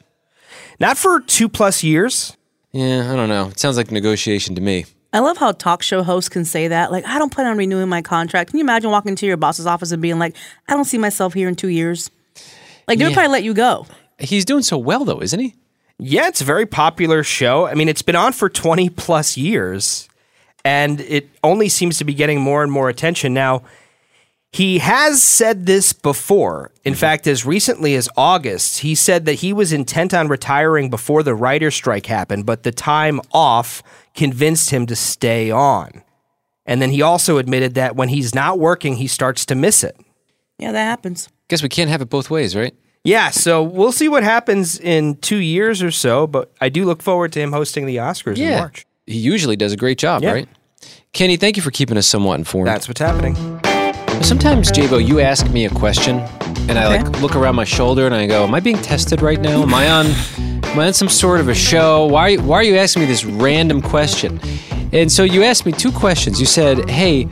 Not 0.79 0.97
for 0.97 1.19
two 1.19 1.49
plus 1.49 1.83
years. 1.83 2.35
Yeah, 2.77 3.11
I 3.11 3.15
don't 3.15 3.27
know. 3.29 3.47
It 3.47 3.59
sounds 3.59 3.75
like 3.75 3.89
negotiation 3.91 4.53
to 4.53 4.61
me. 4.61 4.85
I 5.11 5.19
love 5.19 5.37
how 5.37 5.51
talk 5.51 5.81
show 5.81 6.03
hosts 6.03 6.29
can 6.29 6.45
say 6.45 6.67
that. 6.67 6.91
Like, 6.91 7.07
I 7.07 7.17
don't 7.17 7.31
plan 7.31 7.47
on 7.47 7.57
renewing 7.57 7.89
my 7.89 8.03
contract. 8.03 8.51
Can 8.51 8.59
you 8.59 8.63
imagine 8.63 8.91
walking 8.91 9.09
into 9.09 9.25
your 9.25 9.35
boss's 9.37 9.65
office 9.65 9.91
and 9.91 9.99
being 9.99 10.19
like, 10.19 10.35
I 10.67 10.73
don't 10.73 10.85
see 10.85 10.99
myself 10.99 11.33
here 11.33 11.47
in 11.47 11.55
two 11.55 11.69
years? 11.69 12.11
Like, 12.87 12.99
they 12.99 13.05
would 13.05 13.11
Yeah. 13.11 13.15
probably 13.15 13.31
let 13.31 13.43
you 13.43 13.55
go. 13.55 13.87
He's 14.19 14.45
doing 14.45 14.61
so 14.61 14.77
well, 14.77 15.05
though, 15.05 15.21
isn't 15.23 15.39
he? 15.39 15.55
Yeah, 15.97 16.27
it's 16.27 16.41
a 16.41 16.43
very 16.45 16.67
popular 16.67 17.23
show. 17.23 17.65
I 17.65 17.73
mean, 17.73 17.89
it's 17.89 18.03
been 18.03 18.15
on 18.15 18.31
for 18.31 18.47
20 18.47 18.89
plus 18.89 19.37
years, 19.37 20.07
and 20.63 21.01
it 21.01 21.29
only 21.43 21.69
seems 21.69 21.97
to 21.97 22.03
be 22.03 22.13
getting 22.13 22.39
more 22.39 22.61
and 22.61 22.71
more 22.71 22.89
attention. 22.89 23.33
Now, 23.33 23.63
he 24.51 24.79
has 24.79 25.21
said 25.21 25.65
this 25.65 25.93
before. 25.93 26.71
In 26.83 26.93
mm-hmm. 26.93 26.99
fact, 26.99 27.27
as 27.27 27.45
recently 27.45 27.95
as 27.95 28.09
August, 28.15 28.79
he 28.79 28.95
said 28.95 29.25
that 29.25 29.35
he 29.35 29.53
was 29.53 29.73
intent 29.73 30.13
on 30.13 30.27
retiring 30.27 30.89
before 30.89 31.23
the 31.23 31.35
writer's 31.35 31.75
strike 31.75 32.05
happened, 32.05 32.45
but 32.45 32.63
the 32.63 32.71
time 32.71 33.19
off 33.31 33.83
convinced 34.15 34.69
him 34.69 34.85
to 34.87 34.95
stay 34.95 35.51
on. 35.51 36.03
And 36.65 36.81
then 36.81 36.91
he 36.91 37.01
also 37.01 37.37
admitted 37.37 37.75
that 37.75 37.95
when 37.95 38.09
he's 38.09 38.35
not 38.35 38.59
working, 38.59 38.97
he 38.97 39.07
starts 39.07 39.45
to 39.47 39.55
miss 39.55 39.83
it. 39.83 39.95
Yeah, 40.57 40.71
that 40.71 40.83
happens. 40.83 41.29
Guess 41.49 41.63
we 41.63 41.69
can't 41.69 41.89
have 41.89 42.01
it 42.01 42.09
both 42.09 42.29
ways, 42.29 42.55
right? 42.55 42.73
Yeah, 43.03 43.29
so 43.29 43.63
we'll 43.63 43.93
see 43.93 44.09
what 44.09 44.23
happens 44.23 44.77
in 44.79 45.15
two 45.17 45.37
years 45.37 45.81
or 45.81 45.91
so, 45.91 46.27
but 46.27 46.51
I 46.59 46.67
do 46.67 46.83
look 46.83 47.01
forward 47.01 47.31
to 47.33 47.39
him 47.39 47.53
hosting 47.53 47.85
the 47.85 47.97
Oscars 47.97 48.37
in 48.37 48.59
March. 48.59 48.85
He 49.05 49.17
usually 49.17 49.55
does 49.55 49.71
a 49.71 49.77
great 49.77 49.97
job, 49.97 50.23
Yeah. 50.23 50.33
right? 50.33 50.49
Kenny, 51.13 51.37
thank 51.37 51.55
you 51.55 51.63
for 51.63 51.71
keeping 51.71 51.97
us 51.97 52.05
somewhat 52.05 52.37
informed. 52.37 52.67
That's 52.67 52.87
what's 52.87 52.99
happening. 52.99 53.35
Sometimes, 54.21 54.71
JBo, 54.71 55.05
you 55.05 55.19
ask 55.21 55.49
me 55.51 55.65
a 55.65 55.69
question, 55.69 56.19
and 56.69 56.77
I 56.77 56.87
like 56.87 57.21
look 57.21 57.35
around 57.35 57.55
my 57.55 57.63
shoulder 57.63 58.05
and 58.05 58.13
I 58.13 58.25
go, 58.25 58.43
"Am 58.43 58.53
I 58.53 58.59
being 58.59 58.77
tested 58.77 59.21
right 59.21 59.39
now? 59.39 59.61
Am 59.61 59.73
I 59.73 59.89
on? 59.89 60.07
Am 60.63 60.79
I 60.79 60.87
on 60.87 60.93
some 60.93 61.07
sort 61.07 61.39
of 61.39 61.47
a 61.47 61.55
show? 61.55 62.05
Why? 62.07 62.35
Why 62.35 62.57
are 62.57 62.63
you 62.63 62.77
asking 62.77 63.03
me 63.03 63.07
this 63.07 63.23
random 63.23 63.81
question?" 63.81 64.39
And 64.91 65.11
so 65.11 65.23
you 65.23 65.43
asked 65.43 65.65
me 65.65 65.71
two 65.71 65.91
questions. 65.91 66.39
You 66.39 66.45
said, 66.45 66.89
"Hey, 66.89 67.23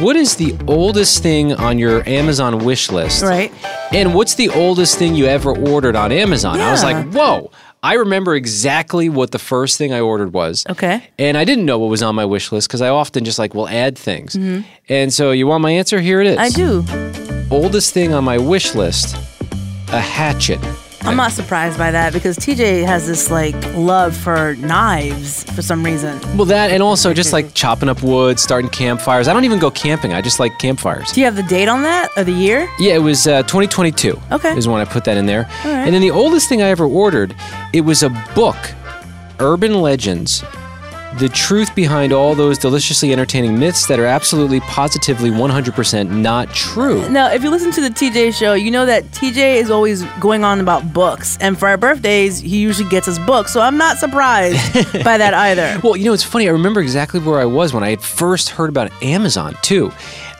what 0.00 0.16
is 0.16 0.36
the 0.36 0.56
oldest 0.66 1.22
thing 1.22 1.52
on 1.54 1.78
your 1.78 2.08
Amazon 2.08 2.64
wish 2.64 2.90
list? 2.90 3.22
Right. 3.22 3.52
And 3.92 4.14
what's 4.14 4.34
the 4.34 4.48
oldest 4.50 4.98
thing 4.98 5.14
you 5.14 5.26
ever 5.26 5.50
ordered 5.56 5.96
on 5.96 6.12
Amazon?" 6.12 6.60
I 6.60 6.70
was 6.70 6.82
like, 6.82 7.12
"Whoa." 7.12 7.50
I 7.82 7.94
remember 7.94 8.34
exactly 8.34 9.08
what 9.08 9.30
the 9.30 9.38
first 9.38 9.78
thing 9.78 9.92
I 9.92 10.00
ordered 10.00 10.32
was. 10.32 10.64
Okay. 10.68 11.02
And 11.18 11.36
I 11.36 11.44
didn't 11.44 11.64
know 11.64 11.78
what 11.78 11.90
was 11.90 12.02
on 12.02 12.14
my 12.14 12.24
wish 12.24 12.50
list 12.50 12.68
because 12.68 12.82
I 12.82 12.88
often 12.88 13.24
just 13.24 13.38
like 13.38 13.54
will 13.54 13.68
add 13.68 13.96
things. 13.96 14.34
Mhm. 14.34 14.64
And 14.88 15.12
so 15.14 15.30
you 15.30 15.46
want 15.46 15.62
my 15.62 15.70
answer? 15.70 16.00
Here 16.00 16.20
it 16.20 16.26
is. 16.26 16.38
I 16.38 16.48
do. 16.48 16.84
Oldest 17.50 17.94
thing 17.94 18.12
on 18.12 18.24
my 18.24 18.36
wish 18.36 18.74
list, 18.74 19.16
a 19.92 20.00
hatchet. 20.00 20.58
I'm 21.08 21.16
not 21.16 21.32
surprised 21.32 21.78
by 21.78 21.90
that 21.90 22.12
because 22.12 22.36
TJ 22.36 22.84
has 22.84 23.06
this 23.06 23.30
like 23.30 23.54
love 23.74 24.14
for 24.16 24.56
knives 24.56 25.44
for 25.54 25.62
some 25.62 25.82
reason. 25.82 26.20
Well, 26.36 26.44
that 26.46 26.70
and 26.70 26.82
also 26.82 27.14
just 27.14 27.32
like 27.32 27.54
chopping 27.54 27.88
up 27.88 28.02
wood, 28.02 28.38
starting 28.38 28.70
campfires. 28.70 29.26
I 29.26 29.32
don't 29.32 29.44
even 29.44 29.58
go 29.58 29.70
camping. 29.70 30.12
I 30.12 30.20
just 30.20 30.38
like 30.38 30.58
campfires. 30.58 31.10
Do 31.12 31.20
you 31.20 31.24
have 31.24 31.36
the 31.36 31.42
date 31.42 31.68
on 31.68 31.82
that 31.82 32.10
or 32.16 32.24
the 32.24 32.32
year? 32.32 32.68
Yeah, 32.78 32.94
it 32.94 33.02
was 33.02 33.26
uh, 33.26 33.42
2022. 33.44 34.20
Okay. 34.32 34.56
Is 34.56 34.68
when 34.68 34.80
I 34.80 34.84
put 34.84 35.04
that 35.04 35.16
in 35.16 35.26
there. 35.26 35.42
Right. 35.64 35.66
And 35.66 35.94
then 35.94 36.02
the 36.02 36.10
oldest 36.10 36.48
thing 36.48 36.60
I 36.62 36.68
ever 36.68 36.84
ordered, 36.84 37.34
it 37.72 37.80
was 37.82 38.02
a 38.02 38.10
book, 38.34 38.56
Urban 39.40 39.80
Legends. 39.80 40.44
The 41.16 41.28
truth 41.28 41.74
behind 41.74 42.12
all 42.12 42.34
those 42.34 42.58
deliciously 42.58 43.12
entertaining 43.12 43.58
myths 43.58 43.86
that 43.86 43.98
are 43.98 44.04
absolutely, 44.04 44.60
positively, 44.60 45.30
100% 45.30 46.10
not 46.10 46.52
true. 46.54 47.08
Now, 47.08 47.32
if 47.32 47.42
you 47.42 47.50
listen 47.50 47.72
to 47.72 47.80
the 47.80 47.88
TJ 47.88 48.34
show, 48.34 48.52
you 48.52 48.70
know 48.70 48.84
that 48.84 49.04
TJ 49.04 49.56
is 49.56 49.70
always 49.70 50.04
going 50.20 50.44
on 50.44 50.60
about 50.60 50.92
books. 50.92 51.38
And 51.40 51.58
for 51.58 51.66
our 51.66 51.78
birthdays, 51.78 52.38
he 52.40 52.58
usually 52.58 52.88
gets 52.90 53.08
us 53.08 53.18
books. 53.20 53.52
So 53.52 53.60
I'm 53.60 53.78
not 53.78 53.96
surprised 53.96 54.56
by 55.02 55.16
that 55.16 55.32
either. 55.32 55.80
Well, 55.82 55.96
you 55.96 56.04
know, 56.04 56.12
it's 56.12 56.22
funny. 56.22 56.46
I 56.46 56.52
remember 56.52 56.80
exactly 56.80 57.20
where 57.20 57.40
I 57.40 57.46
was 57.46 57.72
when 57.72 57.82
I 57.82 57.90
had 57.90 58.02
first 58.02 58.50
heard 58.50 58.68
about 58.68 58.92
Amazon, 59.02 59.56
too. 59.62 59.90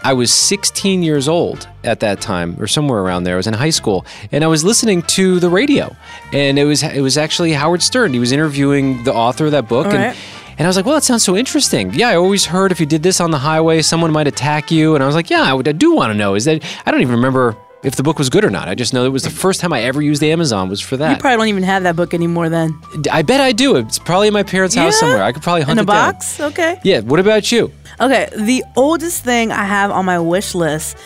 I 0.05 0.13
was 0.13 0.33
16 0.33 1.03
years 1.03 1.29
old 1.29 1.67
at 1.83 2.01
that 2.01 2.21
time, 2.21 2.57
or 2.61 2.69
somewhere 2.69 3.01
around 3.01 3.25
there. 3.25 3.35
I 3.35 3.37
was 3.39 3.49
in 3.49 3.55
high 3.55 3.71
school, 3.71 4.07
and 4.31 4.45
I 4.45 4.47
was 4.47 4.63
listening 4.63 5.03
to 5.03 5.41
the 5.41 5.51
radio, 5.51 5.97
and 6.33 6.57
it 6.57 6.65
was 6.67 6.85
it 6.85 7.01
was 7.01 7.19
actually 7.19 7.53
Howard 7.53 7.83
Stern. 7.83 8.13
He 8.13 8.21
was 8.21 8.31
interviewing 8.31 9.03
the 9.03 9.13
author 9.13 9.47
of 9.47 9.51
that 9.53 9.69
book, 9.69 9.87
All 9.87 9.93
and 9.93 10.03
right. 10.05 10.17
And 10.59 10.67
I 10.67 10.69
was 10.69 10.77
like, 10.77 10.85
well, 10.85 10.97
that 10.97 11.05
sounds 11.05 11.23
so 11.25 11.37
interesting. 11.37 11.95
Yeah, 11.95 12.09
I 12.11 12.17
always 12.17 12.45
heard 12.45 12.73
if 12.73 12.81
you 12.81 12.87
did 12.87 13.03
this 13.03 13.21
on 13.21 13.31
the 13.31 13.39
highway, 13.39 13.81
someone 13.81 14.13
might 14.13 14.27
attack 14.27 14.71
you, 14.71 14.95
and 14.95 15.03
I 15.03 15.07
was 15.07 15.15
like, 15.15 15.31
yeah, 15.31 15.43
I, 15.43 15.55
would, 15.55 15.67
I 15.69 15.73
do 15.73 15.95
want 15.95 16.11
to 16.13 16.19
know. 16.19 16.35
Is 16.35 16.45
that 16.45 16.63
I 16.85 16.91
don't 16.91 17.01
even 17.01 17.15
remember 17.15 17.57
if 17.85 17.95
the 17.95 18.03
book 18.03 18.19
was 18.19 18.29
good 18.29 18.45
or 18.45 18.51
not. 18.51 18.69
I 18.69 18.75
just 18.75 18.93
know 18.93 19.05
it 19.05 19.11
was 19.11 19.23
the 19.23 19.31
first 19.31 19.61
time 19.61 19.73
I 19.73 19.83
ever 19.83 20.03
used 20.03 20.21
Amazon 20.25 20.69
was 20.69 20.81
for 20.81 20.97
that. 20.97 21.13
You 21.13 21.17
probably 21.17 21.37
don't 21.37 21.47
even 21.49 21.63
have 21.63 21.85
that 21.85 21.95
book 21.95 22.13
anymore 22.13 22.49
then. 22.49 22.77
I 23.13 23.23
bet 23.23 23.41
I 23.41 23.53
do. 23.53 23.77
It's 23.77 24.01
probably 24.01 24.27
in 24.27 24.35
my 24.35 24.43
parents' 24.43 24.75
house 24.75 24.95
Yeah? 24.95 24.99
somewhere. 24.99 25.23
I 25.23 25.31
could 25.31 25.45
probably 25.45 25.63
hunt 25.63 25.79
In 25.79 25.87
a 25.89 25.91
it 25.91 25.95
down. 25.95 26.13
box? 26.13 26.41
Okay. 26.41 26.81
Yeah. 26.83 27.01
What 27.01 27.21
about 27.21 27.53
you? 27.53 27.71
Okay, 28.01 28.29
the 28.37 28.65
oldest 28.77 29.23
thing 29.23 29.53
I 29.53 29.65
have 29.65 29.93
on 29.93 30.05
my 30.07 30.19
wish 30.19 30.57
list 30.57 30.97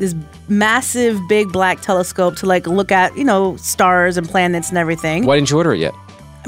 is 0.00 0.16
massive 0.48 1.20
big 1.28 1.52
black 1.52 1.80
telescope 1.80 2.36
to 2.38 2.46
like 2.46 2.66
look 2.66 2.90
at, 2.90 3.16
you 3.16 3.24
know, 3.24 3.56
stars 3.58 4.16
and 4.16 4.28
planets 4.28 4.68
and 4.68 4.78
everything. 4.78 5.26
Why 5.26 5.36
didn't 5.36 5.50
you 5.50 5.56
order 5.58 5.74
it 5.74 5.78
yet? 5.78 5.94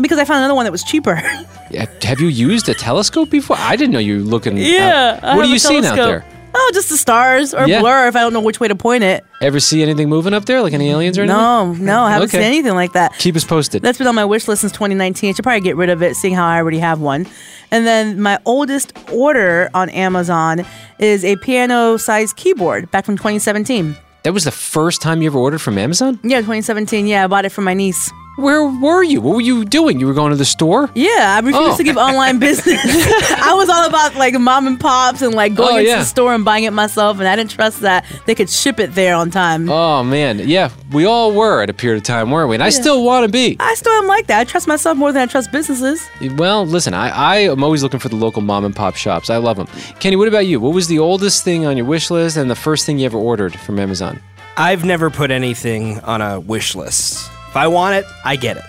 Because 0.00 0.18
I 0.18 0.24
found 0.24 0.38
another 0.38 0.54
one 0.54 0.64
that 0.64 0.72
was 0.72 0.82
cheaper. 0.84 1.20
Yeah, 1.70 1.84
Have 2.04 2.18
you 2.18 2.28
used 2.28 2.66
a 2.70 2.74
telescope 2.74 3.28
before? 3.28 3.56
I 3.58 3.76
didn't 3.76 3.92
know 3.92 3.98
you 3.98 4.14
were 4.16 4.22
looking. 4.22 4.56
yeah. 4.56 5.20
out- 5.22 5.36
What 5.36 5.44
are 5.44 5.48
you 5.50 5.58
seeing 5.58 5.84
out 5.84 5.96
there? 5.96 6.24
Oh, 6.54 6.70
just 6.72 6.88
the 6.88 6.96
stars 6.96 7.52
or 7.52 7.68
Yeah. 7.68 7.80
blur 7.82 8.08
if 8.08 8.16
I 8.16 8.20
don't 8.20 8.32
know 8.32 8.40
which 8.40 8.58
way 8.58 8.68
to 8.68 8.74
point 8.74 9.04
it. 9.04 9.22
Ever 9.42 9.60
see 9.60 9.82
anything 9.82 10.08
moving 10.08 10.32
up 10.32 10.46
there, 10.46 10.62
like 10.62 10.72
any 10.72 10.88
aliens 10.88 11.18
or 11.18 11.22
anything? 11.24 11.36
No, 11.36 11.74
no, 11.74 12.02
I 12.04 12.12
haven't 12.12 12.28
Okay. 12.30 12.38
seen 12.38 12.46
anything 12.46 12.72
like 12.74 12.94
that. 12.94 13.12
Keep 13.18 13.36
us 13.36 13.44
posted. 13.44 13.82
That's 13.82 13.98
been 13.98 14.06
on 14.06 14.14
my 14.14 14.24
wish 14.24 14.48
list 14.48 14.62
since 14.62 14.72
2019. 14.72 15.28
I 15.28 15.32
should 15.34 15.42
probably 15.42 15.60
get 15.60 15.76
rid 15.76 15.90
of 15.90 16.02
it, 16.02 16.16
seeing 16.16 16.34
how 16.34 16.46
I 16.46 16.56
already 16.56 16.78
have 16.78 17.00
one. 17.00 17.26
And 17.70 17.86
then 17.86 18.18
my 18.18 18.38
oldest 18.46 18.94
order 19.12 19.68
on 19.74 19.90
Amazon 19.90 20.64
is 20.98 21.22
a 21.26 21.36
piano-sized 21.36 22.34
keyboard 22.36 22.90
back 22.90 23.04
from 23.04 23.18
2017. 23.18 23.94
That 24.22 24.32
was 24.32 24.44
the 24.44 24.50
first 24.50 25.02
time 25.02 25.20
you 25.20 25.28
ever 25.28 25.38
ordered 25.38 25.60
from 25.60 25.76
Amazon? 25.76 26.18
Yeah, 26.24 26.38
2017. 26.38 27.06
Yeah, 27.06 27.24
I 27.24 27.26
bought 27.26 27.44
it 27.44 27.50
for 27.52 27.60
my 27.60 27.74
niece. 27.74 28.10
Where 28.38 28.64
were 28.64 29.02
you? 29.02 29.20
What 29.20 29.34
were 29.34 29.40
you 29.40 29.64
doing? 29.64 29.98
You 29.98 30.06
were 30.06 30.14
going 30.14 30.30
to 30.30 30.36
the 30.36 30.44
store? 30.44 30.88
Yeah, 30.94 31.34
I 31.36 31.40
refuse 31.40 31.56
Oh. 31.58 31.76
to 31.76 31.82
give 31.82 31.96
online 31.96 32.38
business. 32.48 32.78
I 32.84 33.52
was 33.54 33.68
all 33.68 33.84
about 33.84 34.14
like 34.14 34.38
mom 34.38 34.68
and 34.68 34.78
pops 34.78 35.22
and 35.22 35.34
like 35.34 35.56
going 35.56 35.74
Oh, 35.74 35.78
into 35.78 35.90
yeah. 35.90 35.98
the 35.98 36.04
store 36.04 36.32
and 36.32 36.44
buying 36.44 36.62
it 36.62 36.72
myself, 36.72 37.18
and 37.18 37.26
I 37.26 37.34
didn't 37.34 37.50
trust 37.50 37.80
that 37.80 38.04
they 38.26 38.36
could 38.36 38.48
ship 38.48 38.78
it 38.78 38.94
there 38.94 39.16
on 39.16 39.32
time. 39.32 39.68
Oh 39.68 40.04
man, 40.04 40.38
yeah, 40.38 40.70
we 40.92 41.04
all 41.04 41.32
were 41.32 41.62
at 41.62 41.68
a 41.68 41.72
period 41.74 41.96
of 41.96 42.04
time, 42.04 42.30
weren't 42.30 42.48
we? 42.48 42.54
And 42.54 42.62
I 42.62 42.68
still 42.70 43.02
want 43.02 43.26
to 43.26 43.32
be. 43.32 43.56
I 43.58 43.74
still 43.74 43.92
am 43.94 44.06
like 44.06 44.28
that. 44.28 44.38
I 44.38 44.44
trust 44.44 44.68
myself 44.68 44.96
more 44.96 45.10
than 45.12 45.22
I 45.22 45.26
trust 45.26 45.50
businesses. 45.50 46.08
Well, 46.36 46.64
listen, 46.64 46.94
I, 46.94 47.08
I 47.08 47.36
am 47.38 47.64
always 47.64 47.82
looking 47.82 47.98
for 47.98 48.08
the 48.08 48.14
local 48.16 48.42
mom 48.42 48.64
and 48.64 48.74
pop 48.74 48.94
shops. 48.94 49.30
I 49.30 49.38
love 49.38 49.56
them. 49.56 49.66
Kenny, 49.98 50.14
what 50.14 50.28
about 50.28 50.46
you? 50.46 50.60
What 50.60 50.74
was 50.74 50.86
the 50.86 51.00
oldest 51.00 51.42
thing 51.42 51.66
on 51.66 51.76
your 51.76 51.86
wish 51.86 52.08
list 52.08 52.36
and 52.36 52.48
the 52.48 52.54
first 52.54 52.86
thing 52.86 53.00
you 53.00 53.06
ever 53.06 53.18
ordered 53.18 53.58
from 53.58 53.80
Amazon? 53.80 54.20
I've 54.56 54.84
never 54.84 55.10
put 55.10 55.32
anything 55.32 55.98
on 56.00 56.22
a 56.22 56.38
wish 56.38 56.76
list. 56.76 57.28
If 57.48 57.56
I 57.56 57.66
want 57.66 57.94
it, 57.96 58.04
I 58.24 58.36
get 58.36 58.56
it. 58.58 58.64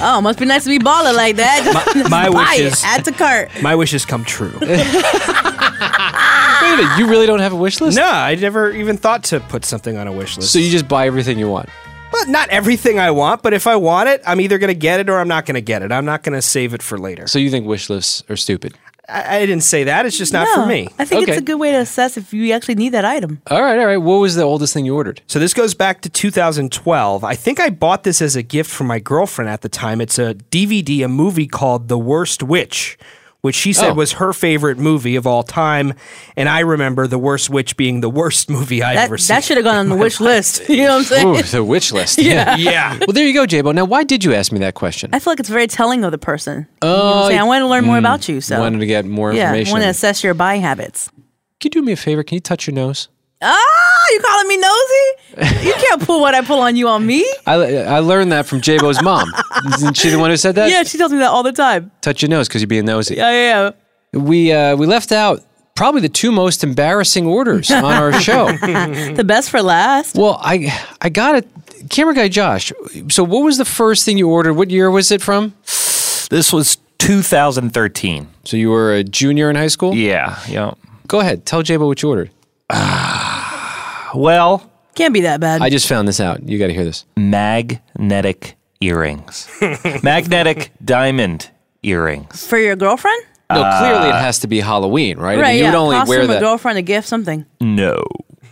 Oh, 0.00 0.20
must 0.20 0.38
be 0.40 0.44
nice 0.44 0.64
to 0.64 0.70
be 0.70 0.78
baller 0.80 1.14
like 1.14 1.36
that. 1.36 1.92
My- 1.94 2.02
my 2.08 2.28
Buy 2.30 2.54
it. 2.56 2.64
wishes- 2.64 2.82
Add 2.84 3.04
to 3.04 3.12
cart. 3.12 3.50
My 3.62 3.74
wishes 3.76 4.04
come 4.04 4.24
true. 4.24 4.52
Wait 4.60 4.70
a 6.74 6.76
minute, 6.76 6.98
you 6.98 7.08
really 7.08 7.26
don't 7.26 7.38
have 7.40 7.52
a 7.52 7.56
wish 7.56 7.80
list? 7.80 7.96
no, 7.96 8.04
I 8.08 8.34
never 8.34 8.72
even 8.72 8.96
thought 8.96 9.22
to 9.24 9.38
put 9.40 9.64
something 9.64 9.96
on 9.96 10.06
a 10.08 10.12
wish 10.12 10.36
list. 10.36 10.52
So 10.52 10.58
you 10.58 10.70
just 10.70 10.88
buy 10.88 11.06
everything 11.06 11.38
you 11.38 11.48
want? 11.48 11.68
Well, 12.12 12.26
not 12.28 12.48
everything 12.48 12.98
I 12.98 13.10
want, 13.12 13.42
but 13.42 13.52
if 13.52 13.66
I 13.66 13.76
want 13.76 14.08
it, 14.08 14.22
I'm 14.26 14.40
either 14.40 14.58
going 14.58 14.68
to 14.68 14.74
get 14.78 14.98
it 14.98 15.08
or 15.08 15.18
I'm 15.18 15.28
not 15.28 15.46
going 15.46 15.54
to 15.54 15.60
get 15.60 15.82
it. 15.82 15.92
I'm 15.92 16.04
not 16.04 16.22
going 16.22 16.34
to 16.34 16.42
save 16.42 16.74
it 16.74 16.82
for 16.82 16.98
later. 16.98 17.26
So 17.28 17.38
you 17.38 17.50
think 17.50 17.66
wish 17.66 17.88
lists 17.90 18.24
are 18.28 18.36
stupid? 18.36 18.74
I, 19.08 19.36
I 19.38 19.46
didn't 19.46 19.62
say 19.64 19.84
that. 19.84 20.04
It's 20.06 20.18
just 20.18 20.32
not 20.32 20.46
No, 20.46 20.62
for 20.62 20.66
me. 20.66 20.88
I 20.98 21.04
think 21.04 21.22
Okay. 21.22 21.32
it's 21.32 21.40
a 21.40 21.44
good 21.44 21.56
way 21.58 21.72
to 21.72 21.78
assess 21.78 22.16
if 22.16 22.32
you 22.34 22.52
actually 22.52 22.74
need 22.74 22.90
that 22.90 23.04
item. 23.04 23.40
All 23.50 23.62
right, 23.62 23.78
all 23.78 23.86
right. 23.86 23.96
What 23.96 24.16
was 24.20 24.34
the 24.34 24.42
oldest 24.42 24.74
thing 24.74 24.84
you 24.84 24.94
ordered? 24.94 25.22
So 25.26 25.38
this 25.38 25.54
goes 25.54 25.74
back 25.74 26.02
to 26.02 26.08
2012. 26.08 27.24
I 27.24 27.34
think 27.34 27.58
I 27.60 27.70
bought 27.70 28.04
this 28.04 28.20
as 28.20 28.36
a 28.36 28.42
gift 28.42 28.70
from 28.70 28.86
my 28.86 28.98
girlfriend 28.98 29.48
at 29.48 29.62
the 29.62 29.68
time. 29.68 30.00
It's 30.00 30.18
a 30.18 30.34
DVD, 30.34 31.04
a 31.04 31.08
movie 31.08 31.46
called 31.46 31.88
The 31.88 31.98
Worst 31.98 32.42
Witch, 32.42 32.98
which 33.40 33.54
she 33.54 33.72
said 33.72 33.90
Oh. 33.90 33.94
was 33.94 34.12
her 34.12 34.32
favorite 34.32 34.78
movie 34.78 35.14
of 35.16 35.26
all 35.26 35.42
time. 35.42 35.94
And 36.36 36.48
I 36.48 36.60
remember 36.60 37.06
The 37.06 37.18
Worst 37.18 37.48
Witch 37.50 37.76
being 37.76 38.00
the 38.00 38.10
worst 38.10 38.50
movie 38.50 38.82
I 38.82 38.94
That, 38.94 39.04
ever 39.04 39.16
seen. 39.18 39.34
that 39.36 39.44
should 39.44 39.56
have 39.58 39.64
gone 39.64 39.76
on 39.76 39.88
the 39.88 39.96
wish 39.96 40.18
list. 40.20 40.62
You 40.68 40.78
know 40.78 40.94
what 40.94 40.98
I'm 40.98 41.04
saying? 41.04 41.26
Ooh, 41.28 41.42
the 41.42 41.64
wish 41.64 41.92
list. 41.92 42.18
Yeah. 42.22 42.56
yeah. 42.56 42.98
Well, 43.06 43.12
there 43.14 43.26
you 43.26 43.32
go, 43.34 43.46
JBo. 43.46 43.74
Now, 43.74 43.84
why 43.84 44.02
did 44.04 44.24
you 44.24 44.34
ask 44.34 44.50
me 44.52 44.58
that 44.60 44.74
question? 44.74 45.10
I 45.12 45.18
feel 45.20 45.32
like 45.32 45.40
it's 45.40 45.48
very 45.48 45.66
telling 45.68 46.04
of 46.04 46.10
the 46.10 46.18
person. 46.18 46.66
You 46.82 46.88
know 46.88 46.94
what 46.96 47.24
Oh, 47.24 47.28
I'm? 47.28 47.38
I 47.38 47.42
wanted 47.44 47.60
to 47.60 47.68
learn 47.68 47.84
more 47.84 47.96
mm, 47.96 48.00
about 48.00 48.28
you. 48.28 48.40
So 48.40 48.56
I 48.56 48.60
Wanted 48.60 48.78
to 48.80 48.86
get 48.86 49.04
more 49.04 49.32
yeah, 49.32 49.52
I 49.52 49.64
want 49.70 49.82
to 49.84 49.88
assess 49.88 50.24
your 50.24 50.34
buying 50.34 50.60
habits. 50.62 51.08
Can 51.60 51.66
you 51.66 51.70
do 51.70 51.82
me 51.82 51.92
a 51.92 51.96
favor? 51.96 52.22
Can 52.22 52.36
you 52.36 52.40
touch 52.40 52.66
your 52.66 52.74
nose? 52.74 53.08
Ah, 53.40 54.06
you 54.12 54.20
calling 54.20 54.48
me 54.48 54.56
nosy? 54.56 55.66
You 55.66 55.72
can't 55.74 56.02
pull 56.02 56.20
what 56.20 56.34
I 56.34 56.40
pull 56.42 56.58
on 56.60 56.74
you 56.76 56.88
on 56.88 57.06
me. 57.06 57.24
I, 57.46 57.54
I 57.84 57.98
learned 58.00 58.32
that 58.32 58.46
from 58.46 58.60
JBo's 58.60 59.00
mom. 59.02 59.32
Isn't 59.74 59.96
she 59.96 60.10
the 60.10 60.18
one 60.18 60.30
who 60.30 60.36
said 60.36 60.56
that? 60.56 60.68
Yeah, 60.70 60.82
she 60.82 60.98
tells 60.98 61.12
me 61.12 61.18
that 61.18 61.30
all 61.30 61.42
the 61.44 61.52
time. 61.52 61.90
Touch 62.00 62.20
your 62.22 62.28
nose 62.30 62.48
because 62.48 62.62
you're 62.62 62.66
being 62.66 62.84
nosy. 62.86 63.14
Yeah, 63.14 63.30
yeah, 64.12 64.18
We 64.20 64.52
uh, 64.52 64.74
we 64.76 64.86
left 64.86 65.12
out 65.12 65.42
probably 65.76 66.00
the 66.00 66.08
two 66.08 66.32
most 66.32 66.64
embarrassing 66.64 67.26
orders 67.26 67.70
on 67.70 67.84
our 67.84 68.12
show. 68.20 68.46
the 68.50 69.24
best 69.24 69.50
for 69.50 69.62
last. 69.62 70.16
Well, 70.16 70.38
I 70.42 70.76
I 71.00 71.08
got 71.08 71.36
it. 71.36 71.48
Camera 71.90 72.14
guy 72.14 72.26
Josh. 72.28 72.72
So, 73.08 73.22
what 73.22 73.44
was 73.44 73.56
the 73.56 73.64
first 73.64 74.04
thing 74.04 74.18
you 74.18 74.28
ordered? 74.28 74.54
What 74.54 74.70
year 74.70 74.90
was 74.90 75.12
it 75.12 75.22
from? 75.22 75.54
This 76.30 76.52
was 76.52 76.76
2013. 76.98 78.26
So 78.44 78.56
you 78.56 78.70
were 78.70 78.92
a 78.92 79.04
junior 79.04 79.48
in 79.48 79.54
high 79.56 79.68
school. 79.68 79.94
Yeah, 79.94 80.38
yeah. 80.48 80.74
Go 81.06 81.20
ahead. 81.20 81.46
Tell 81.46 81.62
JBo 81.62 81.86
what 81.86 82.02
you 82.02 82.08
ordered. 82.08 82.30
Well, 84.18 84.68
Can't 84.96 85.14
be 85.14 85.20
that 85.20 85.38
bad. 85.38 85.62
I 85.62 85.70
just 85.70 85.86
found 85.88 86.08
this 86.08 86.18
out. 86.18 86.42
You 86.48 86.58
got 86.58 86.66
to 86.66 86.74
hear 86.74 86.84
this. 86.84 87.04
magnetic 87.16 88.56
earrings. 88.80 89.48
magnetic 90.02 90.72
diamond 90.84 91.50
earrings. 91.84 92.44
for 92.44 92.58
your 92.58 92.74
girlfriend? 92.74 93.22
No, 93.48 93.62
uh, 93.62 93.78
clearly 93.78 94.08
it 94.08 94.20
has 94.20 94.40
to 94.40 94.48
be 94.48 94.58
Halloween, 94.58 95.18
right? 95.18 95.38
I 95.38 95.40
right, 95.40 95.48
mean, 95.50 95.56
you 95.58 95.62
yeah. 95.62 95.70
would 95.70 95.78
only 95.78 95.96
Costume, 95.96 96.08
wear 96.08 96.22
a 96.22 96.26
that. 96.26 96.40
girlfriend, 96.40 96.78
a 96.78 96.82
gift, 96.82 97.06
something. 97.06 97.46
No. 97.60 98.02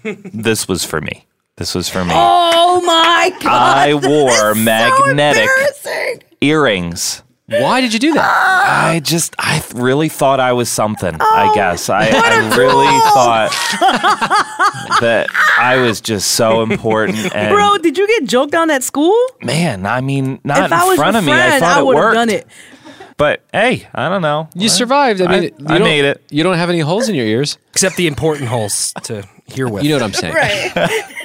this 0.05 0.69
was 0.69 0.85
for 0.85 1.01
me. 1.01 1.27
This 1.57 1.75
was 1.75 1.89
for 1.89 2.05
me. 2.05 2.13
Oh 2.15 2.81
my 2.83 3.31
god! 3.43 3.89
I 3.89 3.95
wore 3.95 4.55
magnetic 4.55 5.49
embarrassing. 5.49 6.23
earrings. 6.41 7.23
Why 7.49 7.81
did 7.81 7.93
you 7.93 7.99
do 8.01 8.13
that? 8.15 8.65
I 8.89 8.99
just, 9.01 9.35
I 9.39 9.61
th- 9.61 9.75
really 9.75 10.09
thought 10.09 10.41
I 10.41 10.53
was 10.53 10.69
something. 10.69 11.15
Oh, 11.21 11.25
I 11.35 11.55
guess 11.55 11.89
I, 11.89 12.09
I 12.13 12.57
really 12.57 12.87
thought 13.15 13.51
that 15.01 15.29
I 15.59 15.77
was 15.77 16.01
just 16.01 16.33
so 16.33 16.63
important. 16.63 17.19
And 17.37 17.55
Bro, 17.55 17.79
did 17.79 17.97
you 17.99 18.07
get 18.09 18.25
joked 18.25 18.55
on 18.55 18.71
at 18.71 18.83
school? 18.83 19.17
man, 19.43 19.87
I 19.87 20.01
mean, 20.01 20.41
not 20.43 20.65
if 20.67 20.73
I 20.73 20.83
in 20.83 20.89
was 20.89 20.97
front 20.99 21.13
your 21.15 21.19
of 21.21 21.25
me. 21.25 21.33
friend, 21.33 21.55
I 21.55 21.61
thought 21.61 21.81
it 21.81 21.87
would 21.87 21.97
have 21.97 22.05
worked. 22.05 22.15
done 22.15 22.31
it. 22.31 22.47
But 23.17 23.45
hey, 23.53 23.87
I 23.95 24.09
don't 24.09 24.23
know. 24.23 24.49
You 24.55 24.69
survived. 24.69 25.21
I 25.21 25.27
mean, 25.29 25.45
I- 25.45 25.47
you 25.47 25.53
I 25.69 25.79
don't- 25.79 25.83
made 25.89 26.05
it. 26.05 26.23
You 26.31 26.43
don't 26.43 26.57
have 26.57 26.69
any 26.69 26.81
holes 26.81 27.09
in 27.09 27.15
your 27.15 27.27
ears. 27.27 27.59
Except 27.71 27.97
the 27.97 28.07
important 28.09 28.49
holes 28.49 28.93
to 29.05 29.27
hear 29.47 29.69
with. 29.69 29.85
You 29.85 29.91
know 29.91 29.97
what 29.97 30.03
I'm 30.03 30.13
saying? 30.13 30.35
Right. 30.35 31.13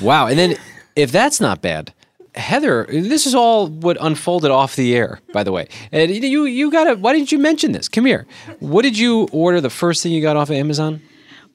Wow. 0.00 0.26
And 0.28 0.38
then, 0.38 0.56
if 0.94 1.12
that's 1.12 1.38
not 1.40 1.60
bad, 1.60 1.92
Heather, 2.36 2.86
this 2.90 3.26
is 3.26 3.34
all 3.34 3.68
what 3.68 3.96
unfolded 4.00 4.50
off 4.50 4.76
the 4.76 4.94
air, 4.94 5.20
by 5.32 5.42
the 5.42 5.52
way. 5.52 5.68
And 5.92 6.10
you, 6.10 6.44
you 6.44 6.70
got 6.70 6.84
to. 6.84 6.94
Why 6.94 7.12
didn't 7.12 7.32
you 7.32 7.38
mention 7.38 7.72
this? 7.72 7.88
Come 7.88 8.04
here. 8.04 8.26
What 8.60 8.82
did 8.82 8.98
you 8.98 9.28
order? 9.32 9.60
The 9.60 9.70
first 9.70 10.02
thing 10.02 10.12
you 10.12 10.22
got 10.22 10.36
off 10.36 10.50
of 10.50 10.56
Amazon? 10.56 11.00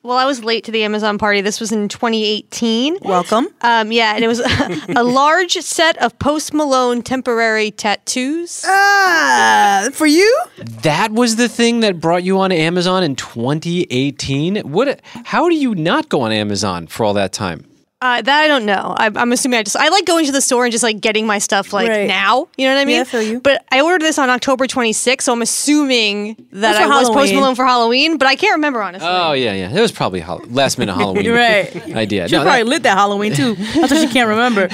Well, 0.04 0.18
I 0.18 0.26
was 0.26 0.44
late 0.44 0.64
to 0.64 0.72
the 0.72 0.84
Amazon 0.84 1.20
party. 1.20 1.42
This 1.42 1.60
was 1.60 1.72
in 1.72 1.88
2018. 1.88 2.98
Welcome. 3.04 3.48
Um, 3.62 3.92
yeah, 3.92 4.16
and 4.16 4.24
it 4.24 4.28
was 4.28 4.40
a 4.96 5.04
large 5.04 5.54
set 5.54 5.96
of 6.02 6.18
Post 6.18 6.56
Malone 6.56 7.04
temporary 7.04 7.70
tattoos. 7.70 8.64
Ah, 8.66 9.90
for 9.94 10.08
you? 10.08 10.44
That 10.58 11.12
was 11.12 11.36
the 11.36 11.48
thing 11.48 11.82
that 11.82 12.00
brought 12.00 12.24
you 12.24 12.40
on 12.40 12.52
Amazon 12.52 13.04
in 13.04 13.16
2018. 13.16 14.62
What? 14.62 15.02
How 15.26 15.48
do 15.48 15.56
you 15.56 15.76
not 15.76 16.10
go 16.10 16.22
on 16.22 16.32
Amazon 16.32 16.88
for 16.88 17.06
all 17.06 17.14
that 17.14 17.32
time? 17.32 17.66
Uh, 18.02 18.20
that 18.20 18.42
I 18.44 18.48
don't 18.48 18.66
know. 18.66 18.96
I, 18.98 19.12
I'm 19.16 19.32
assuming 19.32 19.60
I 19.60 19.64
just 19.64 19.76
I 19.78 19.90
like 19.90 20.06
going 20.06 20.26
to 20.26 20.32
the 20.32 20.42
store 20.42 20.66
and 20.66 20.72
just 20.72 20.84
like 20.84 21.00
getting 21.02 21.28
my 21.28 21.38
stuff 21.38 21.72
like 21.72 21.88
Right. 21.88 22.08
now. 22.08 22.48
You 22.58 22.68
know 22.68 22.74
what 22.74 22.82
I 22.82 22.86
mean? 22.86 22.96
Yeah, 22.96 23.02
I 23.02 23.06
feel 23.06 23.22
you. 23.22 23.40
But 23.40 23.64
I 23.72 23.82
ordered 23.82 24.02
this 24.02 24.18
on 24.18 24.28
October 24.32 24.66
26th, 24.66 25.22
so 25.22 25.34
I'm 25.34 25.42
assuming 25.44 26.34
that 26.52 26.74
That's 26.74 26.80
I 26.80 26.84
for 26.84 26.90
was 26.90 27.10
Post 27.10 27.14
Halloween. 27.14 27.36
Malone 27.36 27.56
for 27.56 27.66
Halloween, 27.66 28.18
but 28.18 28.28
I 28.28 28.36
can't 28.36 28.56
remember 28.56 28.82
honestly. 28.82 29.08
Oh 29.08 29.34
yeah, 29.34 29.54
yeah. 29.54 29.70
It 29.72 29.80
was 29.80 29.92
probably 29.92 30.20
hol- 30.20 30.42
last 30.50 30.80
minute 30.80 30.96
Halloween 30.96 31.30
Right. 31.32 31.96
idea. 31.96 32.28
She 32.28 32.36
No, 32.36 32.42
probably 32.42 32.64
that- 32.64 32.70
lit 32.70 32.84
that 32.84 32.98
Halloween 32.98 33.34
too. 33.36 33.54
That's 33.56 33.92
what 33.92 34.02
she 34.02 34.08
can't 34.08 34.30
remember. 34.30 34.68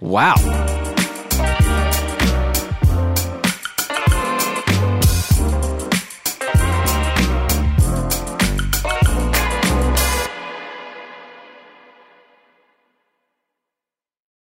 wow. 0.00 0.34